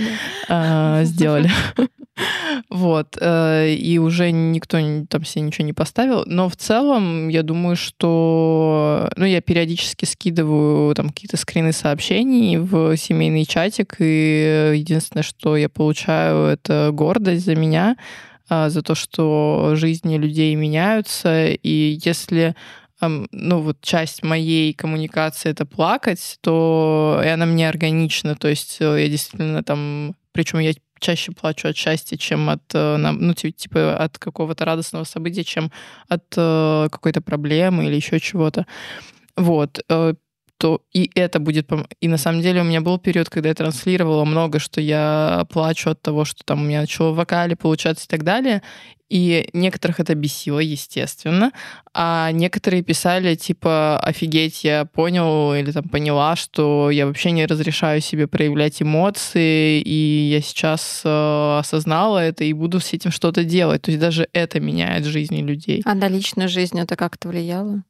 А, 0.47 1.03
сделали. 1.03 1.51
Вот. 2.69 3.17
Э, 3.19 3.69
и 3.73 3.97
уже 3.97 4.31
никто 4.31 4.77
там 5.07 5.25
себе 5.25 5.43
ничего 5.43 5.65
не 5.65 5.73
поставил. 5.73 6.23
Но 6.25 6.49
в 6.49 6.55
целом, 6.55 7.27
я 7.27 7.43
думаю, 7.43 7.75
что... 7.75 9.09
Ну, 9.15 9.25
я 9.25 9.41
периодически 9.41 10.05
скидываю 10.05 10.93
там 10.95 11.09
какие-то 11.09 11.37
скрины 11.37 11.71
сообщений 11.71 12.57
в 12.57 12.95
семейный 12.97 13.45
чатик, 13.45 13.95
и 13.99 14.73
единственное, 14.75 15.23
что 15.23 15.55
я 15.57 15.69
получаю, 15.69 16.45
это 16.45 16.89
гордость 16.91 17.45
за 17.45 17.55
меня, 17.55 17.95
а, 18.49 18.69
за 18.69 18.81
то, 18.81 18.95
что 18.95 19.73
жизни 19.75 20.17
людей 20.17 20.55
меняются, 20.55 21.47
и 21.47 21.99
если 22.03 22.55
ну 23.01 23.61
вот 23.61 23.77
часть 23.81 24.23
моей 24.23 24.73
коммуникации 24.73 25.51
это 25.51 25.65
плакать, 25.65 26.37
то 26.41 27.21
и 27.23 27.27
она 27.27 27.45
мне 27.45 27.69
органична, 27.69 28.35
то 28.35 28.47
есть 28.47 28.77
э, 28.81 29.03
я 29.03 29.07
действительно 29.07 29.63
там, 29.63 30.15
причем 30.33 30.59
я 30.59 30.73
чаще 30.99 31.31
плачу 31.31 31.67
от 31.67 31.77
счастья, 31.77 32.17
чем 32.17 32.49
от, 32.49 32.63
э, 32.73 32.97
ну, 32.97 33.33
типа, 33.33 33.95
от 33.97 34.17
какого-то 34.17 34.65
радостного 34.65 35.03
события, 35.03 35.43
чем 35.43 35.71
от 36.07 36.23
э, 36.37 36.87
какой-то 36.91 37.21
проблемы 37.21 37.85
или 37.85 37.95
еще 37.95 38.19
чего-то. 38.19 38.65
Вот 39.35 39.79
то 40.59 40.81
и 40.91 41.09
это 41.15 41.39
будет... 41.39 41.69
И 42.01 42.07
на 42.09 42.17
самом 42.17 42.41
деле 42.41 42.61
у 42.61 42.65
меня 42.65 42.81
был 42.81 42.99
период, 42.99 43.29
когда 43.29 43.47
я 43.47 43.55
транслировала 43.55 44.25
много, 44.25 44.59
что 44.59 44.81
я 44.81 45.47
плачу 45.49 45.91
от 45.91 46.01
того, 46.01 46.25
что 46.25 46.43
там 46.43 46.61
у 46.61 46.65
меня 46.65 46.81
начало 46.81 47.11
в 47.11 47.15
вокале 47.15 47.55
получаться 47.55 48.05
и 48.05 48.09
так 48.09 48.23
далее. 48.23 48.61
И 49.07 49.49
некоторых 49.53 50.01
это 50.01 50.15
бесило, 50.15 50.59
естественно. 50.59 51.53
А 51.93 52.31
некоторые 52.33 52.83
писали, 52.83 53.35
типа, 53.35 53.99
офигеть, 53.99 54.65
я 54.65 54.83
понял 54.83 55.53
или 55.53 55.71
там 55.71 55.87
поняла, 55.87 56.35
что 56.35 56.91
я 56.91 57.07
вообще 57.07 57.31
не 57.31 57.45
разрешаю 57.45 58.01
себе 58.01 58.27
проявлять 58.27 58.81
эмоции, 58.81 59.81
и 59.81 60.29
я 60.29 60.41
сейчас 60.41 61.01
э, 61.05 61.57
осознала 61.59 62.19
это 62.19 62.43
и 62.43 62.51
буду 62.51 62.81
с 62.81 62.91
этим 62.91 63.11
что-то 63.11 63.45
делать. 63.45 63.83
То 63.83 63.91
есть 63.91 64.01
даже 64.01 64.27
это 64.33 64.59
меняет 64.59 65.05
жизни 65.05 65.41
людей. 65.41 65.81
А 65.85 65.95
на 65.95 66.09
личную 66.09 66.49
жизнь 66.49 66.77
это 66.77 66.97
как-то 66.97 67.29
влияло? 67.29 67.81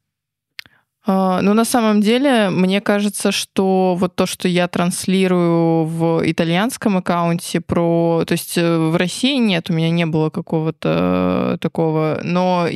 А, 1.11 1.41
ну, 1.41 1.55
на 1.55 1.65
самом 1.65 2.01
деле, 2.01 2.51
мне 2.51 2.81
кажется, 2.81 3.31
что 3.31 3.95
вот 3.97 4.15
то, 4.15 4.27
что 4.27 4.47
я 4.47 4.67
транслирую 4.67 5.85
в 5.85 6.21
итальянском 6.23 6.97
аккаунте 6.97 7.61
про... 7.61 8.23
То 8.27 8.33
есть 8.33 8.59
э, 8.59 8.77
в 8.77 8.95
России 8.95 9.37
нет, 9.37 9.71
у 9.71 9.73
меня 9.73 9.89
не 9.89 10.05
было 10.05 10.29
какого-то 10.29 11.57
такого, 11.61 12.19
но 12.23 12.67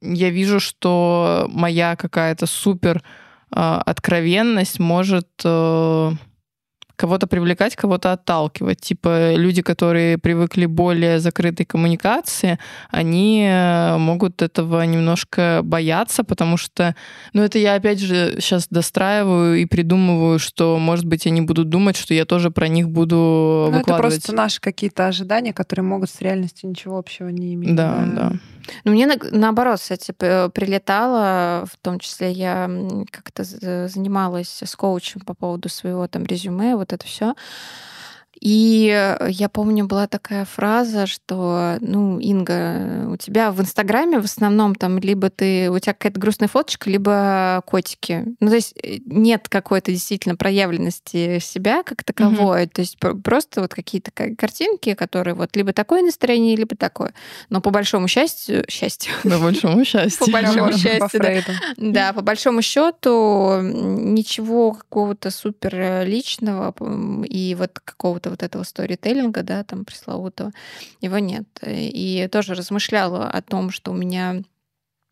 я 0.00 0.30
вижу, 0.30 0.60
что 0.60 1.50
моя 1.52 1.96
какая-то 1.96 2.46
супер 2.46 3.02
а, 3.50 3.82
откровенность 3.84 4.78
может 4.78 5.28
э, 5.44 6.12
кого-то 7.02 7.26
привлекать, 7.26 7.74
кого-то 7.74 8.12
отталкивать. 8.12 8.80
Типа 8.80 9.34
люди, 9.34 9.60
которые 9.60 10.18
привыкли 10.18 10.66
более 10.66 11.18
закрытой 11.18 11.64
коммуникации, 11.64 12.60
они 12.90 13.44
э, 13.44 13.96
могут 13.98 14.40
этого 14.40 14.82
немножко 14.86 15.62
бояться, 15.64 16.22
потому 16.22 16.56
что, 16.56 16.94
ну 17.32 17.42
это 17.42 17.58
я 17.58 17.74
опять 17.74 17.98
же 17.98 18.36
сейчас 18.38 18.68
достраиваю 18.70 19.56
и 19.56 19.66
придумываю, 19.66 20.38
что, 20.38 20.78
может 20.78 21.04
быть, 21.04 21.26
они 21.26 21.40
будут 21.40 21.68
думать, 21.68 21.96
что 21.96 22.14
я 22.14 22.24
тоже 22.24 22.52
про 22.52 22.68
них 22.68 22.88
буду 22.88 23.16
ну, 23.16 23.78
выкладывать. 23.78 23.88
Это 23.88 23.96
просто 23.96 24.32
наши 24.32 24.60
какие-то 24.60 25.08
ожидания, 25.08 25.52
которые 25.52 25.84
могут 25.84 26.08
с 26.08 26.20
реальностью 26.20 26.70
ничего 26.70 26.98
общего 26.98 27.30
не 27.30 27.54
иметь. 27.54 27.74
Да, 27.74 28.04
да. 28.06 28.30
да. 28.30 28.32
Ну, 28.84 28.92
мне 28.92 29.06
наоборот, 29.06 29.80
кстати, 29.80 30.12
прилетало, 30.12 31.66
в 31.66 31.76
том 31.82 31.98
числе 31.98 32.30
я 32.32 32.70
как-то 33.10 33.44
занималась 33.44 34.62
с 34.62 34.76
коучем 34.76 35.20
по 35.20 35.34
поводу 35.34 35.68
своего 35.68 36.06
там 36.08 36.24
резюме, 36.24 36.76
вот 36.76 36.92
это 36.92 37.06
все. 37.06 37.34
И 38.42 39.16
я 39.28 39.48
помню, 39.48 39.86
была 39.86 40.08
такая 40.08 40.44
фраза, 40.44 41.06
что, 41.06 41.76
ну, 41.78 42.18
Инга, 42.18 43.06
у 43.08 43.16
тебя 43.16 43.52
в 43.52 43.60
Инстаграме 43.60 44.20
в 44.20 44.24
основном 44.24 44.74
там 44.74 44.98
либо 44.98 45.30
ты, 45.30 45.70
у 45.70 45.78
тебя 45.78 45.92
какая-то 45.92 46.18
грустная 46.18 46.48
фоточка, 46.48 46.90
либо 46.90 47.62
котики. 47.66 48.24
Ну, 48.40 48.48
то 48.48 48.56
есть 48.56 48.74
э, 48.82 48.96
нет 49.06 49.48
какой-то 49.48 49.92
действительно 49.92 50.34
проявленности 50.34 51.38
себя 51.38 51.84
как 51.84 52.02
таковой. 52.02 52.64
Mm-hmm. 52.64 52.70
То 52.70 52.80
есть 52.80 52.98
просто 53.22 53.60
вот 53.60 53.74
какие-то 53.74 54.10
картинки, 54.10 54.94
которые 54.94 55.34
вот 55.34 55.54
либо 55.54 55.72
такое 55.72 56.02
настроение, 56.02 56.56
либо 56.56 56.74
такое. 56.74 57.14
Но 57.48 57.60
по 57.60 57.70
большому 57.70 58.08
счастью, 58.08 58.64
счастью. 58.68 59.12
По 59.22 59.38
большому 59.38 59.84
счастью. 59.84 60.26
По 60.26 60.32
большому 60.32 60.72
счастью, 60.72 61.20
да. 61.20 61.42
Да, 61.76 62.12
по 62.12 62.22
большому 62.22 62.60
счету 62.60 63.60
ничего 63.62 64.72
какого-то 64.72 65.30
супер 65.30 66.04
личного 66.04 66.74
и 67.24 67.54
вот 67.56 67.78
какого-то 67.78 68.31
вот 68.32 68.42
этого 68.42 68.64
сторителлинга, 68.64 69.42
да, 69.42 69.64
там 69.64 69.84
пресловутого, 69.84 70.52
его 71.00 71.18
нет. 71.18 71.46
И 71.64 72.28
тоже 72.30 72.54
размышляла 72.54 73.28
о 73.28 73.40
том, 73.42 73.70
что 73.70 73.92
у 73.92 73.94
меня 73.94 74.42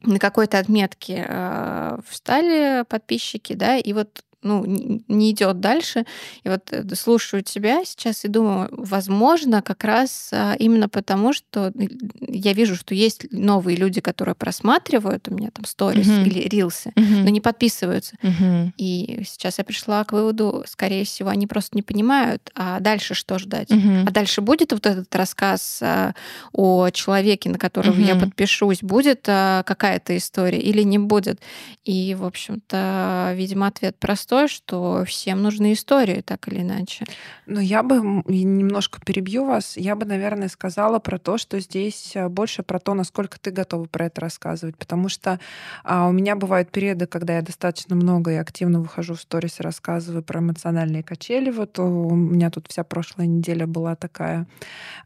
на 0.03 0.19
какой-то 0.19 0.59
отметке 0.59 1.27
э, 1.29 1.99
встали 2.09 2.85
подписчики, 2.89 3.53
да, 3.53 3.77
и 3.77 3.93
вот 3.93 4.25
ну, 4.43 4.65
не 4.67 5.31
идет 5.31 5.61
дальше. 5.61 6.05
И 6.45 6.49
вот 6.49 6.73
э, 6.73 6.83
слушаю 6.95 7.43
тебя 7.43 7.85
сейчас 7.85 8.25
и 8.25 8.29
думаю, 8.29 8.69
возможно, 8.73 9.63
как 9.63 9.85
раз 9.85 10.31
а, 10.33 10.55
именно 10.59 10.89
потому, 10.89 11.33
что 11.33 11.73
я 12.21 12.53
вижу, 12.53 12.77
что 12.77 12.95
есть 12.95 13.27
новые 13.31 13.77
люди, 13.77 14.01
которые 14.01 14.35
просматривают 14.35 15.29
у 15.29 15.35
меня 15.35 15.51
там 15.51 15.65
сторис 15.65 16.07
uh-huh. 16.07 16.27
или 16.27 16.49
рилсы, 16.49 16.93
uh-huh. 16.97 17.23
но 17.23 17.29
не 17.29 17.41
подписываются. 17.41 18.17
Uh-huh. 18.23 18.71
И 18.77 19.23
сейчас 19.27 19.59
я 19.59 19.65
пришла 19.65 20.05
к 20.05 20.13
выводу, 20.13 20.65
скорее 20.67 21.05
всего, 21.05 21.29
они 21.29 21.47
просто 21.47 21.77
не 21.77 21.83
понимают, 21.83 22.51
а 22.55 22.81
дальше 22.81 23.15
что 23.15 23.39
ждать? 23.39 23.71
Uh-huh. 23.71 24.05
А 24.07 24.11
дальше 24.11 24.41
будет 24.41 24.73
вот 24.73 24.87
этот 24.87 25.15
рассказ 25.15 25.81
а, 25.83 26.15
о 26.53 26.89
человеке, 26.91 27.51
на 27.51 27.59
которого 27.59 27.97
uh-huh. 27.97 28.07
я 28.07 28.17
подпишусь, 28.17 28.83
будет 28.83 29.23
какая-то 29.23 30.17
история 30.17 30.61
или 30.61 30.83
не 30.83 30.99
будет? 30.99 31.41
И, 31.85 32.15
в 32.15 32.25
общем-то, 32.25 33.35
видимо, 33.37 33.67
ответ 33.67 33.97
простой 33.99 34.30
простой, 34.31 34.49
что 34.49 35.05
всем 35.05 35.43
нужны 35.43 35.73
истории, 35.73 36.21
так 36.21 36.47
или 36.49 36.61
иначе. 36.61 37.05
Ну, 37.47 37.59
я 37.59 37.83
бы 37.83 37.97
немножко 38.27 39.01
перебью 39.05 39.45
вас. 39.45 39.77
Я 39.77 39.97
бы, 39.97 40.07
наверное, 40.07 40.49
сказала 40.49 41.01
про 41.01 41.19
то, 41.19 41.37
что 41.37 41.59
здесь 41.59 42.13
э, 42.15 42.29
больше 42.29 42.63
про 42.63 42.79
то, 42.79 42.95
насколько 42.95 43.41
ты 43.41 43.51
готова 43.51 43.87
про 43.87 44.07
это 44.07 44.21
рассказывать. 44.21 44.77
Потому 44.77 45.09
что 45.09 45.41
а, 45.83 46.07
у 46.07 46.13
меня 46.13 46.37
бывают 46.37 46.71
периоды, 46.71 47.07
когда 47.07 47.37
я 47.37 47.43
достаточно 47.43 47.97
много 47.97 48.31
и 48.31 48.37
активно 48.37 48.81
выхожу 48.81 49.15
в 49.15 49.21
сторис 49.21 49.59
и 49.59 49.65
рассказываю 49.65 50.23
про 50.23 50.39
эмоциональные 50.39 51.03
качели. 51.03 51.51
Вот 51.51 51.79
у 51.81 52.11
меня 52.15 52.51
тут 52.51 52.67
вся 52.69 52.85
прошлая 52.85 53.27
неделя 53.27 53.67
была 53.67 53.97
такая 53.97 54.47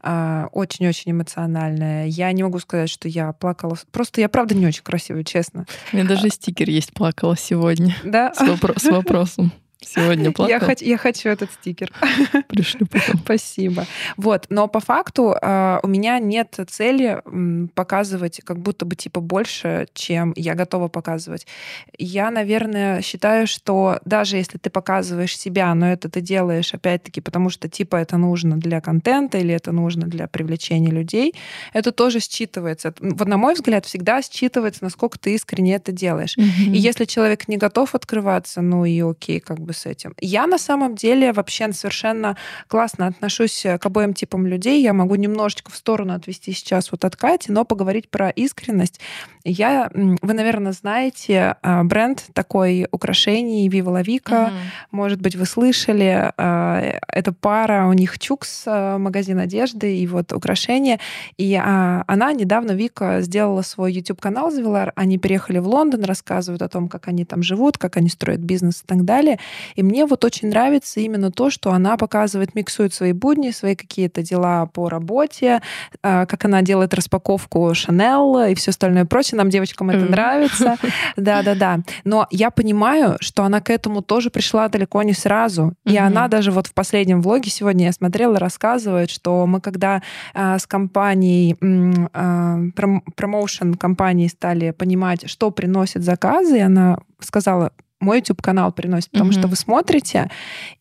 а, 0.03 0.49
очень-очень 0.51 1.13
эмоциональная. 1.13 2.05
Я 2.05 2.31
не 2.31 2.43
могу 2.43 2.59
сказать, 2.59 2.91
что 2.91 3.07
я 3.07 3.33
плакала. 3.33 3.75
Просто 3.91 4.21
я, 4.21 4.29
правда, 4.29 4.53
не 4.53 4.67
очень 4.67 4.83
красивая, 4.83 5.23
честно. 5.23 5.65
У 5.91 5.95
меня 5.95 6.07
даже 6.07 6.29
стикер 6.29 6.69
есть 6.69 6.93
«плакала 6.93 7.35
сегодня». 7.35 7.95
Да? 8.03 8.31
С, 8.35 8.41
вопро- 8.41 8.79
с 8.79 8.83
вопросом 8.83 9.14
вопросом. 9.15 9.51
Сегодня 9.81 10.31
плакал. 10.31 10.49
Я, 10.49 10.59
хочу, 10.59 10.85
я 10.85 10.97
хочу 10.97 11.29
этот 11.29 11.51
стикер. 11.51 11.91
Пришлю 12.47 12.87
потом. 12.87 13.19
Спасибо. 13.19 13.85
Вот, 14.17 14.47
но 14.49 14.67
по 14.67 14.79
факту 14.79 15.35
э, 15.39 15.79
у 15.83 15.87
меня 15.87 16.19
нет 16.19 16.57
цели 16.67 17.21
показывать 17.75 18.41
как 18.43 18.59
будто 18.59 18.85
бы 18.85 18.95
типа 18.95 19.21
больше, 19.21 19.87
чем 19.93 20.33
я 20.35 20.55
готова 20.55 20.87
показывать. 20.87 21.45
Я, 21.97 22.31
наверное, 22.31 23.01
считаю, 23.01 23.47
что 23.47 23.99
даже 24.05 24.37
если 24.37 24.57
ты 24.57 24.69
показываешь 24.69 25.37
себя, 25.37 25.73
но 25.75 25.91
это 25.91 26.09
ты 26.09 26.21
делаешь 26.21 26.73
опять-таки 26.73 27.21
потому, 27.21 27.49
что 27.49 27.69
типа 27.69 27.97
это 27.97 28.17
нужно 28.17 28.57
для 28.57 28.81
контента 28.81 29.37
или 29.37 29.53
это 29.53 29.71
нужно 29.71 30.07
для 30.07 30.27
привлечения 30.27 30.91
людей, 30.91 31.35
это 31.73 31.91
тоже 31.91 32.19
считывается. 32.19 32.93
Вот 32.99 33.27
на 33.27 33.37
мой 33.37 33.53
взгляд, 33.53 33.85
всегда 33.85 34.19
считывается, 34.19 34.79
насколько 34.81 35.19
ты 35.19 35.35
искренне 35.35 35.75
это 35.75 35.91
делаешь. 35.91 36.37
Mm-hmm. 36.37 36.73
И 36.73 36.77
если 36.77 37.05
человек 37.05 37.47
не 37.47 37.57
готов 37.57 37.93
открываться, 37.93 38.61
ну 38.61 38.85
и 38.85 38.99
окей, 39.01 39.39
как 39.39 39.59
бы 39.59 39.64
с 39.73 39.85
этим. 39.85 40.13
Я 40.19 40.47
на 40.47 40.57
самом 40.57 40.95
деле 40.95 41.33
вообще 41.33 41.71
совершенно 41.73 42.37
классно 42.67 43.07
отношусь 43.07 43.63
к 43.63 43.85
обоим 43.85 44.13
типам 44.13 44.45
людей. 44.45 44.81
Я 44.81 44.93
могу 44.93 45.15
немножечко 45.15 45.71
в 45.71 45.75
сторону 45.75 46.13
отвести 46.13 46.51
сейчас 46.51 46.91
вот 46.91 47.05
от 47.05 47.15
Кати, 47.15 47.51
но 47.51 47.65
поговорить 47.65 48.09
про 48.09 48.29
искренность. 48.29 48.99
Я, 49.47 49.91
вы, 49.93 50.33
наверное, 50.33 50.71
знаете 50.71 51.55
а, 51.61 51.83
бренд 51.83 52.25
такой 52.33 52.87
украшений 52.89 53.69
Viva 53.69 53.93
La 53.93 54.03
Vica. 54.03 54.47
Угу. 54.47 54.53
Может 54.89 55.21
быть, 55.21 55.35
вы 55.35 55.45
слышали. 55.45 56.31
А, 56.35 56.99
это 57.07 57.31
пара, 57.31 57.85
у 57.87 57.93
них 57.93 58.17
Чукс, 58.17 58.63
а, 58.65 58.97
магазин 58.97 59.37
одежды 59.37 59.95
и 59.97 60.07
вот 60.07 60.33
украшения. 60.33 60.99
И 61.37 61.53
она 61.55 62.33
недавно, 62.33 62.71
Вика, 62.71 63.21
сделала 63.21 63.61
свой 63.61 63.93
YouTube-канал, 63.93 64.49
завела. 64.49 64.91
Они 64.95 65.19
переехали 65.19 65.59
в 65.59 65.67
Лондон, 65.67 66.03
рассказывают 66.05 66.63
о 66.63 66.67
том, 66.67 66.87
как 66.87 67.07
они 67.07 67.23
там 67.23 67.43
живут, 67.43 67.77
как 67.77 67.97
они 67.97 68.09
строят 68.09 68.39
бизнес 68.39 68.81
и 68.81 68.87
так 68.87 69.05
далее. 69.05 69.37
И 69.75 69.83
мне 69.83 70.07
вот 70.07 70.25
очень 70.25 70.49
нравится 70.49 70.99
именно 71.01 71.31
то, 71.31 71.51
что 71.51 71.71
она 71.71 71.97
показывает, 71.97 72.55
миксует 72.55 72.95
свои 72.95 73.11
будни, 73.11 73.51
свои 73.51 73.75
какие-то 73.75 74.23
дела 74.23 74.65
по 74.65 74.89
работе, 74.89 75.61
как 76.01 76.45
она 76.45 76.63
делает 76.63 76.95
распаковку 76.95 77.75
Шанел 77.75 78.39
и 78.39 78.55
все 78.55 78.71
остальное 78.71 79.05
прочее 79.05 79.34
нам, 79.35 79.49
девочкам, 79.49 79.89
это 79.89 80.05
нравится. 80.05 80.77
Да-да-да. 81.15 81.79
Но 82.03 82.27
я 82.31 82.51
понимаю, 82.51 83.17
что 83.19 83.43
она 83.43 83.61
к 83.61 83.69
этому 83.69 84.01
тоже 84.01 84.29
пришла 84.29 84.67
далеко 84.69 85.03
не 85.03 85.13
сразу. 85.13 85.73
И 85.85 85.97
она 85.97 86.27
даже 86.27 86.51
вот 86.51 86.67
в 86.67 86.73
последнем 86.73 87.21
влоге 87.21 87.49
сегодня 87.49 87.85
я 87.85 87.91
смотрела, 87.91 88.39
рассказывает, 88.39 89.09
что 89.09 89.45
мы 89.45 89.61
когда 89.61 90.01
а, 90.33 90.57
с 90.59 90.65
компанией, 90.67 91.57
а, 92.13 92.59
промоушен 93.15 93.75
компании 93.75 94.27
стали 94.27 94.71
понимать, 94.71 95.29
что 95.29 95.51
приносит 95.51 96.03
заказы, 96.03 96.57
и 96.57 96.61
она 96.61 96.99
сказала, 97.19 97.71
мой 98.01 98.17
YouTube-канал 98.17 98.71
приносит, 98.71 99.09
потому 99.11 99.31
mm-hmm. 99.31 99.39
что 99.39 99.47
вы 99.47 99.55
смотрите, 99.55 100.29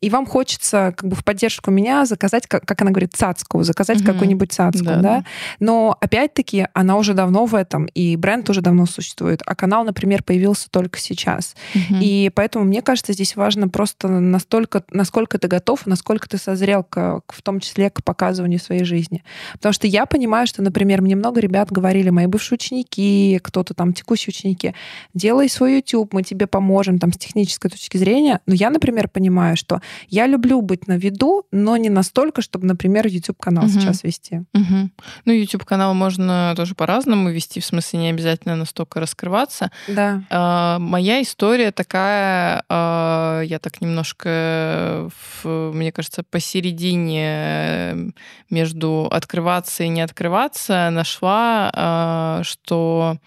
и 0.01 0.11
вам 0.11 0.27
хочется 0.27 0.93
как 0.97 1.09
бы 1.09 1.15
в 1.15 1.25
поддержку 1.25 1.71
меня 1.71 2.05
заказать, 2.07 2.47
как, 2.47 2.67
как 2.67 2.83
она 2.83 2.91
говорит, 2.91 3.15
цацку, 3.15 3.62
заказать 3.62 4.01
mm-hmm. 4.01 4.07
какую-нибудь 4.07 4.53
цацку, 4.53 4.85
да, 4.85 5.01
да? 5.01 5.25
Но 5.61 5.97
опять-таки 6.01 6.67
она 6.75 6.97
уже 6.97 7.15
давно 7.15 7.47
в 7.47 7.55
этом, 7.55 7.87
и 7.87 8.17
бренд 8.17 8.51
уже 8.51 8.61
давно 8.61 8.87
существует, 8.87 9.43
а 9.47 9.55
канал, 9.55 9.85
например, 9.85 10.25
появился 10.25 10.69
только 10.71 10.99
сейчас. 10.99 11.55
Mm-hmm. 11.75 11.99
И 12.01 12.31
поэтому 12.35 12.65
мне 12.65 12.83
кажется, 12.83 13.12
здесь 13.12 13.37
важно 13.37 13.69
просто 13.69 14.09
настолько, 14.09 14.85
насколько 14.91 15.39
ты 15.39 15.47
готов, 15.47 15.87
насколько 15.87 16.29
ты 16.29 16.37
созрел 16.37 16.83
к, 16.83 17.21
в 17.29 17.43
том 17.43 17.61
числе 17.61 17.91
к 17.91 18.03
показыванию 18.03 18.59
своей 18.59 18.85
жизни. 18.85 19.23
Потому 19.53 19.73
что 19.73 19.87
я 19.87 20.07
понимаю, 20.07 20.49
что, 20.49 20.62
например, 20.62 21.01
мне 21.01 21.15
много 21.15 21.41
ребят 21.41 21.71
говорили, 21.71 22.11
мои 22.11 22.27
бывшие 22.27 22.57
ученики, 22.57 23.39
кто-то 23.43 23.73
там 23.75 23.93
текущие 23.93 24.33
ученики, 24.33 24.75
делай 25.15 25.49
свой 25.49 25.77
YouTube, 25.77 26.12
мы 26.12 26.23
тебе 26.23 26.47
поможем, 26.47 26.99
там, 27.05 27.12
с 27.12 27.18
технической 27.18 27.70
точки 27.70 27.98
зрения, 27.98 28.40
но 28.46 28.55
я, 28.55 28.70
например, 28.70 29.09
понимаю, 29.09 29.59
что 29.59 29.82
я 30.09 30.26
люблю 30.26 30.62
быть 30.62 30.88
на 30.88 30.96
виду, 30.96 31.46
но 31.52 31.76
не 31.76 31.90
настолько, 31.90 32.40
чтобы, 32.40 32.66
например, 32.66 33.07
YouTube-канал 33.07 33.64
угу. 33.64 33.72
сейчас 33.74 34.05
вести. 34.05 34.38
Угу. 34.55 34.90
Ну, 35.26 35.32
YouTube-канал 35.34 35.92
можно 35.92 36.55
тоже 36.57 36.74
по-разному 36.74 37.28
вести, 37.28 37.61
в 37.61 37.66
смысле 37.66 37.98
не 37.98 38.09
обязательно 38.09 38.57
настолько 38.57 39.00
раскрываться. 39.00 39.70
Да. 39.86 40.22
А, 40.30 40.78
моя 40.78 41.20
история 41.20 41.72
такая, 41.72 42.64
а, 42.70 43.42
я 43.42 43.59
так 43.59 43.82
немножко, 43.82 45.11
в, 45.42 45.72
мне 45.74 45.92
кажется, 45.92 46.22
посередине 46.22 48.14
между 48.48 49.09
открываться 49.12 49.84
и 49.84 49.88
не 49.88 50.00
открываться 50.00 50.88
нашла, 50.88 51.70
а, 51.74 52.40
что 52.44 53.18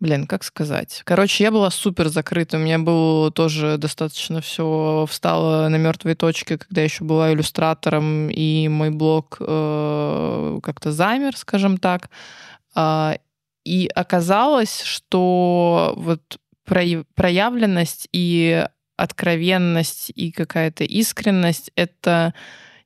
Блин, 0.00 0.28
как 0.28 0.44
сказать? 0.44 1.02
Короче, 1.04 1.42
я 1.42 1.50
была 1.50 1.70
супер 1.70 2.08
закрыта. 2.08 2.56
У 2.56 2.60
меня 2.60 2.78
было 2.78 3.32
тоже 3.32 3.78
достаточно 3.78 4.40
все 4.40 5.06
встало 5.08 5.68
на 5.68 5.76
мертвой 5.76 6.14
точке, 6.14 6.56
когда 6.56 6.82
я 6.82 6.84
еще 6.84 7.02
была 7.02 7.32
иллюстратором, 7.32 8.30
и 8.30 8.68
мой 8.68 8.90
блог 8.90 9.38
э, 9.40 10.60
как-то 10.62 10.92
замер, 10.92 11.36
скажем 11.36 11.78
так. 11.78 12.10
Э, 12.76 13.14
и 13.64 13.90
оказалось, 13.92 14.82
что 14.82 15.94
вот 15.96 16.38
проявленность 16.64 18.08
и 18.12 18.64
откровенность 18.96 20.12
и 20.14 20.30
какая-то 20.30 20.84
искренность— 20.84 21.72
это 21.74 22.34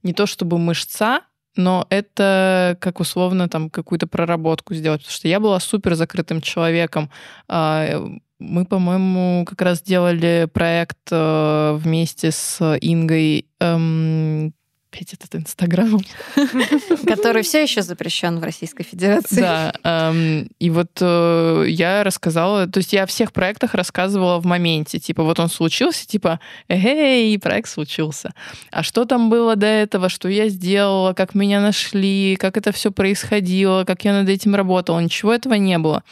не 0.02 0.14
то 0.14 0.26
чтобы 0.26 0.58
мышца, 0.58 1.20
но 1.56 1.86
это 1.90 2.76
как 2.80 3.00
условно 3.00 3.48
там 3.48 3.70
какую-то 3.70 4.06
проработку 4.06 4.74
сделать, 4.74 5.02
потому 5.02 5.14
что 5.14 5.28
я 5.28 5.40
была 5.40 5.60
супер 5.60 5.94
закрытым 5.94 6.40
человеком. 6.40 7.10
А, 7.48 8.02
мы, 8.38 8.64
по-моему, 8.64 9.44
как 9.44 9.62
раз 9.62 9.82
делали 9.82 10.48
проект 10.52 10.98
э, 11.10 11.78
вместе 11.78 12.32
с 12.32 12.76
Ингой 12.80 13.46
эм, 13.60 14.52
опять 14.92 15.14
этот 15.14 15.34
Инстаграм. 15.34 15.98
Который 17.06 17.42
все 17.42 17.62
еще 17.62 17.82
запрещен 17.82 18.38
в 18.38 18.44
Российской 18.44 18.84
Федерации. 18.84 19.40
Да. 19.40 19.72
Эм, 19.84 20.48
и 20.58 20.70
вот 20.70 20.90
э, 21.00 21.64
я 21.68 22.04
рассказала, 22.04 22.66
то 22.66 22.78
есть 22.78 22.92
я 22.92 23.04
о 23.04 23.06
всех 23.06 23.32
проектах 23.32 23.74
рассказывала 23.74 24.38
в 24.38 24.44
моменте. 24.44 24.98
Типа, 24.98 25.22
вот 25.22 25.40
он 25.40 25.48
случился, 25.48 26.06
типа, 26.06 26.40
эй, 26.68 27.38
проект 27.38 27.68
случился. 27.68 28.34
А 28.70 28.82
что 28.82 29.04
там 29.06 29.30
было 29.30 29.56
до 29.56 29.66
этого, 29.66 30.08
что 30.08 30.28
я 30.28 30.48
сделала, 30.48 31.14
как 31.14 31.34
меня 31.34 31.60
нашли, 31.60 32.36
как 32.36 32.56
это 32.56 32.72
все 32.72 32.92
происходило, 32.92 33.84
как 33.84 34.04
я 34.04 34.12
над 34.12 34.28
этим 34.28 34.54
работала. 34.54 35.00
Ничего 35.00 35.32
этого 35.32 35.54
не 35.54 35.78
было. 35.78 36.02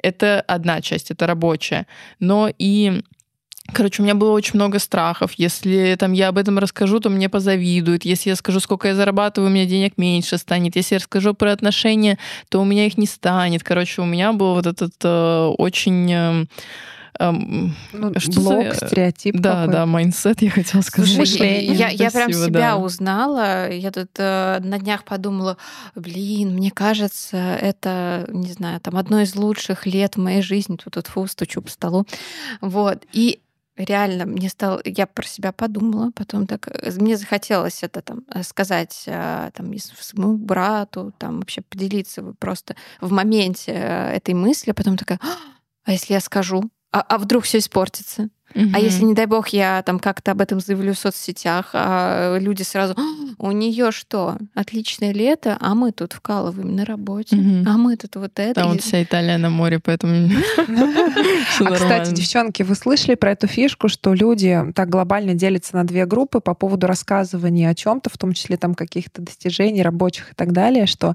Это 0.00 0.42
одна 0.46 0.80
часть, 0.80 1.10
это 1.10 1.26
рабочая. 1.26 1.86
Но 2.20 2.50
и 2.58 3.02
Короче, 3.72 4.00
у 4.00 4.04
меня 4.04 4.14
было 4.14 4.32
очень 4.32 4.54
много 4.54 4.78
страхов. 4.78 5.32
Если 5.36 5.94
там 5.98 6.12
я 6.12 6.28
об 6.28 6.38
этом 6.38 6.58
расскажу, 6.58 7.00
то 7.00 7.10
мне 7.10 7.28
позавидуют. 7.28 8.04
Если 8.04 8.30
я 8.30 8.36
скажу, 8.36 8.60
сколько 8.60 8.88
я 8.88 8.94
зарабатываю, 8.94 9.50
у 9.50 9.52
меня 9.52 9.66
денег 9.66 9.98
меньше 9.98 10.38
станет. 10.38 10.74
Если 10.74 10.94
я 10.94 10.98
расскажу 10.98 11.34
про 11.34 11.52
отношения, 11.52 12.18
то 12.48 12.60
у 12.60 12.64
меня 12.64 12.86
их 12.86 12.96
не 12.96 13.06
станет. 13.06 13.62
Короче, 13.62 14.00
у 14.00 14.06
меня 14.06 14.32
был 14.32 14.54
вот 14.54 14.66
этот 14.66 14.94
э, 15.04 15.54
очень... 15.58 16.12
Э, 16.12 16.44
ну, 17.20 17.72
что 18.18 18.40
блок, 18.40 18.74
за... 18.74 18.86
стереотип. 18.86 19.36
Да, 19.36 19.62
какой? 19.62 19.72
да, 19.72 19.86
mindset, 19.86 20.40
я 20.40 20.50
хотела 20.50 20.82
сказать. 20.82 21.14
Слушай, 21.14 21.64
я, 21.64 21.88
я 21.88 22.10
прям 22.10 22.32
себя 22.32 22.60
да. 22.60 22.76
узнала. 22.76 23.70
Я 23.70 23.90
тут 23.90 24.10
э, 24.18 24.60
на 24.62 24.78
днях 24.78 25.04
подумала, 25.04 25.56
блин, 25.94 26.54
мне 26.54 26.70
кажется, 26.70 27.36
это, 27.36 28.24
не 28.28 28.52
знаю, 28.52 28.80
там 28.80 28.96
одно 28.96 29.20
из 29.20 29.34
лучших 29.34 29.84
лет 29.84 30.16
моей 30.16 30.42
жизни. 30.42 30.76
Тут, 30.76 30.94
тут 30.94 31.08
фу, 31.08 31.26
стучу 31.26 31.60
по 31.60 31.70
столу. 31.70 32.06
Вот. 32.60 33.02
И 33.12 33.40
реально 33.84 34.26
мне 34.26 34.48
стало, 34.48 34.80
я 34.84 35.06
про 35.06 35.26
себя 35.26 35.52
подумала, 35.52 36.10
потом 36.14 36.46
так, 36.46 36.68
э, 36.68 36.90
мне 36.98 37.16
захотелось 37.16 37.82
это 37.82 38.02
там 38.02 38.22
э, 38.32 38.42
сказать 38.42 39.04
э, 39.06 39.50
там 39.54 39.76
своему 39.78 40.36
брату, 40.36 41.12
там 41.18 41.40
вообще 41.40 41.62
поделиться 41.62 42.22
просто 42.38 42.76
в 43.00 43.12
моменте 43.12 43.72
этой 43.72 44.34
мысли, 44.34 44.70
а 44.70 44.74
потом 44.74 44.96
такая, 44.96 45.18
«А, 45.22 45.36
а 45.84 45.92
если 45.92 46.14
я 46.14 46.20
скажу, 46.20 46.70
а, 46.92 47.00
а 47.00 47.18
вдруг 47.18 47.44
все 47.44 47.58
испортится? 47.58 48.28
Угу. 48.54 48.70
А 48.74 48.78
если, 48.78 49.04
не 49.04 49.14
дай 49.14 49.26
бог, 49.26 49.48
я 49.48 49.82
там 49.82 49.98
как-то 49.98 50.32
об 50.32 50.40
этом 50.40 50.60
заявлю 50.60 50.94
в 50.94 50.98
соцсетях, 50.98 51.70
а 51.72 52.38
люди 52.38 52.62
сразу, 52.62 52.94
«А, 52.96 53.00
у 53.38 53.52
нее 53.52 53.92
что, 53.92 54.36
отличное 54.54 55.12
лето, 55.12 55.56
а 55.60 55.74
мы 55.74 55.92
тут 55.92 56.12
вкалываем 56.12 56.74
на 56.74 56.84
работе, 56.84 57.36
угу. 57.36 57.68
а 57.68 57.76
мы 57.76 57.96
тут 57.96 58.16
вот 58.16 58.32
это. 58.38 58.62
А 58.62 58.66
вот 58.66 58.80
вся 58.80 59.02
Италия 59.02 59.38
на 59.38 59.50
море, 59.50 59.78
поэтому... 59.78 60.30
А, 61.60 61.72
кстати, 61.72 62.12
девчонки, 62.12 62.62
вы 62.62 62.74
слышали 62.74 63.14
про 63.14 63.32
эту 63.32 63.46
фишку, 63.46 63.88
что 63.88 64.14
люди 64.14 64.58
так 64.74 64.88
глобально 64.88 65.34
делятся 65.34 65.76
на 65.76 65.84
две 65.84 66.06
группы 66.06 66.40
по 66.40 66.54
поводу 66.54 66.86
рассказывания 66.86 67.68
о 67.68 67.74
чем 67.74 68.00
то 68.00 68.10
в 68.10 68.18
том 68.18 68.32
числе 68.32 68.56
там 68.56 68.74
каких-то 68.74 69.22
достижений 69.22 69.82
рабочих 69.82 70.32
и 70.32 70.34
так 70.34 70.52
далее, 70.52 70.86
что 70.86 71.14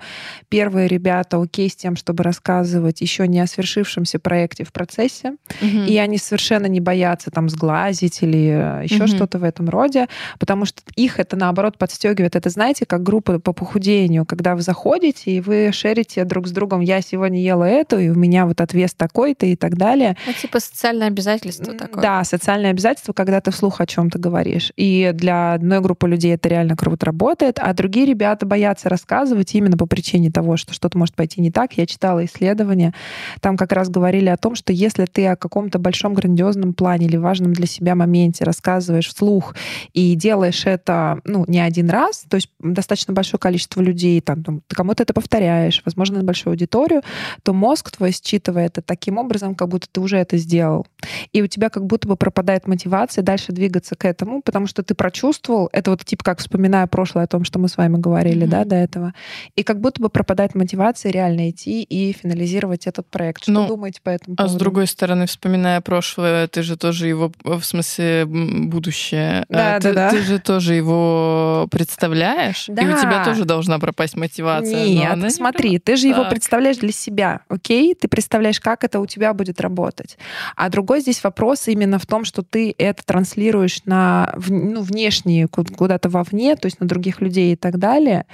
первые 0.50 0.88
ребята 0.88 1.42
окей 1.42 1.70
с 1.70 1.76
тем, 1.76 1.96
чтобы 1.96 2.24
рассказывать 2.24 3.02
еще 3.02 3.28
не 3.28 3.40
о 3.40 3.48
свершившемся 3.48 4.20
проекте 4.20 4.64
в 4.64 4.72
процессе, 4.72 5.36
и 5.62 5.98
они 5.98 6.18
совершенно 6.18 6.68
не 6.68 6.80
боятся 6.80 7.23
пытаться 7.24 7.32
там 7.32 7.50
сглазить 7.50 8.24
или 8.24 8.82
э, 8.82 8.84
еще 8.84 9.04
угу. 9.04 9.08
что-то 9.08 9.40
в 9.40 9.44
этом 9.44 9.70
роде, 9.70 10.08
потому 10.40 10.66
что 10.66 10.82
их 10.96 11.20
это 11.20 11.36
наоборот 11.36 11.78
подстегивает. 11.78 12.36
Это 12.36 12.50
знаете, 12.50 12.86
как 12.86 13.04
группа 13.04 13.40
по 13.40 13.54
похудению, 13.54 14.26
когда 14.26 14.56
вы 14.56 14.62
заходите 14.62 15.32
и 15.32 15.42
вы 15.42 15.72
шерите 15.72 16.26
друг 16.26 16.48
с 16.48 16.52
другом, 16.52 16.82
я 16.82 17.02
сегодня 17.02 17.42
ела 17.42 17.64
эту, 17.64 18.00
и 18.00 18.10
у 18.10 18.16
меня 18.16 18.46
вот 18.46 18.62
отвес 18.62 18.94
такой-то 18.94 19.46
и 19.46 19.56
так 19.56 19.78
далее. 19.78 20.16
Ну, 20.28 20.34
типа 20.34 20.60
социальное 20.60 21.08
обязательство 21.08 21.74
такое. 21.74 22.02
Да, 22.02 22.24
социальное 22.24 22.72
обязательство, 22.72 23.14
когда 23.14 23.40
ты 23.40 23.52
вслух 23.52 23.82
о 23.82 23.86
чем-то 23.86 24.20
говоришь. 24.20 24.72
И 24.76 25.12
для 25.14 25.54
одной 25.54 25.80
группы 25.82 26.08
людей 26.08 26.34
это 26.34 26.50
реально 26.50 26.76
круто 26.76 27.06
работает, 27.06 27.60
а 27.60 27.74
другие 27.74 28.06
ребята 28.06 28.46
боятся 28.46 28.90
рассказывать 28.90 29.56
именно 29.56 29.78
по 29.78 29.86
причине 29.86 30.32
того, 30.32 30.58
что 30.58 30.74
что-то 30.74 30.98
может 30.98 31.16
пойти 31.16 31.42
не 31.42 31.52
так. 31.52 31.74
Я 31.74 31.86
читала 31.86 32.24
исследования, 32.26 32.94
там 33.42 33.58
как 33.58 33.72
раз 33.72 33.90
говорили 33.90 34.30
о 34.30 34.38
том, 34.38 34.56
что 34.56 34.74
если 34.74 35.06
ты 35.06 35.28
о 35.28 35.36
каком-то 35.36 35.80
большом 35.80 36.14
грандиозном 36.14 36.74
плане 36.74 37.08
или 37.14 37.18
важном 37.18 37.54
для 37.54 37.68
себя 37.68 37.96
моменте 37.96 38.44
рассказываешь 38.44 39.08
вслух 39.08 39.56
и 39.94 40.16
делаешь 40.16 40.66
это 40.66 41.20
ну, 41.26 41.46
не 41.48 41.60
один 41.60 41.90
раз, 41.90 42.26
то 42.28 42.36
есть 42.36 42.50
достаточно 42.60 43.14
большое 43.14 43.40
количество 43.40 43.82
людей, 43.82 44.20
там, 44.22 44.44
там, 44.44 44.62
ты 44.68 44.76
кому-то 44.76 45.04
это 45.04 45.14
повторяешь, 45.14 45.82
возможно, 45.86 46.18
на 46.18 46.24
большую 46.24 46.52
аудиторию, 46.52 47.02
то 47.44 47.54
мозг 47.54 47.92
твой 47.92 48.12
считывает 48.12 48.78
это 48.78 48.82
таким 48.82 49.18
образом, 49.18 49.56
как 49.56 49.70
будто 49.70 49.88
ты 49.92 50.02
уже 50.02 50.18
это 50.18 50.38
сделал. 50.38 50.88
И 51.32 51.42
у 51.42 51.48
тебя 51.48 51.70
как 51.70 51.86
будто 51.86 52.08
бы 52.08 52.16
пропадает 52.16 52.68
мотивация 52.68 53.24
дальше 53.24 53.52
двигаться 53.52 53.96
к 53.96 54.06
этому, 54.06 54.42
потому 54.42 54.68
что 54.68 54.84
ты 54.84 54.96
прочувствовал, 54.96 55.70
это 55.72 55.92
вот 55.92 56.04
типа 56.04 56.24
как 56.24 56.40
вспоминая 56.40 56.88
прошлое 56.88 57.26
о 57.26 57.28
том, 57.28 57.44
что 57.44 57.60
мы 57.60 57.68
с 57.68 57.78
вами 57.78 57.98
говорили, 57.98 58.46
mm-hmm. 58.46 58.50
да, 58.50 58.66
до 58.66 58.76
этого, 58.76 59.14
и 59.56 59.64
как 59.64 59.80
будто 59.80 60.02
бы 60.02 60.10
пропадает 60.10 60.56
мотивация 60.56 61.12
реально 61.12 61.50
идти 61.50 61.84
и 61.84 62.14
финализировать 62.14 62.88
этот 62.88 63.08
проект. 63.08 63.44
Что 63.44 63.52
ну, 63.52 63.68
думаете 63.68 64.00
по 64.02 64.10
этому 64.10 64.36
поводу? 64.36 64.54
А 64.54 64.56
с 64.56 64.58
другой 64.58 64.88
стороны, 64.88 65.28
вспоминая 65.28 65.82
прошлое, 65.82 66.48
ты 66.48 66.64
же 66.64 66.78
тоже 66.78 67.03
тоже 67.04 67.08
его, 67.08 67.32
в 67.44 67.64
смысле, 67.64 68.26
будущее. 68.26 69.46
Да, 69.50 69.80
ты, 69.80 69.94
да, 69.94 69.94
да. 69.94 70.10
Ты 70.12 70.22
же 70.22 70.40
тоже 70.40 70.76
его 70.76 71.68
представляешь, 71.70 72.66
да. 72.68 72.82
и 72.82 72.86
у 72.86 72.98
тебя 72.98 73.26
тоже 73.26 73.46
должна 73.46 73.80
пропасть 73.80 74.16
мотивация. 74.16 74.86
Нет, 74.86 75.34
смотри, 75.34 75.72
не 75.72 75.80
ты 75.80 75.96
же 75.96 76.10
так. 76.10 76.18
его 76.18 76.30
представляешь 76.30 76.78
для 76.78 76.92
себя, 76.92 77.42
окей? 77.50 77.94
Ты 77.96 78.08
представляешь, 78.08 78.60
как 78.60 78.84
это 78.84 79.00
у 79.00 79.06
тебя 79.06 79.34
будет 79.34 79.60
работать. 79.60 80.18
А 80.56 80.70
другой 80.70 81.02
здесь 81.02 81.24
вопрос 81.24 81.68
именно 81.68 82.00
в 82.00 82.06
том, 82.06 82.26
что 82.26 82.42
ты 82.42 82.74
это 82.78 83.04
транслируешь 83.06 83.82
на 83.86 84.34
ну, 84.48 84.82
внешние, 84.82 85.48
куда-то 85.48 86.10
вовне, 86.10 86.56
то 86.56 86.68
есть 86.68 86.80
на 86.80 86.88
других 86.88 87.22
людей 87.22 87.54
и 87.54 87.56
так 87.56 87.80
далее. 87.80 88.26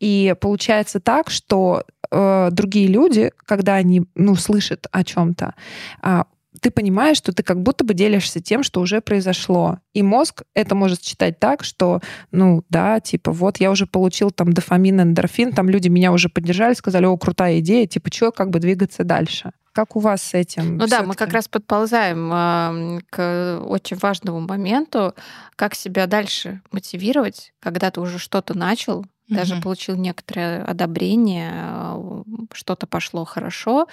И 0.00 0.34
получается 0.40 1.00
так, 1.00 1.30
что 1.30 1.82
э, 2.10 2.48
другие 2.52 2.86
люди, 2.86 3.32
когда 3.46 3.74
они 3.74 4.04
ну, 4.14 4.34
слышат 4.36 4.86
о 4.92 5.02
чем-то, 5.02 5.54
э, 6.02 6.22
ты 6.62 6.70
понимаешь, 6.70 7.16
что 7.16 7.32
ты 7.32 7.42
как 7.42 7.60
будто 7.60 7.84
бы 7.84 7.92
делишься 7.92 8.40
тем, 8.40 8.62
что 8.62 8.80
уже 8.80 9.00
произошло. 9.00 9.78
И 9.94 10.02
мозг 10.02 10.44
это 10.54 10.76
может 10.76 11.02
считать 11.02 11.40
так, 11.40 11.64
что, 11.64 12.00
ну, 12.30 12.64
да, 12.68 13.00
типа, 13.00 13.32
вот 13.32 13.58
я 13.58 13.70
уже 13.70 13.86
получил 13.86 14.30
там 14.30 14.52
дофамин, 14.52 15.00
эндорфин, 15.00 15.52
там 15.52 15.68
люди 15.68 15.88
меня 15.88 16.12
уже 16.12 16.28
поддержали, 16.28 16.74
сказали, 16.74 17.04
о, 17.04 17.16
крутая 17.16 17.58
идея, 17.58 17.86
типа, 17.88 18.12
что, 18.12 18.30
как 18.30 18.50
бы 18.50 18.60
двигаться 18.60 19.02
дальше. 19.02 19.50
Как 19.72 19.96
у 19.96 20.00
вас 20.00 20.22
с 20.22 20.34
этим? 20.34 20.76
Ну 20.76 20.86
да, 20.86 21.02
мы 21.02 21.14
как 21.14 21.32
раз 21.32 21.48
подползаем 21.48 22.30
э, 22.32 23.00
к 23.10 23.60
очень 23.66 23.96
важному 23.96 24.40
моменту, 24.40 25.14
как 25.56 25.74
себя 25.74 26.06
дальше 26.06 26.60
мотивировать, 26.70 27.54
когда 27.58 27.90
ты 27.90 28.00
уже 28.00 28.18
что-то 28.18 28.56
начал, 28.56 28.98
угу. 28.98 29.06
даже 29.28 29.60
получил 29.60 29.96
некоторое 29.96 30.62
одобрение, 30.62 31.52
э, 31.54 32.22
что-то 32.52 32.86
пошло 32.86 33.24
хорошо, 33.24 33.88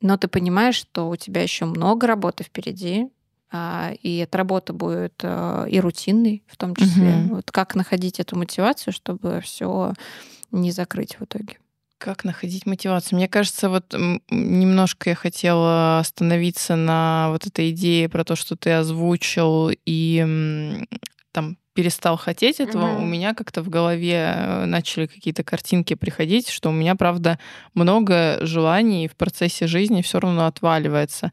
но 0.00 0.16
ты 0.16 0.28
понимаешь, 0.28 0.76
что 0.76 1.08
у 1.08 1.16
тебя 1.16 1.42
еще 1.42 1.64
много 1.64 2.06
работы 2.06 2.44
впереди, 2.44 3.08
а, 3.52 3.92
и 4.02 4.18
эта 4.18 4.38
работа 4.38 4.72
будет 4.72 5.14
э, 5.22 5.66
и 5.68 5.80
рутинной 5.80 6.44
в 6.46 6.56
том 6.56 6.76
числе. 6.76 7.16
Угу. 7.16 7.34
Вот 7.36 7.50
как 7.50 7.74
находить 7.74 8.20
эту 8.20 8.36
мотивацию, 8.36 8.92
чтобы 8.94 9.40
все 9.42 9.94
не 10.52 10.70
закрыть 10.70 11.18
в 11.18 11.24
итоге? 11.24 11.58
Как 11.98 12.24
находить 12.24 12.64
мотивацию? 12.64 13.18
Мне 13.18 13.28
кажется, 13.28 13.68
вот 13.68 13.94
немножко 14.30 15.10
я 15.10 15.16
хотела 15.16 15.98
остановиться 15.98 16.76
на 16.76 17.28
вот 17.30 17.46
этой 17.46 17.70
идее 17.70 18.08
про 18.08 18.24
то, 18.24 18.36
что 18.36 18.56
ты 18.56 18.70
озвучил, 18.70 19.70
и 19.84 20.86
там 21.32 21.58
перестал 21.74 22.16
хотеть 22.16 22.60
этого, 22.60 22.86
mm-hmm. 22.86 23.02
у 23.02 23.04
меня 23.04 23.34
как-то 23.34 23.62
в 23.62 23.68
голове 23.68 24.34
э, 24.36 24.64
начали 24.66 25.06
какие-то 25.06 25.44
картинки 25.44 25.94
приходить, 25.94 26.48
что 26.48 26.70
у 26.70 26.72
меня, 26.72 26.94
правда, 26.96 27.38
много 27.74 28.38
желаний 28.40 29.08
в 29.08 29.16
процессе 29.16 29.66
жизни 29.66 30.02
все 30.02 30.20
равно 30.20 30.46
отваливается. 30.46 31.32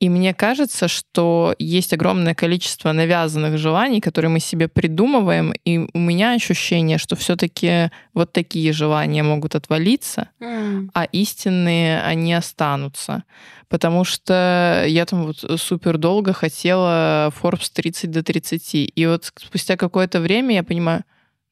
И 0.00 0.08
мне 0.08 0.32
кажется, 0.32 0.86
что 0.86 1.56
есть 1.58 1.92
огромное 1.92 2.34
количество 2.34 2.92
навязанных 2.92 3.58
желаний, 3.58 4.00
которые 4.00 4.30
мы 4.30 4.38
себе 4.38 4.68
придумываем, 4.68 5.52
и 5.64 5.88
у 5.92 5.98
меня 5.98 6.34
ощущение, 6.34 6.98
что 6.98 7.16
все-таки 7.16 7.90
вот 8.14 8.32
такие 8.32 8.72
желания 8.72 9.24
могут 9.24 9.56
отвалиться, 9.56 10.28
mm. 10.40 10.90
а 10.94 11.04
истинные 11.04 12.00
они 12.02 12.32
останутся. 12.32 13.24
Потому 13.68 14.04
что 14.04 14.84
я 14.86 15.04
там 15.04 15.24
вот 15.24 15.60
супер 15.60 15.98
долго 15.98 16.32
хотела 16.32 17.32
Forbes 17.42 17.70
30 17.72 18.10
до 18.10 18.22
30. 18.22 18.92
И 18.94 19.06
вот 19.06 19.32
спустя 19.36 19.76
какое-то 19.76 20.20
время 20.20 20.54
я 20.54 20.62
понимаю, 20.62 21.02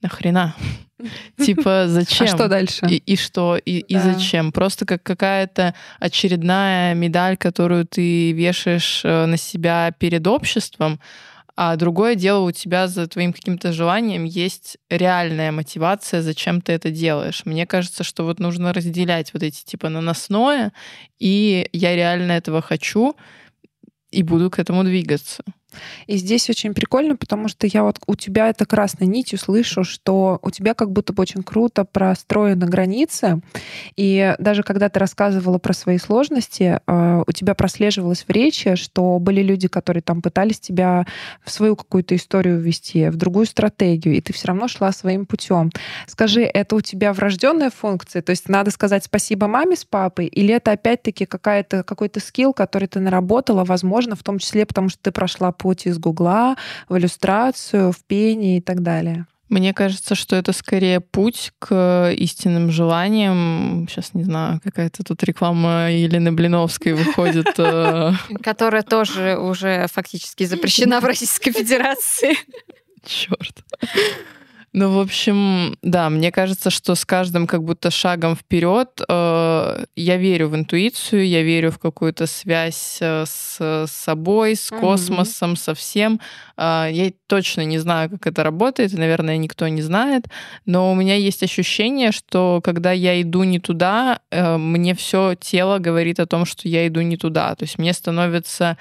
нахрена? 0.03 0.55
Типа, 1.39 1.85
зачем? 1.89 2.27
А 2.27 2.31
что 2.31 2.49
дальше? 2.49 2.87
И, 2.89 2.97
и 2.97 3.17
что? 3.17 3.57
И, 3.57 3.81
да. 3.81 3.87
и 3.89 4.01
зачем? 4.01 4.53
Просто 4.53 4.87
как 4.87 5.03
какая-то 5.03 5.75
очередная 5.99 6.95
медаль, 6.95 7.37
которую 7.37 7.87
ты 7.87 8.33
вешаешь 8.33 9.03
э, 9.05 9.27
на 9.27 9.37
себя 9.37 9.93
перед 9.99 10.27
обществом, 10.27 10.99
А 11.59 11.77
другое 11.77 12.17
дело, 12.17 12.45
у 12.45 12.53
тебя 12.53 12.87
за 12.87 13.07
твоим 13.07 13.33
каким-то 13.33 13.73
желанием 13.73 14.25
есть 14.25 14.77
реальная 14.91 15.53
мотивация, 15.53 16.23
зачем 16.23 16.61
ты 16.61 16.73
это 16.73 16.91
делаешь. 16.91 17.43
Мне 17.47 17.67
кажется, 17.67 18.05
что 18.05 18.25
вот 18.25 18.41
нужно 18.41 18.73
разделять 18.73 19.33
вот 19.33 19.43
эти 19.43 19.65
типа 19.65 19.89
наносное, 19.89 20.73
и 21.19 21.69
я 21.73 21.97
реально 21.97 22.33
этого 22.33 22.61
хочу, 22.61 23.17
и 24.11 24.23
буду 24.23 24.51
к 24.51 24.59
этому 24.59 24.85
двигаться. 24.85 25.43
И 26.07 26.17
здесь 26.17 26.49
очень 26.49 26.75
прикольно, 26.75 27.17
потому 27.17 27.49
что 27.49 27.67
я 27.67 27.83
вот 27.83 27.99
у 28.07 28.14
тебя 28.14 28.49
это 28.49 28.64
красной 28.67 29.07
нитью 29.07 29.39
слышу, 29.39 29.85
что 29.85 30.39
у 30.43 30.51
тебя 30.51 30.75
как 30.75 30.93
будто 30.93 31.12
бы 31.12 31.21
очень 31.23 31.43
круто 31.43 31.85
простроена 31.85 32.67
граница. 32.67 33.41
И 33.97 34.35
даже 34.39 34.62
когда 34.62 34.89
ты 34.89 34.99
рассказывала 35.01 35.59
про 35.59 35.73
свои 35.73 35.99
сложности, 35.99 36.81
а, 36.87 37.23
у 37.27 37.33
тебя 37.33 37.55
прослеживалось 37.55 38.25
в 38.27 38.31
речи, 38.31 38.77
что 38.77 39.19
были 39.19 39.43
люди, 39.43 39.69
которые 39.69 40.03
там 40.03 40.23
пытались 40.23 40.61
тебя 40.61 41.07
в 41.45 41.51
свою 41.51 41.77
какую-то 41.77 42.14
историю 42.14 42.59
ввести, 42.59 43.09
в 43.09 43.17
другую 43.17 43.47
стратегию, 43.47 44.14
и 44.14 44.21
ты 44.21 44.33
все 44.33 44.49
равно 44.49 44.69
шла 44.69 44.93
своим 44.93 45.27
путем. 45.27 45.71
Скажи, 46.07 46.43
это 46.43 46.77
у 46.77 46.81
тебя 46.81 47.12
врожденная 47.12 47.71
функция? 47.71 48.23
То 48.23 48.31
есть 48.31 48.49
надо 48.49 48.71
сказать 48.71 49.05
спасибо 49.05 49.49
маме 49.49 49.77
с 49.77 49.85
папой, 49.85 50.27
или 50.27 50.55
это 50.55 50.73
опять-таки 50.73 51.27
какая-то, 51.27 51.83
какой-то 51.83 52.21
скилл, 52.21 52.53
который 52.53 52.89
ты 52.89 53.01
наработала, 53.01 53.64
возможно, 53.64 54.14
в 54.14 54.23
том 54.23 54.39
числе 54.39 54.64
потому, 54.64 54.89
что 54.89 54.99
ты 55.03 55.11
прошла 55.11 55.53
путь 55.57 55.87
из 55.87 55.99
Гугла 55.99 56.57
в 56.89 56.97
иллюстрацию, 56.97 57.93
в 57.93 58.05
пение 58.05 58.59
и 58.59 58.61
так 58.61 58.83
далее? 58.83 59.27
Мне 59.49 59.73
кажется, 59.73 60.17
что 60.17 60.35
это 60.35 60.53
скорее 60.53 61.01
путь 61.01 61.53
к 61.61 62.13
истинным 62.17 62.71
желаниям. 62.73 63.87
Сейчас 63.89 64.13
не 64.13 64.25
знаю, 64.25 64.61
какая-то 64.63 65.05
тут 65.05 65.23
реклама 65.23 65.93
Елены 65.93 66.33
Блиновской 66.33 66.95
выходит. 66.95 67.55
Э. 67.59 68.13
Которая 68.43 68.83
тоже 68.83 69.39
уже 69.39 69.87
фактически 69.93 70.45
запрещена 70.45 71.01
в 71.01 71.05
Российской 71.05 71.53
Федерации. 71.53 72.35
Черт. 73.05 73.65
Ну, 74.73 74.91
в 74.91 74.99
общем, 74.99 75.79
да, 75.81 76.11
мне 76.11 76.31
кажется, 76.31 76.69
что 76.69 76.95
с 76.95 77.07
каждым 77.07 77.47
как 77.47 77.63
будто 77.63 77.91
шагом 77.91 78.37
вперед 78.37 79.01
э, 79.01 79.05
я 79.97 80.17
верю 80.17 80.49
в 80.49 80.57
интуицию, 80.57 81.27
я 81.27 81.43
верю 81.43 81.71
в 81.71 81.79
какую-то 81.79 82.27
связь 82.27 82.99
э, 83.01 83.25
с 83.27 83.87
собой, 83.87 84.57
с 84.57 84.71
космосом, 84.71 85.53
mm-hmm. 85.53 85.57
со 85.57 85.75
всем. 85.75 86.21
Э, 86.57 86.89
я 86.91 87.12
точно 87.27 87.62
не 87.62 87.79
знаю, 87.79 88.11
как 88.11 88.27
это 88.27 88.43
работает, 88.43 88.93
и, 88.93 88.97
наверное, 88.97 89.37
никто 89.37 89.69
не 89.69 89.83
знает, 89.83 90.27
но 90.64 90.93
у 90.93 90.95
меня 90.95 91.14
есть 91.14 91.43
ощущение, 91.43 92.12
что 92.12 92.61
когда 92.62 92.93
я 92.93 93.21
иду 93.21 93.45
не 93.45 93.59
туда, 93.59 94.21
э, 94.31 94.57
мне 94.57 94.95
все 94.95 95.35
тело 95.35 95.79
говорит 95.79 96.21
о 96.21 96.27
том, 96.27 96.45
что 96.45 96.69
я 96.69 96.87
иду 96.87 97.01
не 97.01 97.17
туда. 97.17 97.55
То 97.55 97.64
есть 97.64 97.79
мне 97.79 97.93
становится 97.93 98.77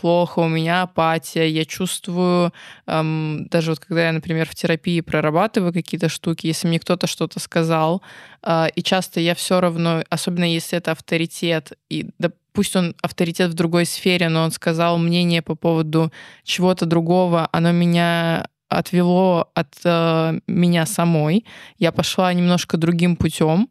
плохо, 0.00 0.40
у 0.40 0.48
меня 0.48 0.82
апатия, 0.82 1.48
я 1.48 1.64
чувствую, 1.64 2.52
эм, 2.86 3.46
даже 3.50 3.70
вот 3.70 3.80
когда 3.80 4.06
я, 4.06 4.12
например, 4.12 4.48
в 4.48 4.54
терапии 4.54 5.00
прорабатываю 5.00 5.72
какие-то 5.72 6.08
штуки, 6.08 6.46
если 6.46 6.68
мне 6.68 6.78
кто-то 6.78 7.06
что-то 7.06 7.40
сказал, 7.40 8.02
э, 8.42 8.66
и 8.74 8.82
часто 8.82 9.20
я 9.20 9.34
все 9.34 9.60
равно, 9.60 10.02
особенно 10.10 10.44
если 10.44 10.78
это 10.78 10.92
авторитет, 10.92 11.72
и 11.88 12.10
да, 12.18 12.30
пусть 12.52 12.76
он 12.76 12.94
авторитет 13.02 13.50
в 13.50 13.54
другой 13.54 13.86
сфере, 13.86 14.28
но 14.28 14.44
он 14.44 14.52
сказал 14.52 14.98
мнение 14.98 15.42
по 15.42 15.54
поводу 15.54 16.12
чего-то 16.44 16.86
другого, 16.86 17.48
оно 17.52 17.72
меня 17.72 18.46
отвело 18.68 19.50
от 19.54 19.74
э, 19.84 20.38
меня 20.46 20.86
самой. 20.86 21.44
Я 21.78 21.92
пошла 21.92 22.32
немножко 22.32 22.76
другим 22.76 23.16
путем. 23.16 23.68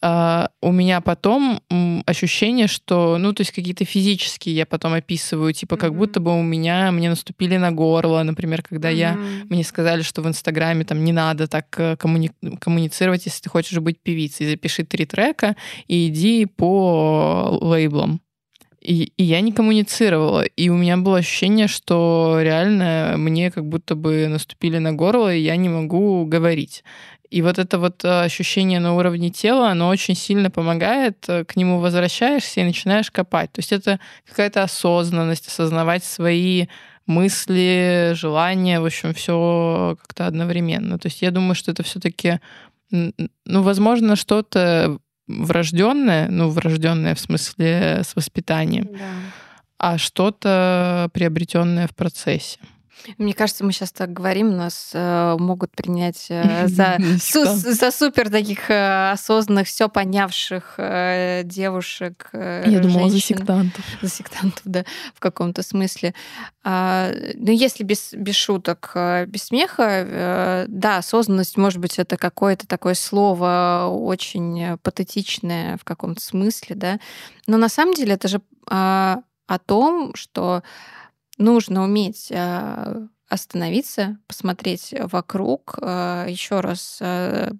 Uh, 0.00 0.48
у 0.62 0.70
меня 0.70 1.00
потом 1.00 1.60
ощущение, 2.06 2.68
что, 2.68 3.18
ну, 3.18 3.32
то 3.32 3.40
есть 3.40 3.50
какие-то 3.50 3.84
физические 3.84 4.54
я 4.54 4.66
потом 4.66 4.92
описываю, 4.92 5.52
типа 5.52 5.74
mm-hmm. 5.74 5.78
как 5.78 5.96
будто 5.96 6.20
бы 6.20 6.38
у 6.38 6.42
меня, 6.42 6.92
мне 6.92 7.08
наступили 7.08 7.56
на 7.56 7.72
горло, 7.72 8.22
например, 8.22 8.62
когда 8.62 8.92
mm-hmm. 8.92 8.96
я, 8.96 9.18
мне 9.48 9.64
сказали, 9.64 10.02
что 10.02 10.22
в 10.22 10.28
Инстаграме 10.28 10.84
там 10.84 11.02
не 11.02 11.12
надо 11.12 11.48
так 11.48 11.66
э, 11.78 11.96
коммуни- 11.96 12.30
коммуницировать, 12.60 13.26
если 13.26 13.42
ты 13.42 13.50
хочешь 13.50 13.78
быть 13.80 13.98
певицей, 14.00 14.48
запиши 14.48 14.84
три 14.84 15.04
трека 15.04 15.56
и 15.88 16.06
иди 16.06 16.46
по 16.46 17.58
лейблам. 17.60 18.20
И, 18.80 19.12
и 19.16 19.24
я 19.24 19.40
не 19.40 19.52
коммуницировала. 19.52 20.44
И 20.44 20.68
у 20.68 20.76
меня 20.76 20.96
было 20.96 21.18
ощущение, 21.18 21.66
что 21.66 22.38
реально 22.40 23.14
мне 23.18 23.50
как 23.50 23.66
будто 23.66 23.96
бы 23.96 24.28
наступили 24.28 24.78
на 24.78 24.92
горло, 24.92 25.34
и 25.34 25.40
я 25.40 25.56
не 25.56 25.68
могу 25.68 26.24
говорить. 26.24 26.84
И 27.30 27.42
вот 27.42 27.58
это 27.58 27.78
вот 27.78 28.04
э, 28.04 28.22
ощущение 28.24 28.80
на 28.80 28.94
уровне 28.94 29.30
тела, 29.30 29.70
оно 29.70 29.88
очень 29.88 30.14
сильно 30.14 30.50
помогает, 30.50 31.24
э, 31.28 31.44
к 31.44 31.56
нему 31.56 31.78
возвращаешься 31.78 32.60
и 32.60 32.64
начинаешь 32.64 33.10
копать. 33.10 33.52
То 33.52 33.58
есть 33.60 33.72
это 33.72 34.00
какая-то 34.26 34.62
осознанность, 34.62 35.46
осознавать 35.46 36.04
свои 36.04 36.66
мысли, 37.06 38.12
желания, 38.14 38.80
в 38.80 38.86
общем, 38.86 39.12
все 39.14 39.96
как-то 40.00 40.26
одновременно. 40.26 40.98
То 40.98 41.08
есть 41.08 41.22
я 41.22 41.30
думаю, 41.30 41.54
что 41.54 41.70
это 41.70 41.82
все-таки, 41.82 42.40
ну, 42.90 43.62
возможно, 43.62 44.16
что-то 44.16 44.98
врожденное, 45.26 46.28
ну, 46.28 46.48
врожденное 46.48 47.14
в 47.14 47.20
смысле 47.20 48.02
с 48.04 48.16
воспитанием, 48.16 48.88
да. 48.92 48.98
а 49.78 49.98
что-то 49.98 51.10
приобретенное 51.12 51.86
в 51.86 51.94
процессе. 51.94 52.58
Мне 53.16 53.34
кажется, 53.34 53.64
мы 53.64 53.72
сейчас 53.72 53.92
так 53.92 54.12
говорим, 54.12 54.56
нас 54.56 54.90
э, 54.92 55.36
могут 55.38 55.72
принять 55.72 56.26
э, 56.28 56.66
за, 56.68 56.98
су, 57.20 57.44
за 57.44 57.90
супер 57.90 58.30
таких 58.30 58.70
э, 58.70 59.10
осознанных, 59.10 59.66
все 59.66 59.88
понявших 59.88 60.74
э, 60.78 61.42
девушек. 61.44 62.28
Э, 62.32 62.64
Я 62.66 62.80
думала, 62.80 63.10
за 63.10 63.20
сектантов. 63.20 63.84
За 64.02 64.08
сектантов, 64.08 64.62
да, 64.64 64.84
в 65.14 65.20
каком-то 65.20 65.62
смысле. 65.62 66.14
А, 66.64 67.10
ну, 67.34 67.50
если 67.50 67.84
без, 67.84 68.12
без 68.12 68.34
шуток, 68.34 68.92
э, 68.94 69.26
без 69.26 69.44
смеха, 69.44 69.84
э, 69.88 70.64
да, 70.68 70.98
осознанность, 70.98 71.56
может 71.56 71.80
быть, 71.80 71.98
это 71.98 72.16
какое-то 72.16 72.66
такое 72.66 72.94
слово 72.94 73.88
очень 73.90 74.76
патетичное 74.82 75.76
в 75.78 75.84
каком-то 75.84 76.20
смысле, 76.20 76.76
да, 76.76 77.00
но 77.46 77.56
на 77.56 77.68
самом 77.68 77.94
деле 77.94 78.14
это 78.14 78.28
же 78.28 78.40
э, 78.70 79.16
о 79.48 79.58
том, 79.64 80.14
что 80.14 80.62
нужно 81.38 81.84
уметь 81.84 82.30
а, 82.32 83.06
остановиться, 83.28 84.18
посмотреть 84.26 84.94
вокруг, 85.12 85.78
а, 85.80 86.26
еще 86.26 86.60
раз 86.60 86.98
а, 87.00 87.52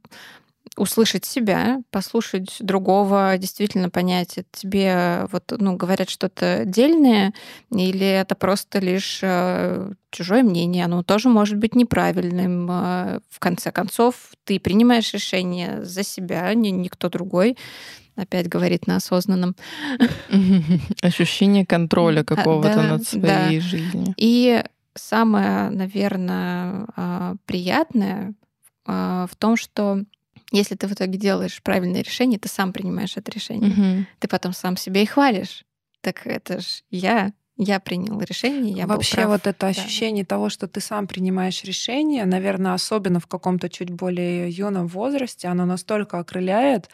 услышать 0.79 1.25
себя, 1.25 1.81
послушать 1.91 2.57
другого, 2.61 3.37
действительно 3.39 3.91
понять, 3.91 4.39
это 4.39 4.49
тебе 4.53 5.27
вот, 5.33 5.53
ну, 5.59 5.77
говорят 5.77 6.09
что-то 6.09 6.63
дельное, 6.65 7.35
или 7.71 8.07
это 8.07 8.35
просто 8.35 8.79
лишь 8.79 9.23
чужое 10.11 10.43
мнение, 10.43 10.85
оно 10.85 11.03
тоже 11.03 11.29
может 11.29 11.59
быть 11.59 11.75
неправильным. 11.75 12.67
В 12.67 13.39
конце 13.39 13.71
концов, 13.71 14.31
ты 14.45 14.59
принимаешь 14.59 15.13
решение 15.13 15.85
за 15.85 16.03
себя, 16.03 16.53
не 16.55 16.71
никто 16.71 17.09
другой 17.09 17.57
опять 18.19 18.49
говорит 18.49 18.87
на 18.87 18.97
осознанном. 18.97 19.55
Ощущение 21.03 21.65
контроля 21.65 22.25
какого-то 22.25 22.75
да, 22.75 22.83
над 22.83 23.07
своей 23.07 23.61
да. 23.61 23.67
жизнью. 23.67 24.15
И 24.17 24.63
самое, 24.95 25.71
наверное, 25.71 26.87
а, 26.97 27.37
приятное 27.47 28.35
а, 28.85 29.27
в 29.31 29.37
том, 29.37 29.57
что 29.57 30.03
если 30.51 30.75
ты 30.75 30.87
в 30.87 30.93
итоге 30.93 31.19
делаешь 31.19 31.63
правильное 31.63 32.03
решение, 32.03 32.39
ты 32.39 32.49
сам 32.49 32.73
принимаешь 32.73 33.17
это 33.17 33.31
решение. 33.31 33.71
Угу. 33.71 34.07
Ты 34.21 34.29
потом 34.29 34.53
сам 34.53 34.77
себя 34.77 35.03
и 35.03 35.07
хвалишь. 35.07 35.65
Так 36.01 36.27
это 36.27 36.61
ж 36.61 36.83
я 36.91 37.33
я 37.59 37.81
принял 37.81 38.21
решение, 38.21 38.73
я 38.73 38.87
Вообще 38.87 39.27
вот 39.27 39.49
это 39.49 39.67
ощущение 39.67 40.23
да. 40.23 40.29
того, 40.29 40.49
что 40.49 40.69
ты 40.69 40.81
сам 40.81 41.09
принимаешь 41.09 41.65
решение, 41.65 42.25
наверное, 42.25 42.73
особенно 42.73 43.19
в 43.19 43.27
каком-то 43.27 43.69
чуть 43.69 43.91
более 43.91 44.49
юном 44.49 44.87
возрасте, 44.87 45.49
оно 45.49 45.65
настолько 45.65 46.21
окрыляет. 46.21 46.89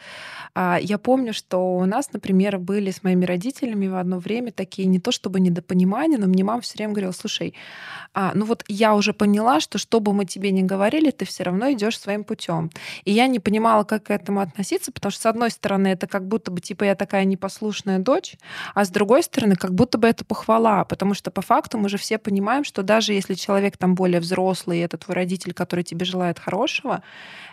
А, 0.55 0.79
я 0.81 0.97
помню, 0.97 1.33
что 1.33 1.77
у 1.77 1.85
нас, 1.85 2.11
например, 2.13 2.57
были 2.57 2.89
с 2.89 3.03
моими 3.03 3.25
родителями 3.25 3.87
в 3.87 3.95
одно 3.95 4.17
время 4.17 4.51
такие 4.51 4.87
не 4.87 4.99
то 4.99 5.11
чтобы 5.11 5.39
недопонимания, 5.39 6.17
но 6.17 6.25
мне 6.25 6.43
мама 6.43 6.61
все 6.61 6.77
время 6.77 6.93
говорила, 6.93 7.11
слушай, 7.11 7.53
а, 8.15 8.31
ну 8.33 8.45
вот 8.45 8.63
я 8.67 8.95
уже 8.95 9.13
поняла, 9.13 9.59
что 9.59 9.77
что 9.77 9.99
бы 9.99 10.13
мы 10.13 10.25
тебе 10.25 10.49
ни 10.49 10.63
говорили, 10.63 11.11
ты 11.11 11.25
все 11.25 11.43
равно 11.43 11.71
идешь 11.71 11.99
своим 11.99 12.23
путем. 12.23 12.71
И 13.03 13.11
я 13.11 13.27
не 13.27 13.39
понимала, 13.39 13.83
как 13.83 14.05
к 14.05 14.09
этому 14.09 14.39
относиться, 14.39 14.91
потому 14.91 15.11
что, 15.11 15.21
с 15.21 15.25
одной 15.27 15.51
стороны, 15.51 15.89
это 15.89 16.07
как 16.07 16.27
будто 16.27 16.49
бы, 16.49 16.59
типа, 16.59 16.85
я 16.85 16.95
такая 16.95 17.25
непослушная 17.25 17.99
дочь, 17.99 18.35
а 18.73 18.83
с 18.83 18.89
другой 18.89 19.21
стороны, 19.21 19.55
как 19.55 19.75
будто 19.75 19.97
бы 19.99 20.07
это 20.07 20.25
похвала, 20.25 20.54
потому 20.85 21.13
что 21.13 21.31
по 21.31 21.41
факту 21.41 21.77
мы 21.77 21.89
же 21.89 21.97
все 21.97 22.17
понимаем, 22.17 22.63
что 22.63 22.83
даже 22.83 23.13
если 23.13 23.33
человек 23.33 23.77
там 23.77 23.95
более 23.95 24.19
взрослый, 24.19 24.79
это 24.79 24.97
твой 24.97 25.15
родитель, 25.15 25.53
который 25.53 25.83
тебе 25.83 26.05
желает 26.05 26.39
хорошего, 26.39 27.01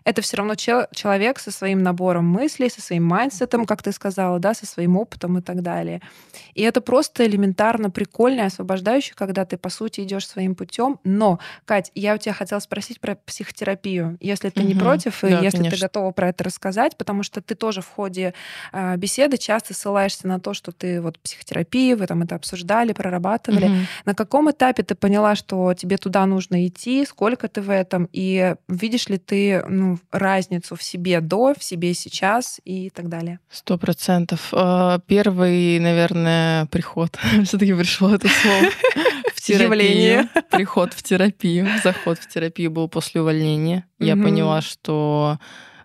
это 0.04 0.22
все 0.22 0.36
равно 0.36 0.54
чел- 0.54 0.86
человек 0.94 1.38
со 1.38 1.50
своим 1.50 1.82
набором 1.82 2.26
мыслей, 2.26 2.68
со 2.68 2.80
своим 2.80 3.04
mindset 3.04 3.46
ом, 3.46 3.64
как 3.64 3.82
ты 3.82 3.92
сказала, 3.92 4.38
да, 4.38 4.54
со 4.54 4.66
своим 4.66 4.96
опытом 4.96 5.38
и 5.38 5.42
так 5.42 5.62
далее. 5.62 6.00
И 6.54 6.62
это 6.62 6.80
просто 6.80 7.26
элементарно 7.26 7.90
прикольно 7.90 8.42
и 8.42 8.46
освобождающе, 8.46 9.14
когда 9.14 9.44
ты, 9.44 9.56
по 9.56 9.70
сути, 9.70 10.02
идешь 10.02 10.28
своим 10.28 10.42
своим 10.42 10.54
путем. 10.54 10.98
Но, 11.04 11.38
Кать, 11.64 11.90
я 11.94 12.14
у 12.14 12.18
тебя 12.18 12.34
хотела 12.34 12.60
спросить 12.60 13.00
про 13.00 13.14
психотерапию, 13.14 14.16
если 14.20 14.50
ты 14.50 14.60
угу. 14.60 14.68
не 14.68 14.74
против, 14.74 15.24
и 15.24 15.30
да, 15.30 15.40
если 15.40 15.58
конечно. 15.58 15.76
ты 15.76 15.82
готова 15.82 16.10
про 16.12 16.28
это 16.28 16.44
рассказать, 16.44 16.96
потому 16.96 17.22
что 17.22 17.40
ты 17.40 17.54
тоже 17.54 17.80
в 17.80 17.88
ходе 17.88 18.34
э, 18.72 18.96
беседы 18.96 19.36
часто 19.36 19.74
ссылаешься 19.74 20.26
на 20.28 20.40
то, 20.40 20.54
что 20.54 20.72
ты 20.72 21.00
вот 21.00 21.18
психотерапия, 21.20 21.96
вы 21.96 22.06
там 22.06 22.22
это 22.22 22.34
обсуждали. 22.34 22.91
Прорабатывали, 22.94 23.22
прорабатывали. 23.22 23.66
Угу. 23.66 23.86
На 24.06 24.14
каком 24.14 24.50
этапе 24.50 24.82
ты 24.82 24.94
поняла, 24.94 25.34
что 25.34 25.74
тебе 25.74 25.96
туда 25.96 26.26
нужно 26.26 26.66
идти, 26.66 27.04
сколько 27.06 27.48
ты 27.48 27.60
в 27.60 27.70
этом, 27.70 28.08
и 28.12 28.54
видишь 28.68 29.08
ли 29.08 29.18
ты 29.18 29.62
ну, 29.68 29.98
разницу 30.10 30.76
в 30.76 30.82
себе 30.82 31.20
до, 31.20 31.54
в 31.58 31.62
себе 31.62 31.94
сейчас 31.94 32.60
и 32.64 32.90
так 32.90 33.08
далее? 33.08 33.38
Сто 33.50 33.78
процентов. 33.78 34.48
А, 34.52 34.98
первый, 35.06 35.78
наверное, 35.78 36.66
приход. 36.66 37.18
Все-таки 37.44 37.74
пришло 37.74 38.14
это 38.14 38.28
слово. 38.28 38.70
В 39.34 39.40
терапию. 39.40 40.28
Приход 40.50 40.92
в 40.94 41.02
терапию. 41.02 41.68
Заход 41.82 42.18
в 42.18 42.28
терапию 42.28 42.70
был 42.70 42.88
после 42.88 43.20
увольнения. 43.20 43.84
Я 43.98 44.16
поняла, 44.16 44.62
что 44.62 45.38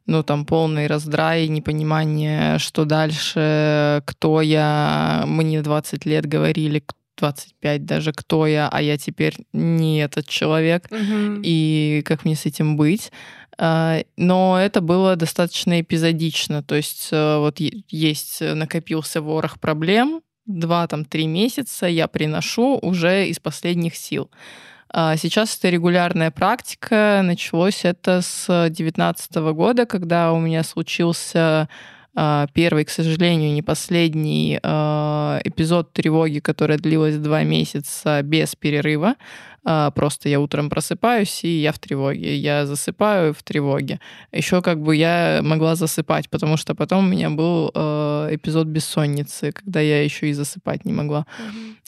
ну, 0.07 0.23
там, 0.23 0.45
полный 0.45 0.87
раздрай, 0.87 1.47
непонимание, 1.47 2.57
что 2.59 2.85
дальше, 2.85 4.01
кто 4.05 4.41
я. 4.41 5.23
Мне 5.27 5.61
20 5.61 6.05
лет 6.05 6.25
говорили, 6.25 6.83
25 7.17 7.85
даже, 7.85 8.13
кто 8.13 8.47
я, 8.47 8.69
а 8.69 8.81
я 8.81 8.97
теперь 8.97 9.35
не 9.51 9.99
этот 9.99 10.27
человек, 10.27 10.87
угу. 10.89 11.41
и 11.43 12.01
как 12.05 12.25
мне 12.25 12.35
с 12.35 12.45
этим 12.45 12.77
быть. 12.77 13.11
А, 13.57 14.01
но 14.15 14.57
это 14.59 14.81
было 14.81 15.15
достаточно 15.15 15.81
эпизодично, 15.81 16.61
то 16.61 16.75
есть 16.75 17.09
э, 17.11 17.37
вот 17.39 17.57
есть, 17.59 18.39
накопился 18.41 19.19
ворох 19.19 19.59
проблем, 19.59 20.21
два, 20.45 20.87
там, 20.87 21.05
три 21.05 21.25
месяца 21.25 21.87
я 21.87 22.07
приношу 22.07 22.77
уже 22.81 23.27
из 23.27 23.39
последних 23.39 23.95
сил. 23.95 24.29
А 24.89 25.17
сейчас 25.17 25.57
это 25.57 25.69
регулярная 25.69 26.31
практика. 26.31 27.21
Началось 27.23 27.83
это 27.83 28.21
с 28.21 28.47
2019 28.47 29.35
года, 29.53 29.85
когда 29.85 30.31
у 30.31 30.39
меня 30.39 30.63
случился 30.63 31.67
а, 32.19 32.47
первый, 32.53 32.83
к 32.83 32.89
сожалению, 32.89 33.53
не 33.53 33.61
последний 33.61 34.59
а, 34.63 35.39
эпизод 35.43 35.93
тревоги, 35.93 36.39
которая 36.39 36.79
длилась 36.79 37.17
два 37.17 37.43
месяца 37.43 38.21
без 38.23 38.55
перерыва. 38.55 39.15
Просто 39.95 40.29
я 40.29 40.39
утром 40.39 40.69
просыпаюсь, 40.69 41.43
и 41.43 41.59
я 41.59 41.73
в 41.73 41.79
тревоге. 41.79 42.37
Я 42.37 42.65
засыпаю 42.65 43.33
в 43.33 43.43
тревоге. 43.43 43.99
Еще 44.31 44.61
как 44.61 44.81
бы 44.81 44.95
я 44.95 45.41
могла 45.43 45.75
засыпать, 45.75 46.29
потому 46.29 46.55
что 46.55 46.73
потом 46.73 47.05
у 47.05 47.09
меня 47.09 47.29
был 47.29 47.67
эпизод 47.67 48.67
бессонницы, 48.67 49.51
когда 49.51 49.81
я 49.81 50.01
еще 50.01 50.29
и 50.29 50.33
засыпать 50.33 50.85
не 50.85 50.93
могла. 50.93 51.25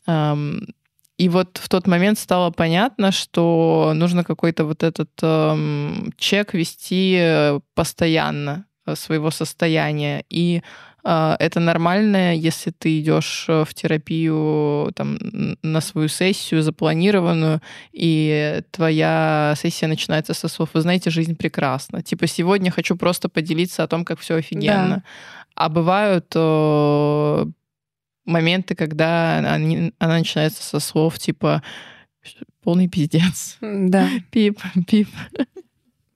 Mm-hmm. 0.05 0.73
И 1.19 1.27
вот 1.27 1.59
в 1.61 1.67
тот 1.67 1.85
момент 1.87 2.17
стало 2.17 2.49
понятно, 2.49 3.11
что 3.11 3.91
нужно 3.93 4.23
какой-то 4.23 4.63
вот 4.63 4.83
этот 4.83 5.09
эм, 5.21 6.13
чек 6.17 6.53
вести 6.53 7.17
э, 7.19 7.59
постоянно 7.75 8.65
э, 8.85 8.95
своего 8.95 9.29
состояния. 9.29 10.23
И 10.29 10.61
э, 11.03 11.35
это 11.39 11.59
нормально, 11.59 12.33
если 12.37 12.71
ты 12.71 13.01
идешь 13.01 13.47
э, 13.49 13.65
в 13.65 13.73
терапию 13.73 14.93
там, 14.95 15.19
на 15.61 15.81
свою 15.81 16.07
сессию 16.07 16.61
запланированную, 16.61 17.61
и 17.91 18.61
твоя 18.71 19.55
сессия 19.57 19.87
начинается 19.87 20.33
со 20.33 20.47
слов 20.47 20.69
«Вы 20.73 20.79
знаете, 20.79 21.09
жизнь 21.09 21.35
прекрасна». 21.35 22.01
Типа 22.01 22.27
«Сегодня 22.27 22.71
хочу 22.71 22.95
просто 22.95 23.27
поделиться 23.27 23.83
о 23.83 23.87
том, 23.87 24.05
как 24.05 24.19
все 24.19 24.35
офигенно». 24.35 24.95
Да. 24.95 25.03
А 25.55 25.67
бывают 25.67 26.31
э, 26.33 27.45
моменты, 28.29 28.75
когда 28.75 29.39
они, 29.39 29.93
она 29.99 30.17
начинается 30.19 30.63
со 30.63 30.79
слов 30.79 31.19
типа 31.19 31.63
полный 32.63 32.87
пиздец. 32.87 33.57
Да. 33.61 34.09
Пип, 34.31 34.59
пип. 34.87 35.09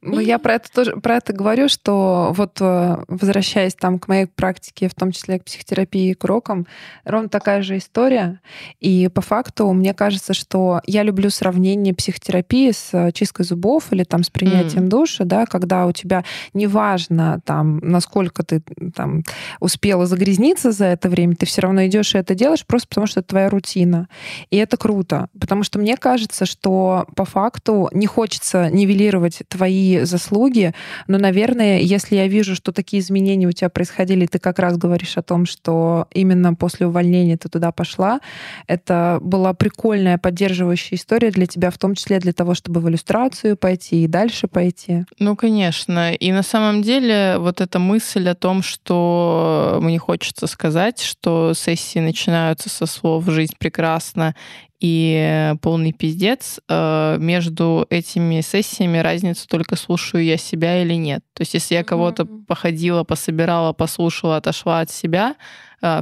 Ну, 0.06 0.20
я 0.20 0.38
про 0.38 0.56
это 0.56 0.70
тоже 0.70 0.98
про 0.98 1.16
это 1.16 1.32
говорю, 1.32 1.70
что 1.70 2.34
вот 2.36 2.58
э, 2.60 2.98
возвращаясь 3.08 3.74
там 3.74 4.00
к 4.00 4.10
моей 4.10 4.26
практике, 4.26 4.90
в 4.90 4.96
том 4.96 5.14
числе 5.14 5.40
к 5.40 5.46
психотерапии 5.46 6.12
и 6.12 6.14
к 6.14 6.26
урокам, 6.26 6.68
ровно 7.06 7.30
такая 7.30 7.62
же 7.62 7.78
история. 7.78 8.42
И 8.82 9.08
по 9.08 9.22
факту 9.22 9.72
мне 9.72 9.94
кажется, 9.94 10.34
что 10.34 10.82
я 10.86 11.04
люблю 11.04 11.30
сравнение 11.30 11.94
психотерапии 11.94 12.72
с 12.72 13.12
чисткой 13.14 13.46
зубов 13.46 13.94
или 13.94 14.04
там 14.04 14.24
с 14.24 14.30
принятием 14.30 14.86
mm. 14.86 14.90
душа, 14.90 15.24
да, 15.24 15.46
когда 15.46 15.86
у 15.86 15.94
тебя 15.94 16.26
неважно 16.54 17.40
там, 17.46 17.78
насколько 17.78 18.44
ты 18.44 18.62
там 18.94 19.24
успела 19.62 20.06
загрязниться 20.06 20.74
за 20.74 20.86
это 20.86 21.08
время, 21.08 21.36
ты 21.36 21.46
все 21.46 21.62
равно 21.62 21.86
идешь 21.86 22.14
и 22.14 22.18
это 22.18 22.36
делаешь 22.36 22.66
просто 22.66 22.90
потому, 22.90 23.08
что 23.08 23.22
это 23.22 23.30
твоя 23.30 23.50
рутина. 23.50 24.10
И 24.50 24.58
это 24.58 24.76
круто, 24.76 25.30
потому 25.40 25.64
что 25.64 25.80
мне 25.80 25.96
кажется, 25.96 26.46
что 26.46 27.06
по 27.16 27.24
факту 27.24 27.90
не 27.94 28.06
хочется 28.06 28.70
нивелировать 28.70 29.44
твои 29.48 29.93
заслуги, 30.02 30.74
но, 31.08 31.18
наверное, 31.18 31.80
если 31.80 32.16
я 32.16 32.28
вижу, 32.28 32.56
что 32.56 32.72
такие 32.72 33.02
изменения 33.02 33.48
у 33.48 33.52
тебя 33.52 33.70
происходили, 33.70 34.26
ты 34.26 34.40
как 34.40 34.60
раз 34.60 34.78
говоришь 34.78 35.18
о 35.18 35.22
том, 35.22 35.46
что 35.46 36.08
именно 36.14 36.54
после 36.54 36.88
увольнения 36.88 37.38
ты 37.38 37.50
туда 37.50 37.72
пошла, 37.72 38.20
это 38.68 39.20
была 39.22 39.54
прикольная 39.54 40.18
поддерживающая 40.18 40.98
история 40.98 41.32
для 41.32 41.46
тебя, 41.46 41.72
в 41.72 41.78
том 41.78 41.96
числе 41.96 42.20
для 42.20 42.34
того, 42.34 42.54
чтобы 42.54 42.80
в 42.80 42.90
иллюстрацию 42.90 43.58
пойти 43.58 44.04
и 44.04 44.08
дальше 44.08 44.48
пойти. 44.48 45.06
Ну, 45.20 45.36
конечно. 45.36 46.14
И 46.14 46.32
на 46.32 46.44
самом 46.44 46.82
деле 46.82 47.38
вот 47.40 47.62
эта 47.62 47.80
мысль 47.80 48.28
о 48.30 48.36
том, 48.36 48.64
что 48.64 49.80
мне 49.82 50.00
хочется 50.00 50.48
сказать, 50.48 51.02
что 51.02 51.54
сессии 51.54 52.00
начинаются 52.00 52.70
со 52.70 52.86
слов 52.86 53.26
«жизнь 53.28 53.54
прекрасна» 53.58 54.36
и 54.84 55.56
полный 55.62 55.94
пиздец. 55.94 56.60
Э, 56.68 57.16
между 57.18 57.88
этими 57.90 58.42
сессиями 58.42 58.98
разницу 58.98 59.48
только 59.48 59.78
слушаю 59.78 60.26
я 60.26 60.36
себя 60.36 60.82
или 60.82 60.96
нет. 60.96 61.22
То 61.34 61.44
есть 61.44 61.54
если 61.54 61.76
я 61.76 61.86
кого-то 61.86 62.26
походила, 62.26 63.06
пособирала, 63.06 63.72
послушала, 63.72 64.36
отошла 64.36 64.82
от 64.82 64.92
себя, 64.92 65.36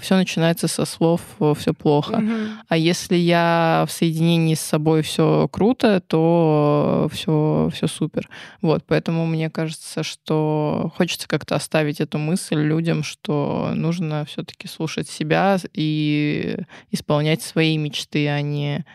все 0.02 0.16
начинается 0.16 0.68
со 0.68 0.86
слов 0.86 1.22
все 1.58 1.74
плохо. 1.74 2.14
Угу. 2.16 2.34
А 2.68 2.78
если 2.78 3.16
я 3.16 3.86
в 3.88 3.92
соединении 3.92 4.56
с 4.56 4.62
собой 4.62 5.02
все 5.02 5.48
круто, 5.52 6.02
то 6.02 7.10
все, 7.12 7.70
все 7.74 7.88
супер. 7.88 8.30
Вот, 8.62 8.84
поэтому 8.86 9.26
мне 9.26 9.50
кажется, 9.50 10.04
что 10.04 10.92
хочется 10.96 11.28
как-то 11.28 11.56
оставить 11.56 12.00
эту 12.00 12.18
мысль 12.18 12.60
людям, 12.60 13.04
что 13.04 13.72
нужно 13.74 14.26
все-таки 14.26 14.68
слушать 14.68 15.10
себя 15.10 15.58
и 15.74 16.58
исполнять 16.92 17.42
свои 17.42 17.78
мечты, 17.78 18.28
а 18.28 18.42
не 18.42 18.86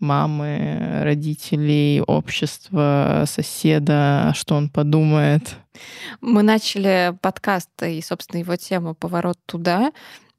мамы, 0.00 1.02
родителей, 1.02 2.00
общества, 2.00 3.24
соседа, 3.26 4.32
что 4.34 4.54
он 4.54 4.68
подумает. 4.68 5.56
Мы 6.20 6.42
начали 6.42 7.16
подкаст 7.20 7.70
и, 7.82 8.00
собственно, 8.02 8.40
его 8.40 8.56
тему 8.56 8.94
«Поворот 8.94 9.38
туда», 9.46 9.92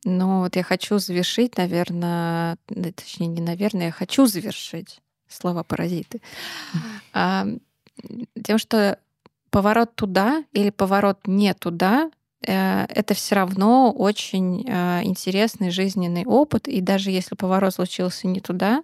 но 0.03 0.39
вот 0.41 0.55
я 0.55 0.63
хочу 0.63 0.97
завершить, 0.97 1.57
наверное, 1.57 2.57
точнее, 2.67 3.27
не 3.27 3.41
наверное, 3.41 3.87
я 3.87 3.91
хочу 3.91 4.25
завершить 4.25 4.99
слова 5.27 5.63
паразиты, 5.63 6.21
а, 7.13 7.45
тем, 8.43 8.57
что 8.57 8.97
поворот 9.51 9.95
туда 9.95 10.43
или 10.53 10.69
поворот 10.69 11.19
не 11.27 11.53
туда 11.53 12.09
э, 12.45 12.85
это 12.85 13.13
все 13.13 13.35
равно 13.35 13.91
очень 13.91 14.65
э, 14.67 15.01
интересный 15.03 15.69
жизненный 15.69 16.25
опыт, 16.25 16.67
и 16.67 16.81
даже 16.81 17.11
если 17.11 17.35
поворот 17.35 17.75
случился 17.75 18.27
не 18.27 18.39
туда, 18.39 18.81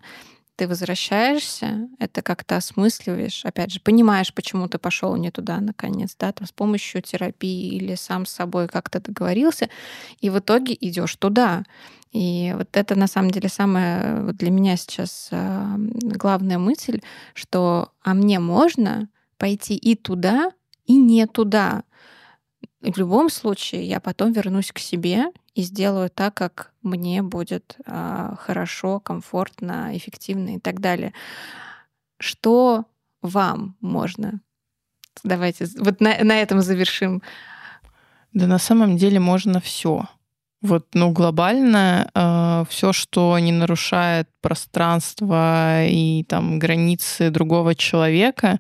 ты 0.58 0.68
возвращаешься, 0.68 1.88
это 2.00 2.24
как-то 2.24 2.58
осмысливаешь, 2.58 3.46
опять 3.46 3.72
же, 3.72 3.80
понимаешь, 3.80 4.34
почему 4.34 4.68
ты 4.68 4.80
пошел 4.80 5.16
не 5.16 5.30
туда, 5.30 5.60
наконец, 5.60 6.16
да, 6.20 6.32
там 6.32 6.48
с 6.48 6.52
помощью 6.52 7.04
терапии 7.04 7.76
или 7.76 7.94
сам 7.94 8.26
с 8.26 8.32
собой 8.32 8.68
как-то 8.68 9.00
договорился, 9.00 9.70
и 10.20 10.32
в 10.32 10.40
итоге 10.40 10.76
идешь 10.82 11.16
туда. 11.16 11.64
И 12.12 12.54
вот 12.58 12.76
это 12.76 12.96
на 12.96 13.06
самом 13.06 13.30
деле 13.30 13.50
самая 13.50 14.34
для 14.34 14.50
меня 14.50 14.78
сейчас 14.78 15.30
а, 15.32 15.76
главная 15.78 16.58
мысль, 16.58 17.02
что 17.36 17.92
а 18.02 18.16
мне 18.16 18.40
можно 18.40 19.10
пойти 19.38 19.76
и 19.76 19.96
туда, 19.96 20.52
и 20.86 20.96
не 20.96 21.28
туда. 21.28 21.84
В 22.82 22.98
любом 22.98 23.30
случае 23.30 23.84
я 23.84 24.00
потом 24.00 24.32
вернусь 24.32 24.72
к 24.72 24.80
себе 24.80 25.26
и 25.58 25.64
сделаю 25.64 26.12
так, 26.12 26.36
как 26.36 26.72
мне 26.84 27.24
будет 27.24 27.78
э, 27.84 28.36
хорошо, 28.38 29.00
комфортно, 29.00 29.90
эффективно 29.98 30.58
и 30.58 30.60
так 30.60 30.80
далее. 30.80 31.14
Что 32.20 32.86
вам 33.24 33.76
можно? 33.82 34.40
Давайте 35.24 35.66
вот 35.80 36.00
на, 36.00 36.24
на 36.24 36.40
этом 36.40 36.62
завершим. 36.62 37.24
Да 38.34 38.46
на 38.46 38.60
самом 38.60 38.98
деле 38.98 39.20
можно 39.20 39.60
все. 39.60 40.06
Вот, 40.68 40.88
ну, 40.94 41.12
глобально 41.12 42.12
э, 42.14 42.66
все, 42.70 42.92
что 42.92 43.40
не 43.40 43.54
нарушает 43.54 44.28
пространство 44.42 45.86
и 45.86 46.26
там 46.28 46.60
границы 46.60 47.30
другого 47.30 47.74
человека, 47.74 48.60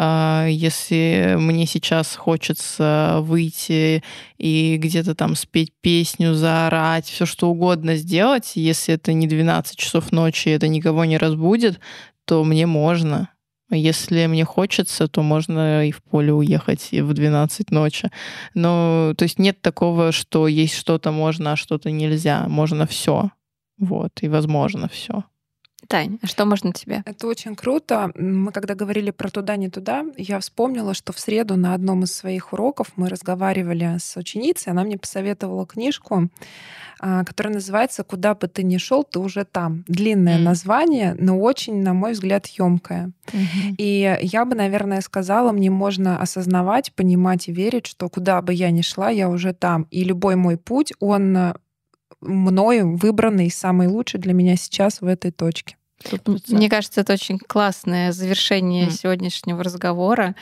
а, 0.00 0.46
если 0.48 1.34
мне 1.36 1.66
сейчас 1.66 2.14
хочется 2.14 3.18
выйти 3.22 4.04
и 4.36 4.76
где-то 4.76 5.16
там 5.16 5.34
спеть 5.34 5.72
песню, 5.80 6.34
заорать, 6.34 7.06
все 7.06 7.26
что 7.26 7.50
угодно 7.50 7.96
сделать, 7.96 8.52
если 8.54 8.94
это 8.94 9.12
не 9.12 9.26
12 9.26 9.76
часов 9.76 10.12
ночи, 10.12 10.50
это 10.50 10.68
никого 10.68 11.04
не 11.04 11.18
разбудит, 11.18 11.80
то 12.24 12.44
мне 12.44 12.66
можно. 12.66 13.30
Если 13.70 14.26
мне 14.26 14.44
хочется, 14.44 15.08
то 15.08 15.22
можно 15.22 15.86
и 15.86 15.90
в 15.90 16.02
поле 16.02 16.32
уехать 16.32 16.88
и 16.92 17.02
в 17.02 17.12
12 17.12 17.70
ночи. 17.70 18.10
Но, 18.54 19.14
то 19.16 19.24
есть 19.24 19.38
нет 19.38 19.60
такого, 19.60 20.10
что 20.12 20.48
есть 20.48 20.74
что-то 20.74 21.12
можно, 21.12 21.52
а 21.52 21.56
что-то 21.56 21.90
нельзя. 21.90 22.48
Можно 22.48 22.86
все. 22.86 23.30
Вот, 23.78 24.22
и 24.22 24.28
возможно 24.28 24.88
все. 24.88 25.24
Тань, 25.88 26.18
а 26.20 26.26
что 26.26 26.44
можно 26.44 26.70
тебе? 26.74 27.02
Это 27.06 27.26
очень 27.26 27.56
круто. 27.56 28.12
Мы 28.14 28.52
когда 28.52 28.74
говорили 28.74 29.10
про 29.10 29.30
туда, 29.30 29.56
не 29.56 29.70
туда, 29.70 30.04
я 30.18 30.38
вспомнила, 30.38 30.92
что 30.92 31.14
в 31.14 31.18
среду 31.18 31.56
на 31.56 31.72
одном 31.72 32.02
из 32.02 32.14
своих 32.14 32.52
уроков 32.52 32.88
мы 32.96 33.08
разговаривали 33.08 33.96
с 33.98 34.14
ученицей, 34.18 34.70
она 34.70 34.84
мне 34.84 34.98
посоветовала 34.98 35.66
книжку, 35.66 36.28
а, 37.00 37.24
которая 37.24 37.54
называется 37.54 38.04
«Куда 38.04 38.34
бы 38.34 38.48
ты 38.48 38.64
ни 38.64 38.76
шел, 38.76 39.02
ты 39.02 39.18
уже 39.18 39.46
там». 39.46 39.84
Длинное 39.88 40.38
mm. 40.38 40.42
название, 40.42 41.16
но 41.18 41.40
очень, 41.40 41.80
на 41.82 41.94
мой 41.94 42.12
взгляд, 42.12 42.46
емкое. 42.48 43.12
Mm-hmm. 43.28 43.74
И 43.78 44.18
я 44.20 44.44
бы, 44.44 44.54
наверное, 44.56 45.00
сказала, 45.00 45.52
мне 45.52 45.70
можно 45.70 46.20
осознавать, 46.20 46.92
понимать 46.92 47.48
и 47.48 47.52
верить, 47.52 47.86
что 47.86 48.10
куда 48.10 48.42
бы 48.42 48.52
я 48.52 48.70
ни 48.70 48.82
шла, 48.82 49.08
я 49.08 49.30
уже 49.30 49.54
там. 49.54 49.86
И 49.90 50.04
любой 50.04 50.36
мой 50.36 50.58
путь, 50.58 50.92
он 51.00 51.34
э, 51.34 51.54
мною 52.20 52.96
выбранный, 52.96 53.50
самый 53.50 53.88
лучший 53.88 54.20
для 54.20 54.34
меня 54.34 54.56
сейчас 54.56 55.00
в 55.00 55.06
этой 55.06 55.30
точке. 55.30 55.77
100%. 56.04 56.54
Мне 56.54 56.68
кажется, 56.68 57.00
это 57.00 57.12
очень 57.12 57.38
классное 57.38 58.12
завершение 58.12 58.86
м. 58.86 58.90
сегодняшнего 58.90 59.62
разговора. 59.62 60.34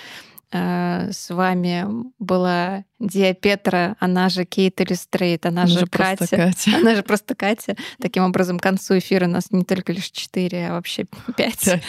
Э, 0.53 1.11
с 1.13 1.31
вами 1.31 1.87
была 2.19 2.85
Диа 3.01 3.35
Петра, 3.35 3.97
она 3.99 4.29
же 4.29 4.45
Kate 4.45 4.81
Illustrate, 4.81 5.45
она, 5.47 5.63
она 5.63 5.71
же, 5.71 5.81
же 5.81 5.87
Катя. 5.87 6.37
Катя. 6.37 6.77
Она 6.77 6.95
же 6.95 7.03
просто 7.03 7.35
Катя. 7.35 7.77
Таким 8.01 8.25
образом, 8.25 8.59
к 8.59 8.63
концу 8.63 8.99
эфира 8.99 9.27
у 9.27 9.31
нас 9.31 9.51
не 9.51 9.65
только 9.65 9.93
лишь 9.93 10.11
четыре, 10.11 10.69
а 10.69 10.73
вообще 10.75 11.07
пять. 11.37 11.83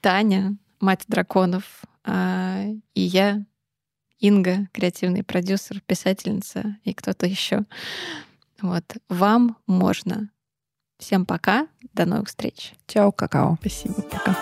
Таня, 0.00 0.56
мать 0.80 1.04
драконов, 1.08 1.64
а, 2.04 2.64
и 2.94 3.00
я, 3.00 3.42
Инга, 4.18 4.68
креативный 4.72 5.24
продюсер, 5.24 5.80
писательница 5.80 6.76
и 6.84 6.94
кто-то 6.94 7.26
еще. 7.26 7.64
Вот. 8.60 8.84
Вам 9.08 9.56
можно. 9.66 10.30
Всем 10.98 11.26
пока. 11.26 11.66
До 11.92 12.06
новых 12.06 12.28
встреч. 12.28 12.74
Чао, 12.86 13.12
какао. 13.12 13.56
Спасибо. 13.60 14.02
Пока. 14.02 14.36